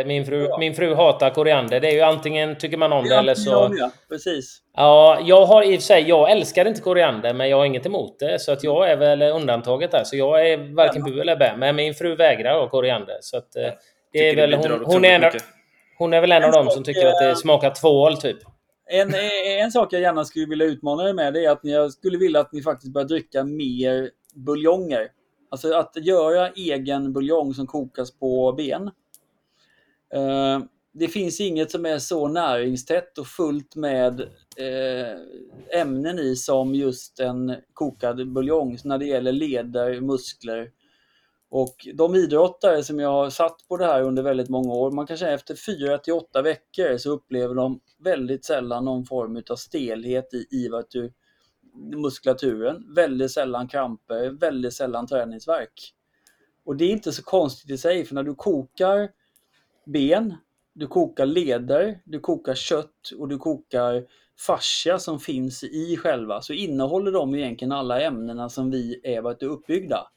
Eh, 0.01 0.07
min, 0.07 0.27
fru, 0.27 0.49
min 0.59 0.75
fru 0.75 0.95
hatar 0.95 1.31
koriander. 1.31 1.81
Det 1.81 1.89
är 1.89 1.93
ju 1.93 2.01
antingen 2.01 2.59
tycker 2.59 2.77
man 2.77 2.93
om 2.93 3.05
det 3.05 3.17
eller 3.17 3.35
så... 3.35 3.51
Ja, 3.51 3.71
ja, 3.79 3.91
precis. 4.09 4.59
Ja, 4.77 5.19
jag 5.25 5.47
har 5.47 5.63
i 5.63 5.77
och 5.77 5.81
för 5.81 5.87
sig, 5.87 6.09
jag 6.09 6.31
älskar 6.31 6.65
inte 6.65 6.81
koriander 6.81 7.35
men 7.35 7.49
jag 7.49 7.57
har 7.57 7.65
inget 7.65 7.87
emot 7.87 8.19
det. 8.19 8.39
Så 8.39 8.53
att 8.53 8.65
jag 8.65 8.91
är 8.91 8.97
väl 8.97 9.23
undantaget 9.23 9.91
där. 9.91 10.05
Så 10.05 10.17
jag 10.17 10.49
är 10.49 10.75
varken 10.75 11.03
bu 11.03 11.21
eller 11.21 11.37
bä. 11.37 11.57
Men 11.57 11.77
min 11.77 11.95
fru 11.95 12.17
vägrar 12.17 12.61
ha 12.61 12.69
koriander. 12.69 13.19
Så 13.21 13.37
att, 13.37 13.57
eh, 13.57 13.73
det 14.13 14.29
är 14.29 14.37
väl, 14.37 14.51
det 14.51 14.57
hon, 14.57 14.85
hon, 14.85 15.05
är 15.05 15.21
en, 15.21 15.41
hon 15.99 16.13
är 16.13 16.21
väl 16.21 16.33
en 16.33 16.45
av 16.45 16.53
dem 16.53 16.71
som 16.71 16.85
tycker 16.85 17.07
att 17.07 17.21
det 17.21 17.37
smakar 17.37 17.71
tvål 17.71 18.17
typ. 18.17 18.39
En, 18.91 19.15
en 19.61 19.71
sak 19.71 19.93
jag 19.93 20.01
gärna 20.01 20.25
skulle 20.25 20.47
vilja 20.47 20.67
utmana 20.67 21.09
er 21.09 21.13
med 21.13 21.35
det 21.35 21.45
är 21.45 21.51
att 21.51 21.61
jag 21.63 21.93
skulle 21.93 22.19
vilja 22.19 22.41
att 22.41 22.53
ni 22.53 22.63
faktiskt 22.63 22.93
börjar 22.93 23.09
dricka 23.09 23.45
mer 23.45 24.11
buljonger. 24.35 25.09
Alltså 25.55 25.75
att 25.75 25.97
göra 25.97 26.51
egen 26.51 27.13
buljong 27.13 27.55
som 27.55 27.67
kokas 27.67 28.11
på 28.19 28.53
ben. 28.53 28.91
Eh, 30.15 30.59
det 30.93 31.09
finns 31.09 31.41
inget 31.41 31.71
som 31.71 31.87
är 31.87 31.99
så 31.99 32.29
näringstätt 32.29 33.19
och 33.19 33.27
fullt 33.27 33.77
med 33.77 34.21
eh, 34.57 35.81
ämnen 35.81 36.19
i 36.19 36.37
som 36.37 36.75
just 36.75 37.21
en 37.21 37.55
kokad 37.73 38.33
buljong 38.33 38.79
när 38.85 38.99
det 38.99 39.07
gäller 39.07 39.33
leder, 39.33 40.01
muskler. 40.01 40.71
Och 41.51 41.89
de 41.95 42.15
idrottare 42.15 42.83
som 42.83 43.01
jag 43.01 43.11
har 43.11 43.31
satt 43.31 43.69
på 43.69 43.77
det 43.77 43.85
här 43.87 44.03
under 44.03 44.23
väldigt 44.23 44.49
många 44.49 44.75
år, 44.75 44.91
man 44.91 45.07
kan 45.07 45.19
säga 45.19 45.35
efter 45.35 45.55
4 45.55 45.99
till 45.99 46.13
8 46.13 46.43
veckor 46.43 46.97
så 46.97 47.11
upplever 47.11 47.55
de 47.55 47.81
väldigt 47.99 48.45
sällan 48.45 48.85
någon 48.85 49.05
form 49.05 49.43
av 49.51 49.57
stelhet 49.57 50.35
i, 50.35 50.47
i 50.51 50.69
att 50.75 50.91
du, 50.91 51.13
muskulaturen, 51.75 52.95
väldigt 52.95 53.33
sällan 53.33 53.69
kramper, 53.69 54.31
väldigt 54.31 54.75
sällan 54.75 55.07
träningsvärk. 55.07 55.95
Och 56.65 56.77
det 56.77 56.85
är 56.85 56.91
inte 56.91 57.13
så 57.13 57.23
konstigt 57.23 57.71
i 57.71 57.79
sig, 57.79 58.05
för 58.05 58.15
när 58.15 58.23
du 58.23 58.35
kokar 58.35 59.09
ben, 59.87 60.35
du 60.73 60.87
kokar 60.87 61.27
leder, 61.27 62.01
du 62.05 62.21
kokar 62.21 62.55
kött 62.55 63.11
och 63.19 63.29
du 63.29 63.39
kokar 63.39 64.07
fascia 64.39 64.99
som 64.99 65.21
finns 65.21 65.65
i 65.65 65.97
själva, 65.97 66.43
så 66.43 66.53
innehåller 66.53 67.13
de 67.13 67.35
egentligen 67.35 67.73
alla 67.73 68.01
ämnena 68.01 68.49
som 68.49 68.71
vi 68.71 69.01
är 69.03 69.37
du, 69.41 69.47
uppbyggda. 69.47 70.11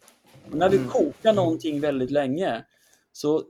Och 0.51 0.58
när 0.58 0.70
vi 0.70 0.78
kokar 0.78 1.34
någonting 1.34 1.80
väldigt 1.80 2.12
länge 2.12 2.66
så 3.12 3.43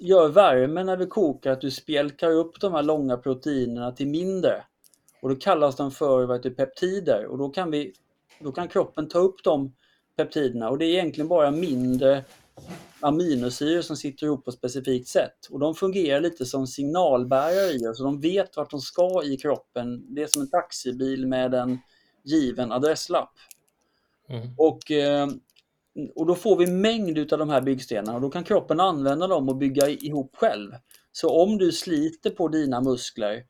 gör 0.00 0.28
värmen 0.28 0.86
när 0.86 0.96
vi 0.96 1.06
kokar 1.06 1.52
att 1.52 1.60
du 1.60 1.70
spjälkar 1.70 2.30
upp 2.30 2.60
de 2.60 2.72
här 2.72 2.82
långa 2.82 3.16
proteinerna 3.16 3.92
till 3.92 4.08
mindre. 4.08 4.64
Och 5.26 5.30
då 5.30 5.38
kallas 5.38 5.76
de 5.76 5.90
för 5.90 6.26
vad 6.26 6.36
heter, 6.36 6.50
peptider 6.50 7.26
och 7.26 7.38
då 7.38 7.48
kan, 7.48 7.70
vi, 7.70 7.92
då 8.40 8.52
kan 8.52 8.68
kroppen 8.68 9.08
ta 9.08 9.18
upp 9.18 9.44
de 9.44 9.74
peptiderna 10.16 10.70
och 10.70 10.78
det 10.78 10.84
är 10.84 10.92
egentligen 10.92 11.28
bara 11.28 11.50
mindre 11.50 12.24
aminosyror 13.00 13.82
som 13.82 13.96
sitter 13.96 14.26
ihop 14.26 14.44
på 14.44 14.50
ett 14.50 14.56
specifikt 14.56 15.08
sätt. 15.08 15.46
Och 15.50 15.58
de 15.58 15.74
fungerar 15.74 16.20
lite 16.20 16.46
som 16.46 16.66
signalbärare 16.66 17.72
i 17.72 17.88
oss, 17.88 17.98
så 17.98 18.04
de 18.04 18.20
vet 18.20 18.56
vart 18.56 18.70
de 18.70 18.80
ska 18.80 19.22
i 19.24 19.36
kroppen. 19.36 20.14
Det 20.14 20.22
är 20.22 20.26
som 20.26 20.42
en 20.42 20.50
taxibil 20.50 21.26
med 21.26 21.54
en 21.54 21.78
given 22.22 22.72
adresslapp. 22.72 23.32
Mm. 24.28 24.48
Och, 24.56 24.90
eh, 24.90 25.28
och 26.14 26.26
då 26.26 26.34
får 26.34 26.56
vi 26.56 26.66
mängd 26.66 27.32
av 27.32 27.38
de 27.38 27.48
här 27.48 27.60
byggstenarna 27.60 28.14
och 28.14 28.20
då 28.20 28.30
kan 28.30 28.44
kroppen 28.44 28.80
använda 28.80 29.26
dem 29.26 29.48
och 29.48 29.56
bygga 29.56 29.88
ihop 29.88 30.36
själv. 30.36 30.72
Så 31.12 31.42
om 31.42 31.58
du 31.58 31.72
sliter 31.72 32.30
på 32.30 32.48
dina 32.48 32.80
muskler 32.80 33.42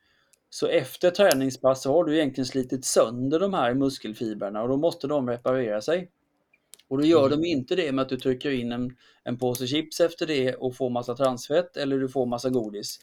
så 0.59 0.67
efter 0.67 1.11
träningspass 1.11 1.81
så 1.81 1.93
har 1.93 2.03
du 2.03 2.15
egentligen 2.15 2.45
slitit 2.45 2.85
sönder 2.85 3.39
de 3.39 3.53
här 3.53 3.73
muskelfibrerna 3.73 4.61
och 4.61 4.69
då 4.69 4.77
måste 4.77 5.07
de 5.07 5.29
reparera 5.29 5.81
sig. 5.81 6.11
Och 6.87 6.97
då 6.97 7.05
gör 7.05 7.29
de 7.29 7.45
inte 7.45 7.75
det 7.75 7.91
med 7.91 8.03
att 8.03 8.09
du 8.09 8.17
trycker 8.17 8.51
in 8.51 8.71
en, 8.71 8.95
en 9.23 9.37
påse 9.37 9.67
chips 9.67 9.99
efter 9.99 10.27
det 10.27 10.55
och 10.55 10.75
får 10.75 10.89
massa 10.89 11.15
transfett 11.15 11.77
eller 11.77 11.99
du 11.99 12.09
får 12.09 12.25
massa 12.25 12.49
godis. 12.49 12.99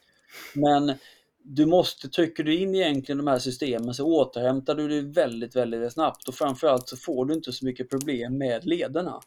Men 0.55 0.95
du 1.43 1.67
måste, 1.67 2.09
trycker 2.09 2.45
du 2.45 2.57
in 2.57 2.75
egentligen 2.75 3.19
de 3.19 3.27
här 3.27 3.39
systemen 3.39 3.95
så 3.95 4.07
återhämtar 4.07 4.75
du 4.75 4.89
dig 4.89 5.01
väldigt, 5.01 5.57
väldigt 5.57 5.93
snabbt 5.93 6.29
och 6.29 6.35
framförallt 6.35 6.89
så 6.89 6.97
får 6.97 7.27
du 7.27 7.35
inte 7.35 7.53
så 7.53 7.65
mycket 7.65 7.91
problem 7.91 8.39
med 8.39 8.67
lederna. 8.67 9.21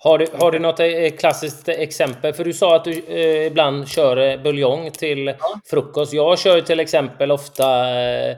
Har 0.00 0.18
du, 0.18 0.26
har 0.40 0.50
du 0.50 0.58
något 0.58 0.80
eh, 0.80 1.10
klassiskt 1.18 1.68
exempel? 1.68 2.32
För 2.32 2.44
du 2.44 2.52
sa 2.52 2.76
att 2.76 2.84
du 2.84 3.04
eh, 3.08 3.46
ibland 3.46 3.88
kör 3.88 4.16
eh, 4.16 4.42
buljong 4.42 4.90
till 4.90 5.34
frukost. 5.70 6.12
Jag 6.12 6.38
kör 6.38 6.60
till 6.60 6.80
exempel 6.80 7.30
ofta 7.30 8.00
eh, 8.00 8.36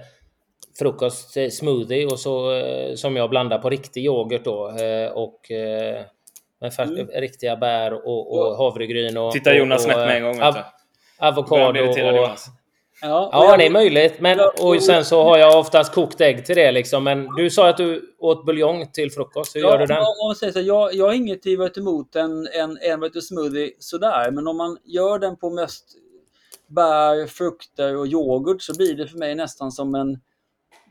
frukost 0.78 1.36
eh, 1.36 1.48
smoothie 1.48 2.06
och 2.06 2.18
så, 2.18 2.52
eh, 2.54 2.94
som 2.94 3.16
jag 3.16 3.30
blandar 3.30 3.58
på 3.58 3.70
riktig 3.70 4.04
yoghurt 4.04 4.44
då. 4.44 4.68
Eh, 4.68 5.11
och 5.12 5.50
eh, 5.50 6.00
med 6.61 6.74
fär, 6.74 6.84
Mm. 6.84 7.06
riktiga 7.14 7.56
bär 7.56 7.92
och, 7.92 8.38
och 8.38 8.56
havregryn. 8.56 9.16
Och, 9.16 9.32
Titta 9.32 9.54
Jonas 9.54 9.78
och, 9.78 9.84
snett 9.92 10.06
med 10.06 10.16
en 10.16 10.22
gång. 10.22 10.42
av, 10.42 10.54
avokado 11.18 11.80
och... 11.80 12.28
Ja, 13.03 13.30
Ja, 13.32 13.44
jag- 13.51 13.59
det 13.59 13.66
är 13.66 13.70
möjligt. 13.70 14.20
Men, 14.20 14.40
och 14.62 14.82
sen 14.82 15.05
så 15.05 15.22
har 15.22 15.38
jag 15.38 15.59
oftast 15.59 15.94
kokt 15.94 16.20
ägg 16.20 16.46
till 16.46 16.57
det. 16.57 16.72
Liksom. 16.72 17.05
Men 17.05 17.26
du 17.36 17.51
sa 17.51 17.68
att 17.68 17.76
du 17.76 18.14
åt 18.18 18.46
buljong 18.46 18.90
till 18.92 19.11
frukost. 19.12 19.57
Hur 19.57 19.61
gör 19.61 19.78
du 19.78 19.86
den? 19.86 19.96
man 20.26 20.36
säger 20.36 20.53
så, 20.53 20.61
jag, 20.61 20.94
jag 20.94 21.07
har 21.07 21.12
inget 21.12 21.46
emot 21.76 22.16
en, 22.16 22.46
en, 22.46 22.78
en 22.82 23.22
smoothie 23.22 23.70
sådär, 23.78 24.30
men 24.30 24.46
om 24.48 24.57
man 24.57 24.78
gör 24.84 25.18
den 25.18 25.36
på 25.36 25.51
mest 25.51 25.84
bär, 26.66 27.26
frukter 27.26 27.96
och 27.96 28.07
yoghurt 28.07 28.62
så 28.62 28.76
blir 28.76 28.94
det 28.94 29.07
för 29.07 29.18
mig 29.18 29.34
nästan 29.34 29.72
som 29.72 29.94
en 29.94 30.18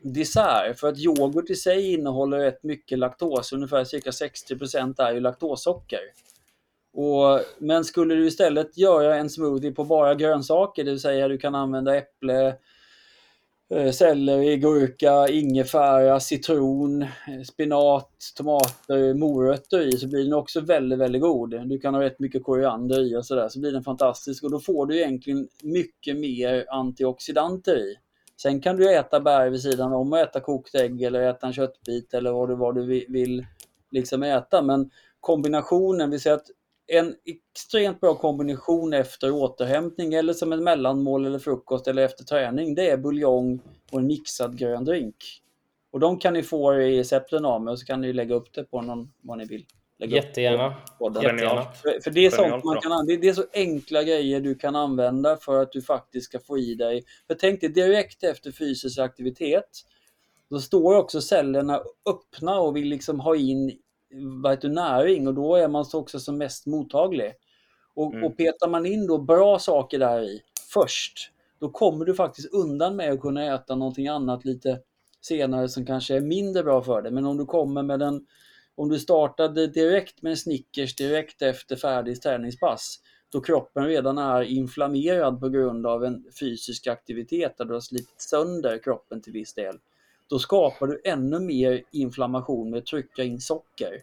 dessert. 0.02 0.78
För 0.80 0.88
att 0.88 0.98
yoghurt 0.98 1.50
i 1.50 1.56
sig 1.56 1.94
innehåller 1.94 2.38
rätt 2.38 2.62
mycket 2.62 2.98
laktos, 2.98 3.52
ungefär 3.52 3.84
cirka 3.84 4.10
60% 4.10 5.02
är 5.02 5.12
ju 5.12 5.20
laktossocker. 5.20 6.00
Och, 6.92 7.40
men 7.58 7.84
skulle 7.84 8.14
du 8.14 8.26
istället 8.26 8.78
göra 8.78 9.16
en 9.16 9.30
smoothie 9.30 9.72
på 9.72 9.84
bara 9.84 10.14
grönsaker, 10.14 10.84
det 10.84 10.90
vill 10.90 11.00
säga 11.00 11.28
du 11.28 11.38
kan 11.38 11.54
använda 11.54 11.96
äpple, 11.96 12.56
eh, 13.74 13.90
selleri, 13.92 14.56
gurka, 14.56 15.28
ingefära, 15.28 16.20
citron, 16.20 17.02
eh, 17.02 17.42
spinat, 17.48 18.10
tomater, 18.36 19.14
morötter 19.14 19.80
i 19.80 19.92
så 19.92 20.08
blir 20.08 20.24
den 20.24 20.32
också 20.32 20.60
väldigt, 20.60 20.98
väldigt 20.98 21.22
god. 21.22 21.68
Du 21.68 21.78
kan 21.78 21.94
ha 21.94 22.02
rätt 22.02 22.18
mycket 22.18 22.44
koriander 22.44 23.00
i 23.00 23.16
och 23.16 23.26
sådär 23.26 23.48
så 23.48 23.60
blir 23.60 23.72
den 23.72 23.84
fantastisk 23.84 24.44
och 24.44 24.50
då 24.50 24.60
får 24.60 24.86
du 24.86 24.96
egentligen 24.96 25.48
mycket 25.62 26.16
mer 26.16 26.66
antioxidanter 26.70 27.76
i. 27.76 27.96
Sen 28.42 28.60
kan 28.60 28.76
du 28.76 28.94
äta 28.94 29.20
bär 29.20 29.50
vid 29.50 29.62
sidan 29.62 29.92
om 29.92 30.12
och 30.12 30.18
äta 30.18 30.40
kokt 30.40 30.74
ägg 30.74 31.02
eller 31.02 31.20
äta 31.20 31.46
en 31.46 31.52
köttbit 31.52 32.14
eller 32.14 32.32
vad 32.32 32.48
du, 32.48 32.54
vad 32.54 32.74
du 32.74 33.06
vill 33.08 33.46
liksom 33.90 34.22
äta. 34.22 34.62
Men 34.62 34.90
kombinationen, 35.20 36.10
vi 36.10 36.18
säger 36.18 36.36
att 36.36 36.46
en 36.92 37.14
extremt 37.24 38.00
bra 38.00 38.14
kombination 38.14 38.92
efter 38.92 39.30
återhämtning 39.30 40.14
eller 40.14 40.32
som 40.32 40.52
ett 40.52 40.62
mellanmål 40.62 41.26
eller 41.26 41.38
frukost 41.38 41.88
eller 41.88 42.02
efter 42.02 42.24
träning, 42.24 42.74
det 42.74 42.90
är 42.90 42.96
buljong 42.96 43.60
och 43.92 43.98
en 43.98 44.06
mixad 44.06 44.58
grön 44.58 44.84
drink. 44.84 45.16
Och 45.92 46.00
de 46.00 46.18
kan 46.18 46.32
ni 46.32 46.42
få 46.42 46.74
i 46.74 46.98
recepten 46.98 47.44
av 47.44 47.62
mig 47.62 47.72
och 47.72 47.78
så 47.78 47.86
kan 47.86 48.00
ni 48.00 48.12
lägga 48.12 48.34
upp 48.34 48.52
det 48.52 48.64
på 48.64 48.82
någon 48.82 49.12
vad 49.20 49.38
ni 49.38 49.44
vill. 49.44 49.66
Lägga 49.98 50.16
Jättegärna. 50.16 50.74
Jättegärna. 51.22 51.72
För, 51.72 52.00
för 52.04 52.10
det 52.10 52.26
är 52.26 52.30
sånt 52.30 52.64
man 52.64 52.80
kan 52.80 53.06
det 53.06 53.28
är 53.28 53.32
så 53.32 53.44
enkla 53.52 54.02
grejer 54.02 54.40
du 54.40 54.54
kan 54.54 54.76
använda 54.76 55.36
för 55.36 55.62
att 55.62 55.72
du 55.72 55.82
faktiskt 55.82 56.26
ska 56.26 56.38
få 56.38 56.58
i 56.58 56.74
dig. 56.74 57.04
För 57.26 57.34
tänk 57.34 57.60
dig 57.60 57.70
direkt 57.70 58.24
efter 58.24 58.52
fysisk 58.52 58.98
aktivitet, 58.98 59.68
då 60.50 60.60
står 60.60 60.96
också 60.96 61.20
cellerna 61.20 61.80
öppna 62.10 62.60
och 62.60 62.76
vill 62.76 62.88
liksom 62.88 63.20
ha 63.20 63.36
in 63.36 63.78
vad 64.42 64.52
heter, 64.52 64.68
näring 64.68 65.28
och 65.28 65.34
då 65.34 65.56
är 65.56 65.68
man 65.68 65.84
också 65.92 66.20
som 66.20 66.38
mest 66.38 66.66
mottaglig. 66.66 67.32
Och, 67.94 68.12
mm. 68.12 68.24
och 68.24 68.36
petar 68.36 68.68
man 68.68 68.86
in 68.86 69.06
då 69.06 69.18
bra 69.18 69.58
saker 69.58 69.98
där 69.98 70.22
i 70.22 70.42
först, 70.72 71.30
då 71.60 71.68
kommer 71.68 72.04
du 72.04 72.14
faktiskt 72.14 72.54
undan 72.54 72.96
med 72.96 73.12
att 73.12 73.20
kunna 73.20 73.54
äta 73.54 73.74
någonting 73.74 74.08
annat 74.08 74.44
lite 74.44 74.80
senare 75.20 75.68
som 75.68 75.86
kanske 75.86 76.16
är 76.16 76.20
mindre 76.20 76.62
bra 76.62 76.82
för 76.82 77.02
dig. 77.02 77.12
Men 77.12 77.26
om 77.26 77.36
du 77.36 77.46
kommer 77.46 77.82
med 77.82 78.02
en, 78.02 78.26
om 78.74 78.88
du 78.88 78.98
startade 78.98 79.66
direkt 79.66 80.22
med 80.22 80.30
en 80.30 80.36
Snickers 80.36 80.96
direkt 80.96 81.42
efter 81.42 81.76
färdig 81.76 82.22
träningspass, 82.22 82.98
då 83.32 83.40
kroppen 83.40 83.84
redan 83.84 84.18
är 84.18 84.42
inflammerad 84.42 85.40
på 85.40 85.48
grund 85.48 85.86
av 85.86 86.04
en 86.04 86.24
fysisk 86.40 86.86
aktivitet 86.86 87.58
där 87.58 87.64
du 87.64 87.72
har 87.72 87.80
slitit 87.80 88.20
sönder 88.20 88.82
kroppen 88.82 89.22
till 89.22 89.32
viss 89.32 89.54
del 89.54 89.76
då 90.30 90.38
skapar 90.38 90.86
du 90.86 91.00
ännu 91.04 91.40
mer 91.40 91.82
inflammation 91.90 92.70
med 92.70 92.78
att 92.78 92.86
trycka 92.86 93.24
in 93.24 93.40
socker 93.40 94.02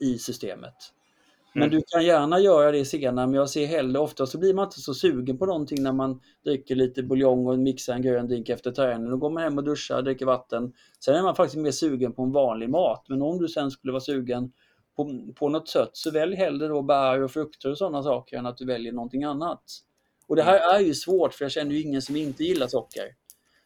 i 0.00 0.18
systemet. 0.18 0.74
Men 1.54 1.62
mm. 1.62 1.76
du 1.76 1.82
kan 1.86 2.04
gärna 2.04 2.40
göra 2.40 2.72
det 2.72 2.84
senare, 2.84 3.26
men 3.26 3.34
jag 3.34 3.50
ser 3.50 3.66
hellre 3.66 3.98
ofta 3.98 4.26
så 4.26 4.38
blir 4.38 4.54
man 4.54 4.64
inte 4.64 4.80
så 4.80 4.94
sugen 4.94 5.38
på 5.38 5.46
någonting 5.46 5.82
när 5.82 5.92
man 5.92 6.20
dricker 6.44 6.74
lite 6.74 7.02
buljong 7.02 7.46
och 7.46 7.58
mixar 7.58 7.94
en 7.94 8.02
grön 8.02 8.28
drink 8.28 8.48
efter 8.48 8.70
träning. 8.70 9.10
Då 9.10 9.16
går 9.16 9.30
man 9.30 9.42
hem 9.42 9.58
och 9.58 9.64
duschar, 9.64 10.02
dricker 10.02 10.26
vatten. 10.26 10.72
Sen 11.00 11.14
är 11.14 11.22
man 11.22 11.34
faktiskt 11.34 11.62
mer 11.62 11.70
sugen 11.70 12.12
på 12.12 12.22
en 12.22 12.32
vanlig 12.32 12.70
mat. 12.70 13.04
Men 13.08 13.22
om 13.22 13.38
du 13.38 13.48
sen 13.48 13.70
skulle 13.70 13.92
vara 13.92 14.00
sugen 14.00 14.52
på, 14.96 15.32
på 15.34 15.48
något 15.48 15.68
sött 15.68 15.90
så 15.92 16.10
välj 16.10 16.36
hellre 16.36 16.68
då 16.68 16.82
bär 16.82 17.22
och 17.22 17.30
frukter 17.30 17.70
och 17.70 17.78
sådana 17.78 18.02
saker 18.02 18.36
än 18.36 18.46
att 18.46 18.56
du 18.56 18.66
väljer 18.66 18.92
någonting 18.92 19.24
annat. 19.24 19.62
Och 20.26 20.36
det 20.36 20.42
här 20.42 20.74
är 20.74 20.80
ju 20.80 20.94
svårt 20.94 21.34
för 21.34 21.44
jag 21.44 21.52
känner 21.52 21.74
ju 21.74 21.82
ingen 21.82 22.02
som 22.02 22.16
inte 22.16 22.44
gillar 22.44 22.66
socker. 22.66 23.04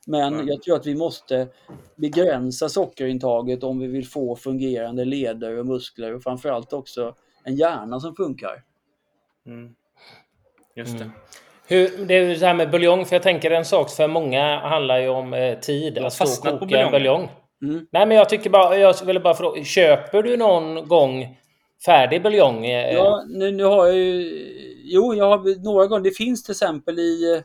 Men 0.07 0.49
jag 0.49 0.63
tror 0.63 0.77
att 0.77 0.87
vi 0.87 0.95
måste 0.95 1.49
begränsa 1.97 2.69
sockerintaget 2.69 3.63
om 3.63 3.79
vi 3.79 3.87
vill 3.87 4.07
få 4.07 4.37
fungerande 4.37 5.05
leder 5.05 5.59
och 5.59 5.67
muskler 5.67 6.15
och 6.15 6.23
framförallt 6.23 6.73
också 6.73 7.15
en 7.45 7.57
hjärna 7.57 8.01
som 8.01 8.15
funkar. 8.15 8.63
Mm. 9.47 9.75
Just 10.77 10.99
det. 10.99 11.05
Mm. 11.05 11.17
Hur, 11.67 12.07
det 12.07 12.15
är 12.15 12.27
det 12.27 12.47
här 12.47 12.55
med 12.55 12.71
buljong, 12.71 13.05
för 13.05 13.17
jag 13.17 13.23
tänker 13.23 13.51
en 13.51 13.65
sak 13.65 13.91
för 13.91 14.09
många 14.09 14.59
handlar 14.59 14.99
ju 14.99 15.09
om 15.09 15.35
eh, 15.35 15.59
tid. 15.59 15.99
att 15.99 16.13
stå 16.13 16.51
och 16.53 16.61
koka 16.61 16.79
en 16.79 16.93
buljong. 16.93 17.29
Mm. 17.63 17.87
Nej, 17.91 18.07
men 18.07 18.17
jag 18.17 18.29
tycker 18.29 18.51
bara, 18.51 18.79
jag 18.79 19.05
ville 19.07 19.21
bara 19.21 19.35
fråga, 19.35 19.65
köper 19.65 20.23
du 20.23 20.37
någon 20.37 20.89
gång 20.89 21.39
färdig 21.85 22.23
buljong? 22.23 22.67
Ja, 22.67 23.25
nu, 23.29 23.51
nu 23.51 23.65
har 23.65 23.87
jag 23.87 23.97
ju, 23.97 24.31
jo, 24.85 25.15
jag 25.15 25.25
har 25.25 25.65
några 25.65 25.87
gånger, 25.87 26.05
det 26.05 26.17
finns 26.17 26.43
till 26.43 26.53
exempel 26.53 26.99
i 26.99 27.43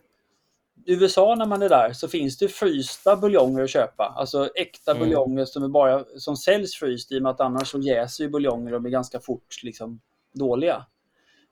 USA 0.88 1.36
när 1.36 1.46
man 1.46 1.62
är 1.62 1.70
där 1.70 1.94
så 1.94 2.08
finns 2.08 2.38
det 2.38 2.48
frysta 2.48 3.16
buljonger 3.16 3.64
att 3.64 3.70
köpa. 3.70 4.14
Alltså 4.18 4.50
äkta 4.56 4.92
mm. 4.92 5.04
buljonger 5.04 5.46
som, 5.46 5.64
är 5.64 5.68
bara, 5.68 6.04
som 6.18 6.38
säljs 6.38 6.76
fryst 6.76 7.12
i 7.12 7.18
och 7.18 7.24
med 7.24 7.30
att 7.30 7.42
annars 7.42 7.68
så 7.68 7.80
jäser 7.80 8.24
ju 8.24 8.30
buljonger 8.30 8.74
och 8.74 8.82
blir 8.82 8.92
ganska 8.92 9.20
fort 9.20 9.64
liksom, 9.64 10.02
dåliga. 10.34 10.86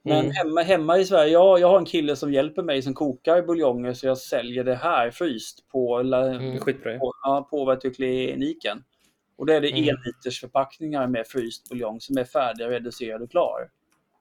Men 0.03 0.19
mm. 0.19 0.31
hemma, 0.31 0.61
hemma 0.61 0.97
i 0.97 1.05
Sverige, 1.05 1.31
jag, 1.31 1.59
jag 1.59 1.69
har 1.69 1.77
en 1.77 1.85
kille 1.85 2.15
som 2.15 2.33
hjälper 2.33 2.63
mig 2.63 2.81
som 2.81 2.93
kokar 2.93 3.41
buljonger 3.41 3.93
så 3.93 4.07
jag 4.07 4.17
säljer 4.17 4.63
det 4.63 4.75
här 4.75 5.11
fryst 5.11 5.67
på, 5.71 5.97
mm. 5.99 6.59
på, 6.99 7.13
ja, 7.23 7.47
på 7.51 7.65
veterinärkliniken. 7.65 8.83
Och 9.37 9.45
det 9.45 9.55
är 9.55 9.61
det 9.61 9.69
mm. 9.69 9.89
enliters 9.89 10.41
förpackningar 10.41 11.07
med 11.07 11.27
fryst 11.27 11.69
buljong 11.69 12.01
som 12.01 12.17
är 12.17 12.23
färdig, 12.23 12.65
reducerad 12.65 13.21
och 13.21 13.31
klar. 13.31 13.69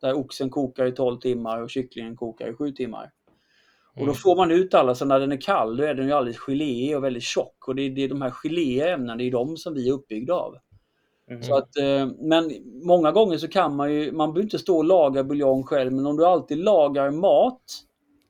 Där 0.01 0.15
oxen 0.15 0.51
kokar 0.51 0.87
i 0.87 0.93
12 0.93 1.21
timmar 1.21 1.63
och 1.63 1.71
kycklingen 1.71 2.17
kokar 2.17 2.49
i 2.51 2.55
7 2.55 2.73
timmar. 2.73 3.11
Och 3.95 4.01
då 4.01 4.05
mm. 4.05 4.15
får 4.15 4.37
man 4.37 4.51
ut 4.51 4.75
alla, 4.75 4.95
så 4.95 5.05
när 5.05 5.21
den 5.21 5.33
är 5.33 5.41
kall 5.41 5.77
då 5.77 5.85
är 5.85 5.95
den 5.95 6.07
ju 6.07 6.13
alldeles 6.13 6.39
geléig 6.39 6.97
och 6.97 7.05
väldigt 7.05 7.23
tjock. 7.23 7.69
Och 7.69 7.75
det 7.75 7.83
är, 7.83 7.91
det 7.91 8.05
är 8.05 8.09
de 8.09 8.23
här 8.23 8.31
geléiga 8.31 8.95
ämnena, 8.95 9.17
det 9.17 9.25
är 9.25 9.31
de 9.31 9.57
som 9.57 9.75
vi 9.75 9.89
är 9.89 9.93
uppbyggda 9.93 10.35
av. 10.35 10.57
Mm. 11.31 11.43
Så 11.43 11.57
att, 11.57 11.77
eh, 11.77 12.07
men 12.19 12.51
många 12.87 13.13
gånger 13.13 13.39
så 13.39 13.49
kan 13.49 13.77
man 13.77 13.95
ju, 13.95 14.13
man 14.13 14.33
behöver 14.33 14.43
inte 14.43 14.59
stå 14.59 14.77
och 14.77 14.85
laga 14.85 15.25
buljong 15.25 15.63
själv, 15.63 15.93
men 15.93 16.07
om 16.07 16.17
du 16.17 16.27
alltid 16.27 16.59
lagar 16.59 17.11
mat 17.11 17.63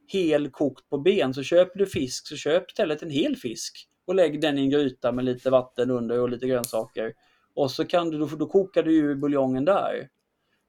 hel 0.07 0.51
kokt 0.51 0.89
på 0.91 0.99
ben, 0.99 1.35
så 1.35 1.43
köper 1.43 1.79
du 1.79 1.87
fisk, 1.87 2.29
så 2.29 2.37
köp 2.37 2.71
istället 2.71 3.03
en 3.03 3.11
hel 3.11 3.37
fisk 3.37 3.89
och 4.07 4.15
lägg 4.15 4.41
den 4.41 4.59
i 4.59 4.61
en 4.61 4.71
gryta 4.71 5.13
med 5.13 5.25
lite 5.25 5.51
vatten 5.51 5.91
under 5.91 6.21
och 6.21 6.29
lite 6.29 6.47
grönsaker. 6.47 7.13
Och 7.55 7.71
så 7.71 7.85
kan 7.85 8.11
du, 8.11 8.19
då, 8.19 8.27
då 8.27 8.47
kokar 8.47 8.83
du 8.83 8.93
ju 8.93 9.15
buljongen 9.15 9.65
där. 9.65 10.09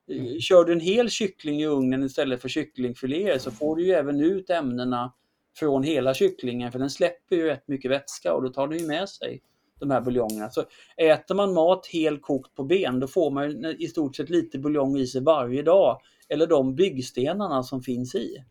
Mm. 0.10 0.40
Kör 0.40 0.66
du 0.66 0.74
en 0.74 0.80
hel 0.80 1.10
kyckling 1.10 1.62
i 1.62 1.66
ugnen 1.66 2.04
istället 2.04 2.42
för 2.42 2.50
kycklingfiléer 2.50 3.38
så 3.38 3.52
får 3.52 3.76
du 3.76 3.86
ju 3.86 3.92
även 3.92 4.22
ut 4.22 4.50
ämnena 4.50 5.14
från 5.56 5.84
hela 5.84 6.14
kycklingen 6.14 6.72
för 6.72 6.80
den 6.80 6.90
släpper 6.90 7.36
ju 7.36 7.46
rätt 7.46 7.68
mycket 7.68 7.92
vätska 7.92 8.34
och 8.34 8.44
då 8.44 8.50
tar 8.50 8.68
den 8.68 8.80
ju 8.80 8.88
med 8.88 9.10
sig 9.10 9.42
de 9.80 9.92
här 9.92 10.02
buljongerna. 10.02 10.50
Så 10.50 10.64
äter 10.98 11.36
man 11.36 11.54
mat 11.54 11.88
helkokt 11.88 12.56
på 12.56 12.64
ben 12.64 13.00
då 13.00 13.08
får 13.08 13.32
man 13.32 13.66
i 13.66 13.88
stort 13.88 14.16
sett 14.16 14.30
lite 14.30 14.60
buljong 14.60 14.98
i 14.98 15.08
sig 15.08 15.22
varje 15.22 15.62
dag. 15.62 16.02
Eller 16.30 16.48
de 16.48 16.76
byggstenarna 16.76 17.64
som 17.64 17.82
finns 17.82 18.16
i. 18.16 18.44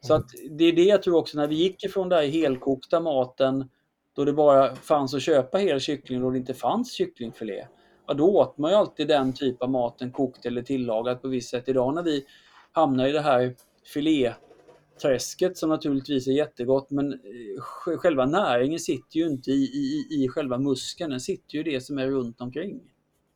Så 0.00 0.14
att 0.14 0.30
det 0.50 0.64
är 0.64 0.72
det 0.72 0.84
jag 0.84 1.02
tror 1.02 1.16
också 1.16 1.38
när 1.38 1.46
vi 1.46 1.54
gick 1.54 1.84
ifrån 1.84 2.08
den 2.08 2.18
här 2.18 2.26
helkokta 2.26 3.00
maten 3.00 3.70
då 4.12 4.24
det 4.24 4.32
bara 4.32 4.74
fanns 4.74 5.14
att 5.14 5.22
köpa 5.22 5.58
hel 5.58 5.80
kyckling 5.80 6.24
och 6.24 6.32
det 6.32 6.38
inte 6.38 6.54
fanns 6.54 6.92
kycklingfilé 6.92 7.66
ja, 8.08 8.14
då 8.14 8.38
åt 8.38 8.58
man 8.58 8.70
ju 8.70 8.76
alltid 8.76 9.08
den 9.08 9.32
typ 9.32 9.62
av 9.62 9.70
maten 9.70 10.12
kokt 10.12 10.46
eller 10.46 10.62
tillagad 10.62 11.22
på 11.22 11.28
visst 11.28 11.50
sätt. 11.50 11.68
Idag 11.68 11.94
när 11.94 12.02
vi 12.02 12.24
hamnar 12.72 13.06
i 13.06 13.12
det 13.12 13.20
här 13.20 13.54
filéträsket 13.94 15.56
som 15.56 15.68
naturligtvis 15.68 16.26
är 16.26 16.32
jättegott 16.32 16.90
men 16.90 17.12
eh, 17.12 17.60
själva 17.98 18.26
näringen 18.26 18.78
sitter 18.78 19.16
ju 19.16 19.26
inte 19.26 19.50
i, 19.50 19.64
i, 19.64 20.06
i 20.10 20.28
själva 20.28 20.58
muskeln, 20.58 21.10
den 21.10 21.20
sitter 21.20 21.54
ju 21.54 21.60
i 21.60 21.70
det 21.74 21.80
som 21.80 21.98
är 21.98 22.06
runt 22.06 22.40
omkring. 22.40 22.80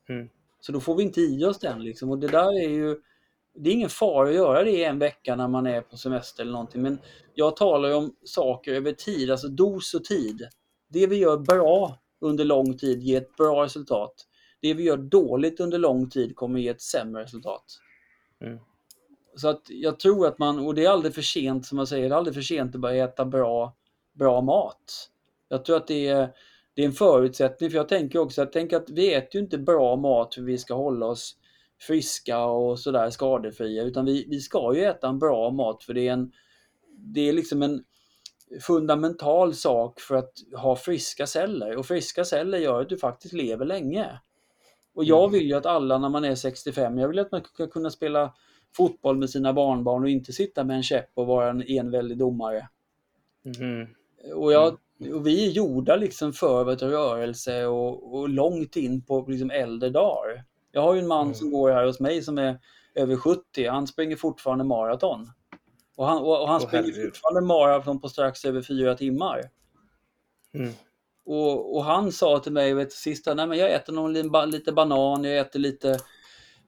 Mm. 0.08 0.28
Så 0.60 0.72
då 0.72 0.80
får 0.80 0.94
vi 0.94 1.02
inte 1.02 1.20
i 1.20 1.44
oss 1.44 1.58
den 1.58 1.84
liksom 1.84 2.10
och 2.10 2.18
det 2.18 2.28
där 2.28 2.64
är 2.64 2.68
ju 2.68 3.00
det 3.54 3.70
är 3.70 3.74
ingen 3.74 3.88
fara 3.88 4.28
att 4.28 4.34
göra 4.34 4.64
det 4.64 4.70
i 4.70 4.84
en 4.84 4.98
vecka 4.98 5.36
när 5.36 5.48
man 5.48 5.66
är 5.66 5.80
på 5.80 5.96
semester 5.96 6.42
eller 6.42 6.52
någonting 6.52 6.82
men 6.82 6.98
jag 7.34 7.56
talar 7.56 7.88
ju 7.88 7.94
om 7.94 8.16
saker 8.24 8.72
över 8.72 8.92
tid, 8.92 9.30
alltså 9.30 9.48
dos 9.48 9.94
och 9.94 10.04
tid. 10.04 10.48
Det 10.88 11.06
vi 11.06 11.16
gör 11.16 11.38
bra 11.38 11.98
under 12.20 12.44
lång 12.44 12.78
tid 12.78 13.02
ger 13.02 13.20
ett 13.20 13.36
bra 13.36 13.64
resultat 13.64 14.26
det 14.62 14.74
vi 14.74 14.82
gör 14.82 14.96
dåligt 14.96 15.60
under 15.60 15.78
lång 15.78 16.10
tid 16.10 16.36
kommer 16.36 16.60
ge 16.60 16.68
ett 16.68 16.80
sämre 16.80 17.22
resultat. 17.22 17.64
Mm. 18.40 18.58
Så 19.36 19.48
att 19.48 19.62
jag 19.68 20.00
tror 20.00 20.26
att 20.26 20.38
man, 20.38 20.58
och 20.58 20.74
det 20.74 20.84
är 20.84 20.90
aldrig 20.90 21.14
för 21.14 21.22
sent 21.22 21.66
som 21.66 21.76
man 21.76 21.86
säger, 21.86 22.08
det 22.08 22.14
är 22.14 22.18
aldrig 22.18 22.34
för 22.34 22.42
sent 22.42 22.74
att 22.74 22.80
börja 22.80 23.04
äta 23.04 23.24
bra, 23.24 23.76
bra 24.12 24.40
mat. 24.40 25.10
Jag 25.48 25.64
tror 25.64 25.76
att 25.76 25.86
det 25.86 26.08
är, 26.08 26.28
det 26.74 26.82
är 26.82 26.86
en 26.86 26.92
förutsättning, 26.92 27.70
för 27.70 27.76
jag 27.76 27.88
tänker 27.88 28.18
också 28.18 28.42
att, 28.42 28.52
tänk 28.52 28.72
att 28.72 28.90
vi 28.90 29.14
äter 29.14 29.34
ju 29.34 29.40
inte 29.40 29.58
bra 29.58 29.96
mat 29.96 30.34
för 30.34 30.42
vi 30.42 30.58
ska 30.58 30.74
hålla 30.74 31.06
oss 31.06 31.36
friska 31.80 32.44
och 32.44 32.78
sådär 32.78 33.10
skadefria, 33.10 33.82
utan 33.82 34.04
vi, 34.04 34.26
vi 34.28 34.40
ska 34.40 34.74
ju 34.74 34.84
äta 34.84 35.08
en 35.08 35.18
bra 35.18 35.50
mat 35.50 35.84
för 35.84 35.94
det 35.94 36.08
är 36.08 36.12
en, 36.12 36.32
det 36.96 37.28
är 37.28 37.32
liksom 37.32 37.62
en 37.62 37.84
fundamental 38.60 39.54
sak 39.54 40.00
för 40.00 40.14
att 40.14 40.32
ha 40.56 40.76
friska 40.76 41.26
celler 41.26 41.76
och 41.76 41.86
friska 41.86 42.24
celler 42.24 42.58
gör 42.58 42.80
att 42.80 42.88
du 42.88 42.98
faktiskt 42.98 43.34
lever 43.34 43.64
länge. 43.64 44.20
Och 44.94 45.04
jag 45.04 45.20
mm. 45.20 45.32
vill 45.32 45.46
ju 45.46 45.54
att 45.54 45.66
alla 45.66 45.98
när 45.98 46.08
man 46.08 46.24
är 46.24 46.34
65, 46.34 46.98
jag 46.98 47.08
vill 47.08 47.18
att 47.18 47.32
man 47.32 47.44
ska 47.44 47.66
kunna 47.66 47.90
spela 47.90 48.34
fotboll 48.76 49.16
med 49.16 49.30
sina 49.30 49.52
barnbarn 49.52 50.02
och 50.02 50.10
inte 50.10 50.32
sitta 50.32 50.64
med 50.64 50.76
en 50.76 50.82
käpp 50.82 51.10
och 51.14 51.26
vara 51.26 51.50
en 51.50 51.62
enväldig 51.62 52.18
domare. 52.18 52.68
Mm. 53.44 53.88
Och, 54.34 54.52
jag, 54.52 54.76
mm. 55.00 55.14
och 55.14 55.26
vi 55.26 55.46
är 55.46 55.50
gjorda 55.50 55.96
liksom 55.96 56.32
för 56.32 56.72
ett 56.72 56.82
rörelse 56.82 57.66
och, 57.66 58.14
och 58.14 58.28
långt 58.28 58.76
in 58.76 59.02
på 59.02 59.24
liksom 59.28 59.50
äldre 59.50 59.90
dagar. 59.90 60.44
Jag 60.72 60.82
har 60.82 60.94
ju 60.94 61.00
en 61.00 61.08
man 61.08 61.22
mm. 61.22 61.34
som 61.34 61.50
går 61.50 61.70
här 61.70 61.86
hos 61.86 62.00
mig 62.00 62.22
som 62.22 62.38
är 62.38 62.58
över 62.94 63.16
70, 63.16 63.68
han 63.68 63.86
springer 63.86 64.16
fortfarande 64.16 64.64
maraton. 64.64 65.30
Och 65.96 66.06
han, 66.06 66.18
och, 66.18 66.42
och 66.42 66.48
han 66.48 66.60
oh, 66.60 66.66
springer 66.66 66.84
herregud. 66.84 67.04
fortfarande 67.04 67.40
maraton 67.40 68.00
på 68.00 68.08
strax 68.08 68.44
över 68.44 68.62
fyra 68.62 68.94
timmar. 68.94 69.42
Mm. 70.54 70.72
Och, 71.24 71.76
och 71.76 71.84
han 71.84 72.12
sa 72.12 72.38
till 72.38 72.52
mig, 72.52 72.74
vet, 72.74 72.92
sista, 72.92 73.34
nej 73.34 73.46
men 73.46 73.58
jag 73.58 73.72
äter 73.72 73.92
någon, 73.92 74.12
li- 74.12 74.30
lite 74.46 74.72
banan, 74.72 75.24
jag 75.24 75.38
äter 75.38 75.60
lite 75.60 75.90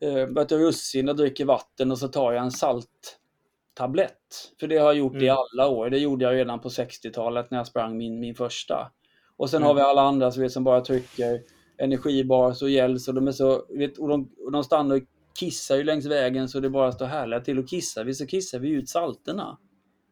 eh, 0.01 0.27
russin 0.59 1.09
och 1.09 1.17
dricker 1.17 1.45
vatten 1.45 1.91
och 1.91 1.99
så 1.99 2.09
tar 2.09 2.33
jag 2.33 2.45
en 2.45 2.51
salttablett. 2.51 4.19
För 4.61 4.67
det 4.67 4.77
har 4.79 4.87
jag 4.87 4.97
gjort 4.97 5.15
i 5.15 5.29
Mm. 5.29 5.37
alla 5.37 5.69
år. 5.69 5.91
Det 5.91 5.99
gjorde 5.99 6.25
jag 6.25 6.35
redan 6.35 6.61
på 6.61 6.69
60-talet 6.69 7.51
när 7.51 7.59
jag 7.59 7.67
sprang 7.67 7.97
min, 7.97 8.21
min 8.21 8.35
första. 8.35 8.91
Och 9.37 9.51
sen 9.51 9.57
Mm. 9.63 9.67
har 9.67 9.75
vi 9.75 9.81
alla 9.81 10.03
andra 10.03 10.31
vet, 10.31 10.53
som 10.53 10.65
bara 10.65 10.81
trycker 10.81 11.41
energibars 11.79 12.63
och 12.63 12.69
gels 12.71 13.09
och 13.09 13.15
de 13.15 13.29
är 13.29 13.33
så, 13.33 13.65
vet, 13.69 13.99
och 13.99 14.09
de, 14.09 14.31
och 14.45 14.53
de 14.53 14.65
stannar 14.65 14.97
och 14.97 15.03
kissar 15.39 15.77
ju 15.77 15.85
längs 15.85 16.07
vägen 16.07 16.49
så 16.49 16.61
det 16.61 16.71
bara 16.71 16.93
står 16.93 17.07
härliga 17.07 17.41
till 17.41 17.59
och 17.59 17.69
kissar 17.69 18.05
vi 18.05 18.15
så 18.15 18.27
kissar 18.27 18.59
vi 18.59 18.69
ut 18.69 18.89
salterna. 18.89 19.59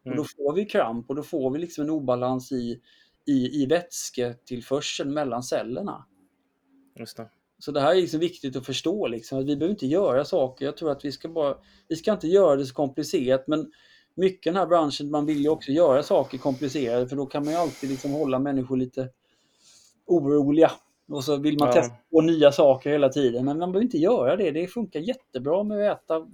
Och 0.01 0.05
Mm. 0.07 0.17
då 0.17 0.23
får 0.23 0.53
vi 0.55 0.65
kramp 0.65 1.09
och 1.09 1.15
då 1.15 1.23
får 1.23 1.51
vi 1.51 1.59
liksom 1.59 1.83
en 1.83 1.89
obalans 1.89 2.51
i, 2.51 2.81
i, 3.25 3.63
i 3.63 3.65
vätsketillförseln 3.65 5.13
mellan 5.13 5.43
cellerna. 5.43 6.05
Just 6.99 7.17
det. 7.17 7.29
Så 7.59 7.71
det 7.71 7.81
här 7.81 7.91
är 7.91 7.95
liksom 8.01 8.19
viktigt 8.19 8.55
att 8.55 8.65
förstå 8.65 9.07
liksom, 9.07 9.39
att 9.39 9.45
vi 9.45 9.55
behöver 9.55 9.73
inte 9.73 9.87
göra 9.87 10.25
saker. 10.25 10.65
Jag 10.65 10.77
tror 10.77 10.91
att 10.91 11.05
vi 11.05 11.11
ska 11.11 11.29
bara, 11.29 11.57
vi 11.87 11.95
ska 11.95 12.11
inte 12.11 12.27
göra 12.27 12.55
det 12.55 12.65
så 12.65 12.73
komplicerat 12.73 13.47
men 13.47 13.71
mycket 14.15 14.47
i 14.47 14.49
den 14.49 14.55
här 14.59 14.67
branschen, 14.67 15.11
man 15.11 15.25
vill 15.25 15.41
ju 15.41 15.49
också 15.49 15.71
göra 15.71 16.03
saker 16.03 16.37
komplicerade 16.37 17.07
för 17.07 17.15
då 17.15 17.25
kan 17.25 17.43
man 17.45 17.53
ju 17.53 17.59
alltid 17.59 17.89
liksom 17.89 18.11
hålla 18.11 18.39
människor 18.39 18.77
lite 18.77 19.09
oroliga. 20.05 20.71
Och 21.07 21.23
så 21.23 21.37
vill 21.37 21.57
man 21.59 21.67
Ja. 21.67 21.73
testa 21.73 21.95
på 22.11 22.21
nya 22.21 22.51
saker 22.51 22.89
hela 22.89 23.09
tiden. 23.09 23.45
Men 23.45 23.59
man 23.59 23.71
behöver 23.71 23.85
inte 23.85 23.97
göra 23.97 24.35
det. 24.35 24.51
Det 24.51 24.67
funkar 24.67 24.99
jättebra 24.99 25.63
med 25.63 25.91
att 25.91 26.03
äta 26.03 26.27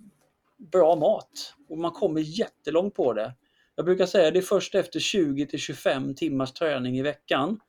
bra 0.57 0.95
mat. 0.95 1.55
Och 1.69 1.77
man 1.77 1.91
kommer 1.91 2.21
jättelångt 2.21 2.95
på 2.95 3.13
det. 3.13 3.33
Jag 3.79 3.85
brukar 3.85 4.05
säga 4.05 4.27
att 4.27 4.33
det 4.33 4.39
är 4.39 4.41
först 4.41 4.75
efter 4.75 4.99
20 4.99 5.45
till 5.45 5.59
25 5.59 6.15
timmars 6.15 6.51
träning 6.51 6.97
i 6.97 7.01
veckan 7.01 7.59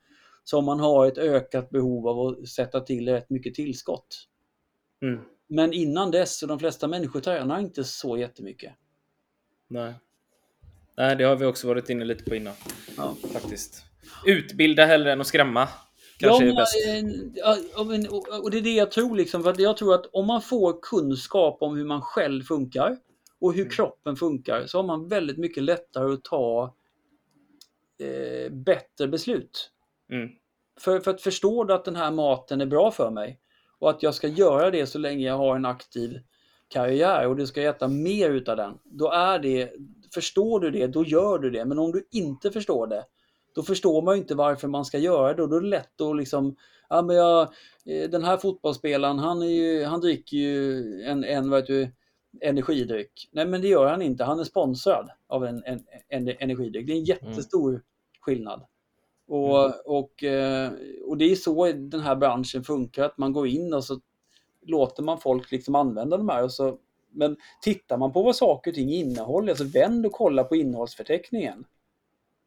som 0.43 0.65
man 0.65 0.79
har 0.79 1.07
ett 1.07 1.17
ökat 1.17 1.69
behov 1.69 2.07
av 2.07 2.19
att 2.19 2.49
sätta 2.49 2.79
till 2.79 3.09
rätt 3.09 3.29
mycket 3.29 3.53
tillskott. 3.53 4.27
Mm. 5.01 5.19
Men 5.47 5.73
innan 5.73 6.11
dess, 6.11 6.37
så 6.37 6.45
de 6.45 6.59
flesta 6.59 6.87
människor 6.87 7.19
tränar 7.19 7.59
inte 7.59 7.83
så 7.83 8.17
jättemycket. 8.17 8.73
Nej. 9.67 9.93
Nej, 10.97 11.15
det 11.15 11.23
har 11.23 11.35
vi 11.35 11.45
också 11.45 11.67
varit 11.67 11.89
inne 11.89 12.05
lite 12.05 12.23
på 12.23 12.35
innan. 12.35 12.53
Ja. 12.97 13.15
Faktiskt. 13.33 13.83
Utbilda 14.25 14.85
hellre 14.85 15.11
än 15.11 15.21
att 15.21 15.27
skrämma. 15.27 15.67
Kanske 16.17 16.45
ja, 16.45 16.65
men, 16.85 17.09
eh, 17.09 17.57
ja, 17.75 17.83
men, 17.83 18.07
och, 18.43 18.51
det 18.51 18.57
är 18.57 18.61
det 18.61 18.73
jag 18.73 18.91
tror. 18.91 19.15
Liksom, 19.15 19.43
för 19.43 19.61
jag 19.61 19.77
tror 19.77 19.95
att 19.95 20.05
om 20.05 20.27
man 20.27 20.41
får 20.41 20.81
kunskap 20.81 21.57
om 21.61 21.77
hur 21.77 21.85
man 21.85 22.01
själv 22.01 22.43
funkar 22.43 22.97
och 23.41 23.53
hur 23.53 23.61
Mm. 23.61 23.71
kroppen 23.71 24.15
funkar 24.15 24.65
så 24.65 24.77
har 24.77 24.83
man 24.83 25.07
väldigt 25.07 25.37
mycket 25.37 25.63
lättare 25.63 26.13
att 26.13 26.23
ta 26.23 26.75
eh, 27.99 28.51
bättre 28.51 29.07
beslut. 29.07 29.71
Mm. 30.11 30.29
För, 30.79 30.99
för 30.99 31.11
att 31.11 31.21
förstå 31.21 31.63
du 31.63 31.73
att 31.73 31.85
den 31.85 31.95
här 31.95 32.11
maten 32.11 32.61
är 32.61 32.65
bra 32.65 32.91
för 32.91 33.11
mig 33.11 33.39
och 33.79 33.89
att 33.89 34.03
jag 34.03 34.15
ska 34.15 34.27
göra 34.27 34.71
det 34.71 34.85
så 34.85 34.97
länge 34.99 35.27
jag 35.27 35.37
har 35.37 35.55
en 35.55 35.65
aktiv 35.65 36.19
karriär 36.67 37.27
och 37.27 37.35
du 37.35 37.47
ska 37.47 37.61
äta 37.61 37.87
mer 37.87 38.29
utav 38.29 38.57
den. 38.57 38.77
Då 38.83 39.11
är 39.11 39.39
det, 39.39 39.71
förstår 40.13 40.59
du 40.59 40.71
det, 40.71 40.87
då 40.87 41.05
gör 41.05 41.39
du 41.39 41.49
det. 41.49 41.65
Men 41.65 41.79
om 41.79 41.91
du 41.91 42.07
inte 42.11 42.51
förstår 42.51 42.87
det, 42.87 43.05
då 43.55 43.63
förstår 43.63 44.01
man 44.01 44.17
inte 44.17 44.35
varför 44.35 44.67
man 44.67 44.85
ska 44.85 44.97
göra 44.97 45.33
det 45.33 45.43
och 45.43 45.49
då 45.49 45.55
är 45.55 45.61
det 45.61 45.67
lätt 45.67 46.01
att 46.01 46.17
liksom, 46.17 46.55
ja 46.89 47.01
men 47.01 47.15
jag, 47.15 47.41
eh, 47.85 48.09
den 48.09 48.23
här 48.23 48.37
fotbollsspelaren 48.37 49.19
han, 49.19 49.41
är 49.41 49.45
ju, 49.45 49.83
han 49.83 50.01
dricker 50.01 50.37
ju 50.37 50.83
en, 51.03 51.23
en 51.23 51.49
vad 51.49 51.67
det, 51.67 51.91
energidryck. 52.41 53.29
Nej 53.31 53.45
men 53.45 53.61
det 53.61 53.67
gör 53.67 53.87
han 53.87 54.01
inte, 54.01 54.23
han 54.23 54.39
är 54.39 54.43
sponsrad 54.43 55.09
av 55.27 55.45
en, 55.45 55.63
en, 55.65 55.83
en 56.09 56.27
energidryck. 56.27 56.87
Det 56.87 56.93
är 56.93 56.97
en 56.97 57.03
jättestor 57.03 57.83
skillnad. 58.21 58.63
Och, 59.27 59.97
och, 59.97 60.23
eh, 60.23 60.71
och 61.05 61.17
det 61.17 61.31
är 61.31 61.35
så 61.35 61.71
den 61.71 61.99
här 61.99 62.15
branschen 62.15 62.63
funkar, 62.63 63.03
att 63.03 63.17
man 63.17 63.33
går 63.33 63.47
in 63.47 63.73
och 63.73 63.83
så 63.83 63.99
låter 64.61 65.03
man 65.03 65.21
folk 65.21 65.51
liksom 65.51 65.75
använda 65.75 66.17
de 66.17 66.29
här. 66.29 66.43
Och 66.43 66.53
så, 66.53 66.77
men 67.11 67.37
tittar 67.61 67.97
man 67.97 68.13
på 68.13 68.23
vad 68.23 68.35
saker 68.35 68.71
och 68.71 68.75
ting 68.75 68.89
innehåller, 68.89 69.49
alltså 69.49 69.63
vänd 69.63 70.05
och 70.05 70.11
kolla 70.11 70.43
på 70.43 70.55
innehållsförteckningen. 70.55 71.65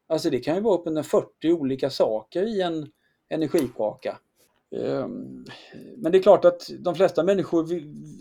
Alltså 0.07 0.29
det 0.29 0.39
kan 0.39 0.55
ju 0.55 0.61
vara 0.61 0.77
upp 0.77 0.87
under 0.87 1.03
40 1.03 1.51
olika 1.51 1.89
saker 1.89 2.43
i 2.43 2.61
en 2.61 2.91
energikaka. 3.29 4.17
Ehm, 4.75 5.45
Men 5.97 6.11
det 6.11 6.17
är 6.17 6.21
klart 6.21 6.45
att 6.45 6.69
de 6.79 6.95
flesta 6.95 7.23
människor 7.23 7.67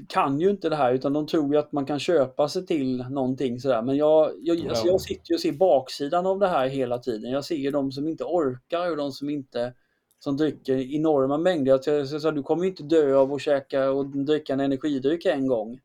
kan 0.09 0.41
ju 0.41 0.51
inte 0.51 0.69
det 0.69 0.77
här 0.77 0.93
utan 0.93 1.13
de 1.13 1.27
tror 1.27 1.53
ju 1.55 1.59
att 1.59 1.73
man 1.73 1.87
kan 1.87 1.99
köpa 1.99 2.49
sig 2.49 2.67
till 2.67 3.05
någonting 3.11 3.61
sådär. 3.61 3.83
Men 3.83 3.97
jag, 3.97 4.31
jag, 4.43 4.69
alltså 4.69 4.87
Ja. 4.87 4.93
jag 4.93 5.01
sitter 5.01 5.31
ju 5.31 5.35
och 5.35 5.41
ser 5.41 5.53
baksidan 5.53 6.27
av 6.27 6.39
det 6.39 6.49
här 6.49 6.69
hela 6.69 6.99
tiden. 6.99 7.31
Jag 7.31 7.45
ser 7.45 7.55
ju 7.57 7.71
de 7.71 7.93
som 7.93 8.09
inte 8.09 8.25
orkar 8.25 8.91
och 8.91 8.97
de 8.97 9.13
som 9.13 9.31
inte 9.31 9.73
som 10.19 10.37
dricker 10.37 10.95
enorma 10.95 11.39
mängder. 11.39 11.71
Jag, 11.73 11.81
jag, 11.87 12.07
jag, 12.07 12.23
sa, 12.23 12.31
du 12.31 12.43
kommer 12.43 12.65
ju 12.65 12.71
inte 12.71 12.83
dö 12.83 13.17
av 13.17 13.33
att 13.33 13.41
käka 13.41 13.91
och 13.91 14.07
dricka 14.07 14.53
en 14.53 14.61
energidryck 14.61 15.25
en 15.27 15.47
gång. 15.47 15.81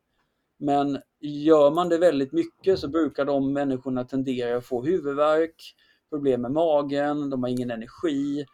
Men 0.58 0.98
gör 1.20 1.70
man 1.70 1.88
det 1.88 1.98
väldigt 1.98 2.32
mycket 2.32 2.78
så 2.78 2.88
brukar 2.88 3.24
de 3.24 3.52
människorna 3.52 4.04
tendera 4.04 4.56
att 4.56 4.66
få 4.66 4.82
huvudvärk, 4.82 5.74
problem 6.10 6.40
med 6.42 6.52
magen, 6.52 7.30
de 7.30 7.42
har 7.42 7.50
ingen 7.50 7.70
energi 7.70 8.44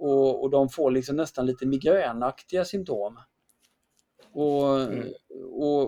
och, 0.00 0.42
och 0.42 0.50
de 0.50 0.68
får 0.68 0.90
liksom 0.90 1.16
nästan 1.16 1.46
lite 1.46 1.66
migränaktiga 1.66 2.64
symptom. 2.64 3.18
Och, 4.32 4.80
Mm. 4.80 5.08
och, 5.52 5.82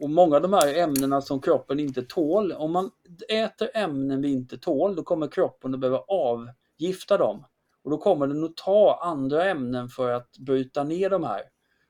och 0.00 0.10
många 0.10 0.36
av 0.36 0.42
de 0.42 0.52
här 0.52 0.74
ämnena 0.78 1.20
som 1.20 1.40
kroppen 1.40 1.80
inte 1.80 2.02
tål, 2.02 2.52
om 2.52 2.72
man 2.72 2.90
äter 3.28 3.68
ämnen 3.74 4.22
vi 4.22 4.32
inte 4.32 4.58
tål, 4.58 4.96
då 4.96 5.02
kommer 5.02 5.28
kroppen 5.28 5.74
att 5.74 5.80
behöva 5.80 5.98
avgifta 6.08 7.18
dem. 7.18 7.44
Och 7.84 7.90
då 7.90 7.98
kommer 7.98 8.26
den 8.26 8.44
att 8.44 8.56
ta 8.56 8.98
andra 9.02 9.44
ämnen 9.44 9.88
för 9.88 10.10
att 10.10 10.38
bryta 10.38 10.84
ner 10.84 11.10
de 11.10 11.24
här. 11.24 11.42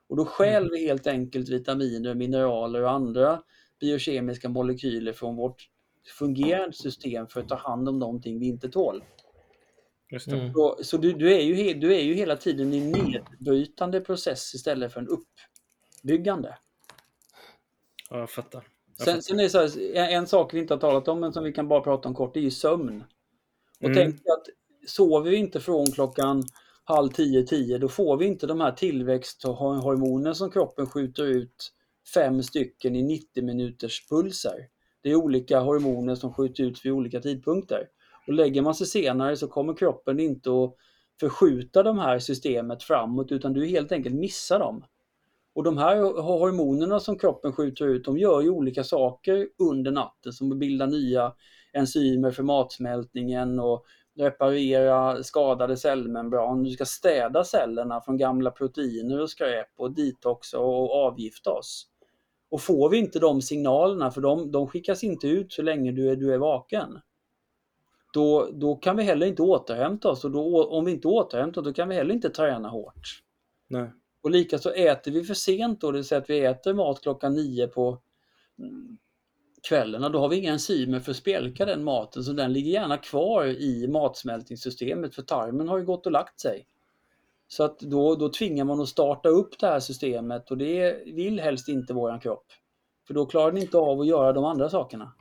Och 0.08 0.16
då 0.16 0.24
stjäl 0.24 0.70
vi 0.70 0.86
helt 0.86 1.06
enkelt 1.06 1.48
vitaminer, 1.48 2.14
mineraler 2.14 2.82
och 2.82 2.90
andra 2.90 3.42
biokemiska 3.80 4.48
molekyler 4.48 5.12
från 5.12 5.36
vårt 5.36 5.68
fungerande 6.18 6.76
system 6.76 7.26
för 7.26 7.40
att 7.40 7.48
ta 7.48 7.54
hand 7.54 7.88
om 7.88 7.98
någonting 7.98 8.38
vi 8.40 8.46
inte 8.46 8.68
tål. 8.68 9.02
Just 10.10 10.30
det. 10.30 10.36
Mm. 10.36 10.52
Så, 10.52 10.78
så 10.82 10.96
du, 10.96 11.12
du, 11.12 11.34
är 11.34 11.40
ju, 11.40 11.54
he- 11.54 11.80
du 11.80 11.94
är 11.94 12.00
ju 12.00 12.14
hela 12.14 12.36
tiden 12.36 12.74
i 12.74 12.78
en 12.78 12.90
nedbrytande 12.90 14.00
process 14.00 14.54
istället 14.54 14.92
för 14.92 15.00
en 15.00 15.08
uppbyggande. 15.08 16.58
Ja, 18.10 18.18
jag 18.18 18.30
fattar. 18.30 18.66
Jag 18.86 19.04
Sen, 19.04 19.06
fattar. 19.06 19.20
sen 19.20 19.38
är 19.38 19.42
det 19.42 19.50
så 19.50 19.58
här, 19.58 19.96
en, 19.96 20.18
en 20.18 20.26
sak 20.26 20.54
vi 20.54 20.58
inte 20.58 20.74
har 20.74 20.80
talat 20.80 21.08
om 21.08 21.20
men 21.20 21.32
som 21.32 21.44
vi 21.44 21.52
kan 21.52 21.68
bara 21.68 21.80
prata 21.80 22.08
om 22.08 22.14
kort, 22.14 22.34
det 22.34 22.40
är 22.40 22.44
ju 22.44 22.50
sömn. 22.50 23.04
Och 23.80 23.84
Mm. 23.88 23.94
tänk 23.96 24.14
att 24.14 24.46
sover 24.86 25.30
vi 25.30 25.36
inte 25.36 25.60
från 25.60 25.86
klockan 25.86 26.42
halv 26.84 27.08
tio, 27.08 27.42
tio, 27.46 27.78
då 27.78 27.88
får 27.88 28.16
vi 28.16 28.26
inte 28.26 28.46
de 28.46 28.60
här 28.60 28.72
tillväxthormoner 28.72 30.32
som 30.32 30.50
kroppen 30.50 30.86
skjuter 30.86 31.26
ut 31.26 31.72
fem 32.14 32.42
stycken 32.42 32.96
i 32.96 33.02
90 33.02 33.44
minuters 33.44 34.08
pulser. 34.08 34.68
Det 35.02 35.10
är 35.10 35.14
olika 35.16 35.60
hormoner 35.60 36.14
som 36.14 36.34
skjuts 36.34 36.60
ut 36.60 36.84
vid 36.84 36.92
olika 36.92 37.20
tidpunkter. 37.20 37.88
Och 38.28 38.34
lägger 38.34 38.62
man 38.62 38.74
sig 38.74 38.86
senare 38.86 39.36
så 39.36 39.48
kommer 39.48 39.74
kroppen 39.74 40.20
inte 40.20 40.50
att 40.50 40.74
förskjuta 41.20 41.82
de 41.82 41.98
här 41.98 42.18
systemet 42.18 42.82
framåt 42.82 43.32
utan 43.32 43.52
du 43.52 43.66
helt 43.66 43.92
enkelt 43.92 44.14
missar 44.14 44.58
dem. 44.58 44.84
Och 45.54 45.64
de 45.64 45.78
här 45.78 46.22
hormonerna 46.22 47.00
som 47.00 47.18
kroppen 47.18 47.52
skjuter 47.52 47.86
ut, 47.86 48.04
de 48.04 48.18
gör 48.18 48.40
ju 48.40 48.50
olika 48.50 48.84
saker 48.84 49.48
under 49.58 49.90
natten 49.90 50.32
som 50.32 50.52
att 50.52 50.58
bilda 50.58 50.86
nya 50.86 51.32
enzymer 51.72 52.30
för 52.30 52.42
matsmältningen 52.42 53.60
och 53.60 53.84
reparera 54.18 55.22
skadade 55.22 55.76
cellmembran. 55.76 56.62
Du 56.62 56.70
ska 56.70 56.84
städa 56.84 57.44
cellerna 57.44 58.00
från 58.00 58.16
gamla 58.16 58.50
proteiner 58.50 59.20
och 59.20 59.30
skräp 59.30 59.68
och 59.76 59.94
detoxa 59.94 60.58
och 60.58 61.06
avgifta 61.06 61.50
oss. 61.50 61.86
Och 62.50 62.60
får 62.60 62.90
vi 62.90 62.98
inte 62.98 63.18
de 63.18 63.42
signalerna, 63.42 64.10
för 64.10 64.20
de, 64.20 64.52
de 64.52 64.66
skickas 64.66 65.04
inte 65.04 65.28
ut 65.28 65.52
så 65.52 65.62
länge 65.62 65.92
du 65.92 66.10
är, 66.10 66.16
du 66.16 66.34
är 66.34 66.38
vaken, 66.38 66.98
då, 68.12 68.48
då 68.52 68.76
kan 68.76 68.96
vi 68.96 69.02
heller 69.02 69.26
inte 69.26 69.42
återhämta 69.42 70.10
oss 70.10 70.24
och 70.24 70.30
då, 70.30 70.64
om 70.68 70.84
vi 70.84 70.92
inte 70.92 71.08
återhämtar 71.08 71.60
oss 71.60 71.66
då 71.66 71.72
kan 71.72 71.88
vi 71.88 71.94
heller 71.94 72.14
inte 72.14 72.30
träna 72.30 72.68
hårt. 72.68 73.22
Nej. 73.68 73.90
Och 74.22 74.30
likaså 74.30 74.70
äter 74.70 75.12
vi 75.12 75.24
för 75.24 75.34
sent 75.34 75.80
då, 75.80 75.90
det 75.90 75.98
vill 75.98 76.04
säga 76.04 76.20
att 76.20 76.30
vi 76.30 76.44
äter 76.44 76.74
mat 76.74 77.00
klockan 77.00 77.34
nio 77.34 77.66
på 77.66 77.98
mm, 78.58 78.98
kvällen, 79.68 80.12
då 80.12 80.18
har 80.18 80.28
vi 80.28 80.36
inga 80.36 80.52
enzymer 80.52 81.00
för 81.00 81.10
att 81.10 81.16
spjälka 81.16 81.64
den 81.64 81.84
maten 81.84 82.24
så 82.24 82.32
den 82.32 82.52
ligger 82.52 82.70
gärna 82.70 82.96
kvar 82.96 83.46
i 83.46 83.88
matsmältningssystemet 83.88 85.14
för 85.14 85.22
tarmen 85.22 85.68
har 85.68 85.78
ju 85.78 85.84
gått 85.84 86.06
och 86.06 86.12
lagt 86.12 86.40
sig. 86.40 86.66
Så 87.48 87.64
att 87.64 87.78
då, 87.78 88.14
då 88.14 88.28
tvingar 88.28 88.64
man 88.64 88.80
att 88.80 88.88
starta 88.88 89.28
upp 89.28 89.58
det 89.58 89.66
här 89.66 89.80
systemet 89.80 90.50
och 90.50 90.58
det 90.58 91.02
vill 91.06 91.40
helst 91.40 91.68
inte 91.68 91.94
våran 91.94 92.20
kropp. 92.20 92.46
För 93.06 93.14
då 93.14 93.26
klarar 93.26 93.52
den 93.52 93.62
inte 93.62 93.78
av 93.78 94.00
att 94.00 94.06
göra 94.06 94.32
de 94.32 94.44
andra 94.44 94.68
sakerna. 94.68 95.12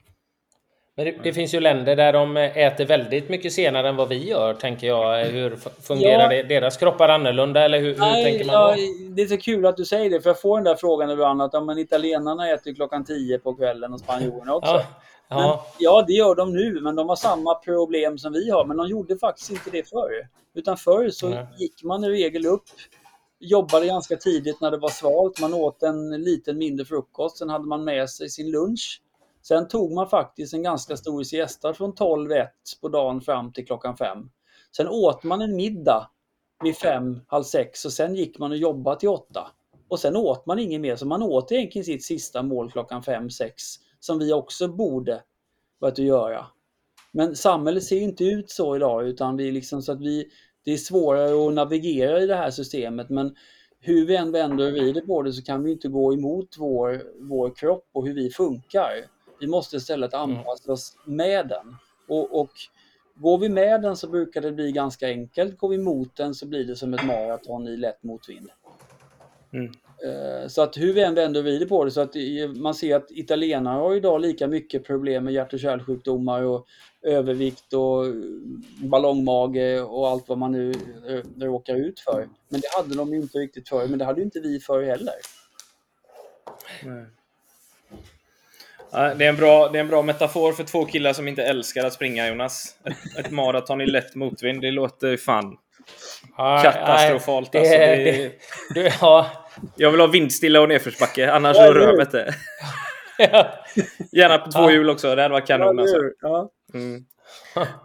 Men 0.97 1.05
det, 1.05 1.15
det, 1.23 1.33
finns 1.33 1.53
ju 1.53 1.59
länder 1.59 1.95
där 1.95 2.13
de 2.13 2.37
äter 2.37 2.85
väldigt 2.85 3.29
mycket 3.29 3.53
senare 3.53 3.89
än 3.89 3.95
vad 3.95 4.09
vi 4.09 4.29
gör, 4.29 4.53
tänker 4.53 4.87
jag. 4.87 5.25
Hur 5.25 5.55
fungerar 5.81 6.23
ja. 6.23 6.29
det? 6.29 6.43
Deras 6.43 6.77
kroppar 6.77 7.09
annorlunda, 7.09 7.61
eller 7.61 7.79
hur, 7.79 7.97
Nej, 7.97 8.23
hur 8.23 8.31
tänker 8.31 8.45
man 8.45 8.55
ja, 8.55 8.75
Det 9.09 9.21
är 9.21 9.27
så 9.27 9.37
kul 9.37 9.65
att 9.65 9.77
du 9.77 9.85
säger 9.85 10.09
det, 10.09 10.21
för 10.21 10.29
jag 10.29 10.41
får 10.41 10.57
den 10.57 10.63
där 10.63 10.75
frågan 10.75 11.09
ibland 11.09 11.41
att 11.41 11.53
ja, 11.53 11.61
men 11.61 11.77
italienarna 11.77 12.51
äter 12.53 12.73
klockan 12.73 13.05
10 13.05 13.39
på 13.39 13.55
kvällen 13.55 13.93
och 13.93 13.99
spanjorerna 13.99 14.55
också. 14.55 14.71
Ja. 14.71 14.85
Ja. 15.27 15.35
Men, 15.35 15.75
ja, 15.79 16.03
det 16.07 16.13
gör 16.13 16.35
de 16.35 16.53
nu, 16.53 16.79
men 16.81 16.95
de 16.95 17.09
har 17.09 17.15
samma 17.15 17.55
problem 17.55 18.17
som 18.17 18.33
vi 18.33 18.49
har. 18.49 18.65
Men 18.65 18.77
de 18.77 18.87
gjorde 18.87 19.17
faktiskt 19.17 19.51
inte 19.51 19.69
det 19.71 19.89
förr. 19.89 20.27
Utan 20.55 20.77
förr 20.77 21.09
så 21.09 21.29
Nej. 21.29 21.47
gick 21.57 21.83
man 21.83 22.03
i 22.03 22.09
regel 22.09 22.45
upp, 22.45 22.63
jobbade 23.39 23.85
ganska 23.85 24.15
tidigt 24.15 24.61
när 24.61 24.71
det 24.71 24.77
var 24.77 24.89
svalt. 24.89 25.41
Man 25.41 25.53
åt 25.53 25.83
en 25.83 26.23
liten 26.23 26.57
mindre 26.57 26.85
frukost, 26.85 27.37
sen 27.37 27.49
hade 27.49 27.65
man 27.65 27.83
med 27.83 28.09
sig 28.09 28.29
sin 28.29 28.51
lunch. 28.51 29.01
Sen 29.47 29.67
tog 29.67 29.91
man 29.91 30.09
faktiskt 30.09 30.53
en 30.53 30.63
ganska 30.63 30.97
stor 30.97 31.23
siesta 31.23 31.73
från 31.73 31.93
12-1 31.93 32.47
på 32.81 32.89
dagen 32.89 33.21
fram 33.21 33.53
till 33.53 33.65
klockan 33.65 33.97
5. 33.97 34.29
Sen 34.77 34.87
åt 34.87 35.23
man 35.23 35.41
en 35.41 35.55
middag 35.55 36.09
vid 36.63 36.75
5, 36.75 37.19
halv 37.27 37.43
6 37.43 37.85
och 37.85 37.93
sen 37.93 38.15
gick 38.15 38.39
man 38.39 38.51
och 38.51 38.57
jobbade 38.57 38.99
till 38.99 39.09
8. 39.09 39.47
Och 39.87 39.99
sen 39.99 40.15
åt 40.15 40.45
man 40.45 40.59
inget 40.59 40.81
mer, 40.81 40.95
så 40.95 41.05
man 41.05 41.23
åt 41.23 41.51
egentligen 41.51 41.85
sitt 41.85 42.03
sista 42.03 42.43
mål 42.43 42.71
klockan 42.71 43.03
5, 43.03 43.29
6 43.29 43.63
som 43.99 44.19
vi 44.19 44.33
också 44.33 44.67
borde 44.67 45.21
börjat 45.81 45.97
göra. 45.97 46.45
Men 47.11 47.35
samhället 47.35 47.83
ser 47.83 48.01
inte 48.01 48.23
ut 48.23 48.51
så 48.51 48.75
idag 48.75 49.07
utan 49.07 49.37
vi 49.37 49.51
liksom 49.51 49.81
så 49.81 49.91
att 49.91 50.01
vi, 50.01 50.27
det 50.65 50.71
är 50.71 50.77
svårare 50.77 51.47
att 51.47 51.53
navigera 51.53 52.21
i 52.21 52.27
det 52.27 52.35
här 52.35 52.51
systemet 52.51 53.09
men 53.09 53.35
hur 53.79 54.05
vi 54.05 54.15
än 54.15 54.31
vänder 54.31 54.67
och 54.67 54.73
vrider 54.73 55.01
på 55.01 55.21
det 55.21 55.33
så 55.33 55.43
kan 55.43 55.63
vi 55.63 55.71
inte 55.71 55.87
gå 55.87 56.13
emot 56.13 56.55
vår, 56.57 57.03
vår 57.29 57.55
kropp 57.55 57.89
och 57.93 58.07
hur 58.07 58.13
vi 58.13 58.29
funkar. 58.29 59.16
Vi 59.39 59.47
måste 59.47 59.77
istället 59.77 60.13
mm. 60.13 60.38
anpassa 60.38 60.71
oss 60.71 60.97
med 61.05 61.47
den. 61.47 61.75
Och, 62.07 62.39
och 62.41 62.51
går 63.15 63.38
vi 63.38 63.49
med 63.49 63.81
den 63.81 63.97
så 63.97 64.09
brukar 64.09 64.41
det 64.41 64.51
bli 64.51 64.71
ganska 64.71 65.07
enkelt. 65.07 65.57
Går 65.57 65.69
vi 65.69 65.77
mot 65.77 66.15
den 66.15 66.35
så 66.35 66.47
blir 66.47 66.63
det 66.63 66.75
som 66.75 66.93
ett 66.93 67.05
maraton 67.05 67.67
i 67.67 67.77
lätt 67.77 68.03
motvind. 68.03 68.49
Mm. 69.53 69.71
Eh, 70.05 70.47
så 70.47 70.61
att 70.61 70.77
hur 70.77 70.93
vi 70.93 71.03
än 71.03 71.15
vänder 71.15 71.39
och 71.39 71.45
vrider 71.45 71.65
på 71.65 71.85
det 71.85 71.91
så 71.91 72.01
att 72.01 72.15
man 72.55 72.75
ser 72.75 72.95
att 72.95 73.11
italienare 73.11 73.79
har 73.79 73.95
idag 73.95 74.21
lika 74.21 74.47
mycket 74.47 74.83
problem 74.83 75.23
med 75.23 75.33
hjärt 75.33 75.53
och 75.53 75.59
kärlsjukdomar 75.59 76.41
och 76.41 76.67
övervikt 77.01 77.73
och 77.73 78.05
ballongmage 78.83 79.83
och 79.88 80.07
allt 80.07 80.29
vad 80.29 80.38
man 80.38 80.51
nu 80.51 80.71
eh, 81.07 81.43
råkar 81.43 81.75
ut 81.75 81.99
för. 81.99 82.29
Men 82.49 82.61
det 82.61 82.67
hade 82.77 82.95
de 82.95 83.13
inte 83.13 83.38
riktigt 83.38 83.69
förr, 83.69 83.88
men 83.88 83.99
det 83.99 84.05
hade 84.05 84.21
inte 84.21 84.39
vi 84.39 84.59
förr 84.59 84.83
heller. 84.83 85.15
Nej. 86.83 87.05
Det, 88.91 89.25
är 89.25 89.29
en 89.29 89.35
bra, 89.35 89.69
det 89.69 89.77
är 89.77 89.81
en 89.81 89.88
bra 89.88 90.01
metafor 90.01 90.53
för 90.53 90.63
två 90.63 90.85
killar 90.85 91.13
som 91.13 91.27
inte 91.27 91.43
älskar 91.43 91.85
att 91.85 91.93
springa, 91.93 92.27
Jonas. 92.27 92.75
Ett, 92.85 93.25
ett 93.25 93.31
maraton 93.31 93.81
i 93.81 93.85
lätt 93.85 94.15
motvind, 94.15 94.61
det 94.61 94.71
låter 94.71 95.17
fan 95.17 95.57
katastrofalt. 96.63 97.53
Nej, 97.53 97.61
alltså. 97.61 97.77
det, 97.77 98.29
det, 98.75 98.83
det, 98.83 98.93
ja, 99.01 99.27
jag 99.75 99.91
vill 99.91 99.99
ha 99.99 100.07
vindstilla 100.07 100.61
och 100.61 100.69
nedförsbacke, 100.69 101.31
annars 101.31 101.57
ja, 101.57 101.73
rör 101.73 101.97
jag 101.97 102.11
det. 102.11 102.33
Gärna 104.11 104.38
på 104.38 104.51
två 104.51 104.61
ja. 104.61 104.71
hjul 104.71 104.89
också, 104.89 105.15
det 105.15 105.21
hade 105.21 105.31
varit 105.31 105.47
kanon. 105.47 105.79
Alltså. 105.79 105.97
Ja. 106.21 106.49
Mm. 106.73 107.05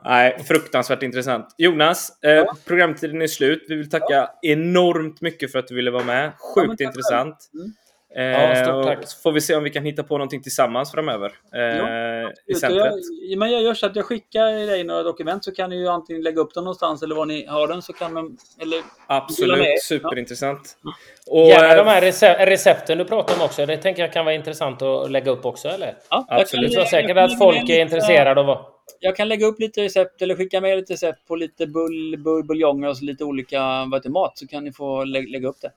Nej, 0.04 0.44
fruktansvärt 0.48 1.02
intressant. 1.02 1.54
Jonas, 1.58 2.22
eh, 2.22 2.44
programtiden 2.66 3.22
är 3.22 3.26
slut. 3.26 3.64
Vi 3.68 3.74
vill 3.74 3.90
tacka 3.90 4.30
enormt 4.42 5.20
mycket 5.20 5.52
för 5.52 5.58
att 5.58 5.66
du 5.66 5.74
ville 5.74 5.90
vara 5.90 6.04
med. 6.04 6.32
Sjukt 6.54 6.80
intressant. 6.80 7.36
Mm. 7.54 7.72
Eh, 8.16 8.24
ja, 8.24 8.64
stort 8.64 8.84
tack. 8.84 9.08
Så 9.08 9.20
får 9.22 9.32
vi 9.32 9.40
se 9.40 9.56
om 9.56 9.64
vi 9.64 9.70
kan 9.70 9.84
hitta 9.84 10.02
på 10.02 10.18
någonting 10.18 10.42
tillsammans 10.42 10.92
framöver. 10.92 11.32
Eh, 11.54 11.60
ja, 11.60 12.32
I 12.46 12.54
centret. 12.54 12.94
Jag, 13.28 13.38
men 13.38 13.52
jag 13.52 13.62
gör 13.62 13.74
så 13.74 13.86
att 13.86 13.96
jag 13.96 14.04
skickar 14.04 14.66
dig 14.66 14.84
några 14.84 15.02
dokument 15.02 15.44
så 15.44 15.52
kan 15.52 15.70
ni 15.70 15.76
ju 15.76 15.88
antingen 15.88 16.22
lägga 16.22 16.40
upp 16.40 16.54
dem 16.54 16.64
någonstans 16.64 17.02
eller 17.02 17.14
var 17.14 17.26
ni 17.26 17.46
har 17.46 17.68
den 17.68 17.82
så 17.82 17.92
kan 17.92 18.12
man... 18.12 18.36
Eller, 18.60 18.82
Absolut, 19.06 19.82
superintressant. 19.82 20.76
Ja. 20.82 20.92
Och, 21.26 21.46
Gärna 21.48 21.74
de 21.74 21.86
här 21.86 22.46
recepten 22.46 22.98
du 22.98 23.04
pratar 23.04 23.34
om 23.34 23.42
också. 23.42 23.66
Det 23.66 23.76
tänker 23.76 24.02
jag 24.02 24.12
kan 24.12 24.24
vara 24.24 24.34
intressant 24.34 24.82
att 24.82 25.10
lägga 25.10 25.30
upp 25.30 25.46
också, 25.46 25.68
eller? 25.68 25.94
Ja, 26.10 26.26
Absolut. 26.28 26.72
Jag 26.72 26.72
tror 26.72 27.00
säkert 27.00 27.16
att 27.16 27.38
folk 27.38 27.68
är 27.68 27.80
intresserade 27.80 28.40
av 28.40 28.46
vad... 28.46 28.58
Jag 29.00 29.16
kan 29.16 29.28
lägga 29.28 29.46
upp 29.46 29.60
lite 29.60 29.82
recept 29.82 30.22
eller 30.22 30.34
skicka 30.34 30.60
med 30.60 30.76
lite 30.76 30.92
recept 30.92 31.28
på 31.28 31.36
lite 31.36 31.66
bull, 31.66 32.16
bull 32.18 32.44
buljonger 32.44 32.88
och 32.88 32.98
så 32.98 33.04
lite 33.04 33.24
olika 33.24 33.58
vad 33.60 33.94
heter, 33.94 34.10
mat 34.10 34.38
så 34.38 34.46
kan 34.46 34.64
ni 34.64 34.72
få 34.72 35.04
lä 35.04 35.20
lägga 35.20 35.48
upp 35.48 35.60
det. 35.60 35.70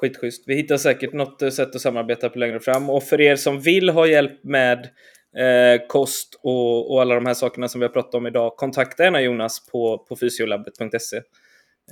Skitschysst. 0.00 0.42
Vi 0.46 0.54
hittar 0.54 0.76
säkert 0.76 1.12
något 1.12 1.42
eh, 1.42 1.50
sätt 1.50 1.74
att 1.74 1.80
samarbeta 1.80 2.28
på 2.28 2.38
längre 2.38 2.60
fram. 2.60 2.90
Och 2.90 3.02
för 3.02 3.20
er 3.20 3.36
som 3.36 3.60
vill 3.60 3.88
ha 3.88 4.06
hjälp 4.06 4.44
med 4.44 4.78
eh, 5.36 5.86
kost 5.88 6.40
och, 6.42 6.92
och, 6.92 7.00
alla 7.00 7.14
de 7.14 7.26
här 7.26 7.34
sakerna 7.34 7.68
som 7.68 7.80
vi 7.80 7.86
har 7.86 7.92
pratat 7.92 8.14
om 8.14 8.26
idag, 8.26 8.56
kontakta 8.56 9.04
gärna 9.04 9.20
Jonas 9.20 9.66
på, 9.66 9.98
på 9.98 10.16
fysiolabbet.se. 10.16 11.16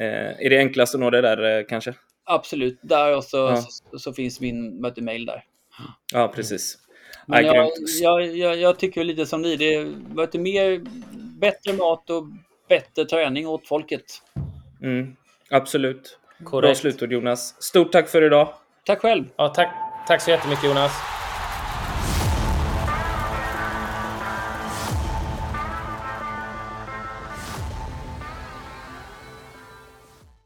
Eh, 0.01 0.47
är 0.47 0.51
det 0.51 0.59
enklast 0.59 0.95
att 0.95 1.01
nå 1.01 1.11
det 1.11 1.21
där 1.21 1.59
eh, 1.59 1.65
kanske? 1.69 1.95
Absolut, 2.25 2.79
där 2.83 3.17
och 3.17 3.25
så, 3.25 3.37
ja. 3.37 3.57
så, 3.57 3.99
så, 3.99 4.13
finns 4.13 4.41
min 4.41 4.81
mail 4.97 5.27
där. 5.27 5.45
Ja, 6.13 6.33
precis. 6.35 6.79
Men 7.27 7.45
jag, 7.45 7.71
jag, 8.03 8.37
jag, 8.37 8.57
jag, 8.57 8.79
tycker 8.79 9.05
lite 9.05 9.27
som 9.27 9.43
ni, 9.43 9.57
det 9.57 9.75
är 9.75 10.39
mer, 10.39 10.81
bättre 11.41 11.73
mat 11.73 12.11
och 12.11 12.25
bättre 12.69 13.05
träning 13.05 13.47
åt 13.47 13.69
folket. 13.69 14.05
Mm, 14.83 15.17
absolut. 15.51 16.19
Korrekt. 16.45 16.83
Bra 16.83 16.91
slutord 16.91 17.13
Jonas. 17.13 17.63
Stort 17.63 17.93
tack 17.93 18.09
för 18.09 18.23
idag. 18.23 18.49
Tack 18.87 19.01
själv. 19.01 19.25
Ja, 19.37 19.49
tack, 19.49 19.69
tack 20.07 20.23
så 20.23 20.31
jättemycket 20.31 20.65
Jonas. 20.65 21.16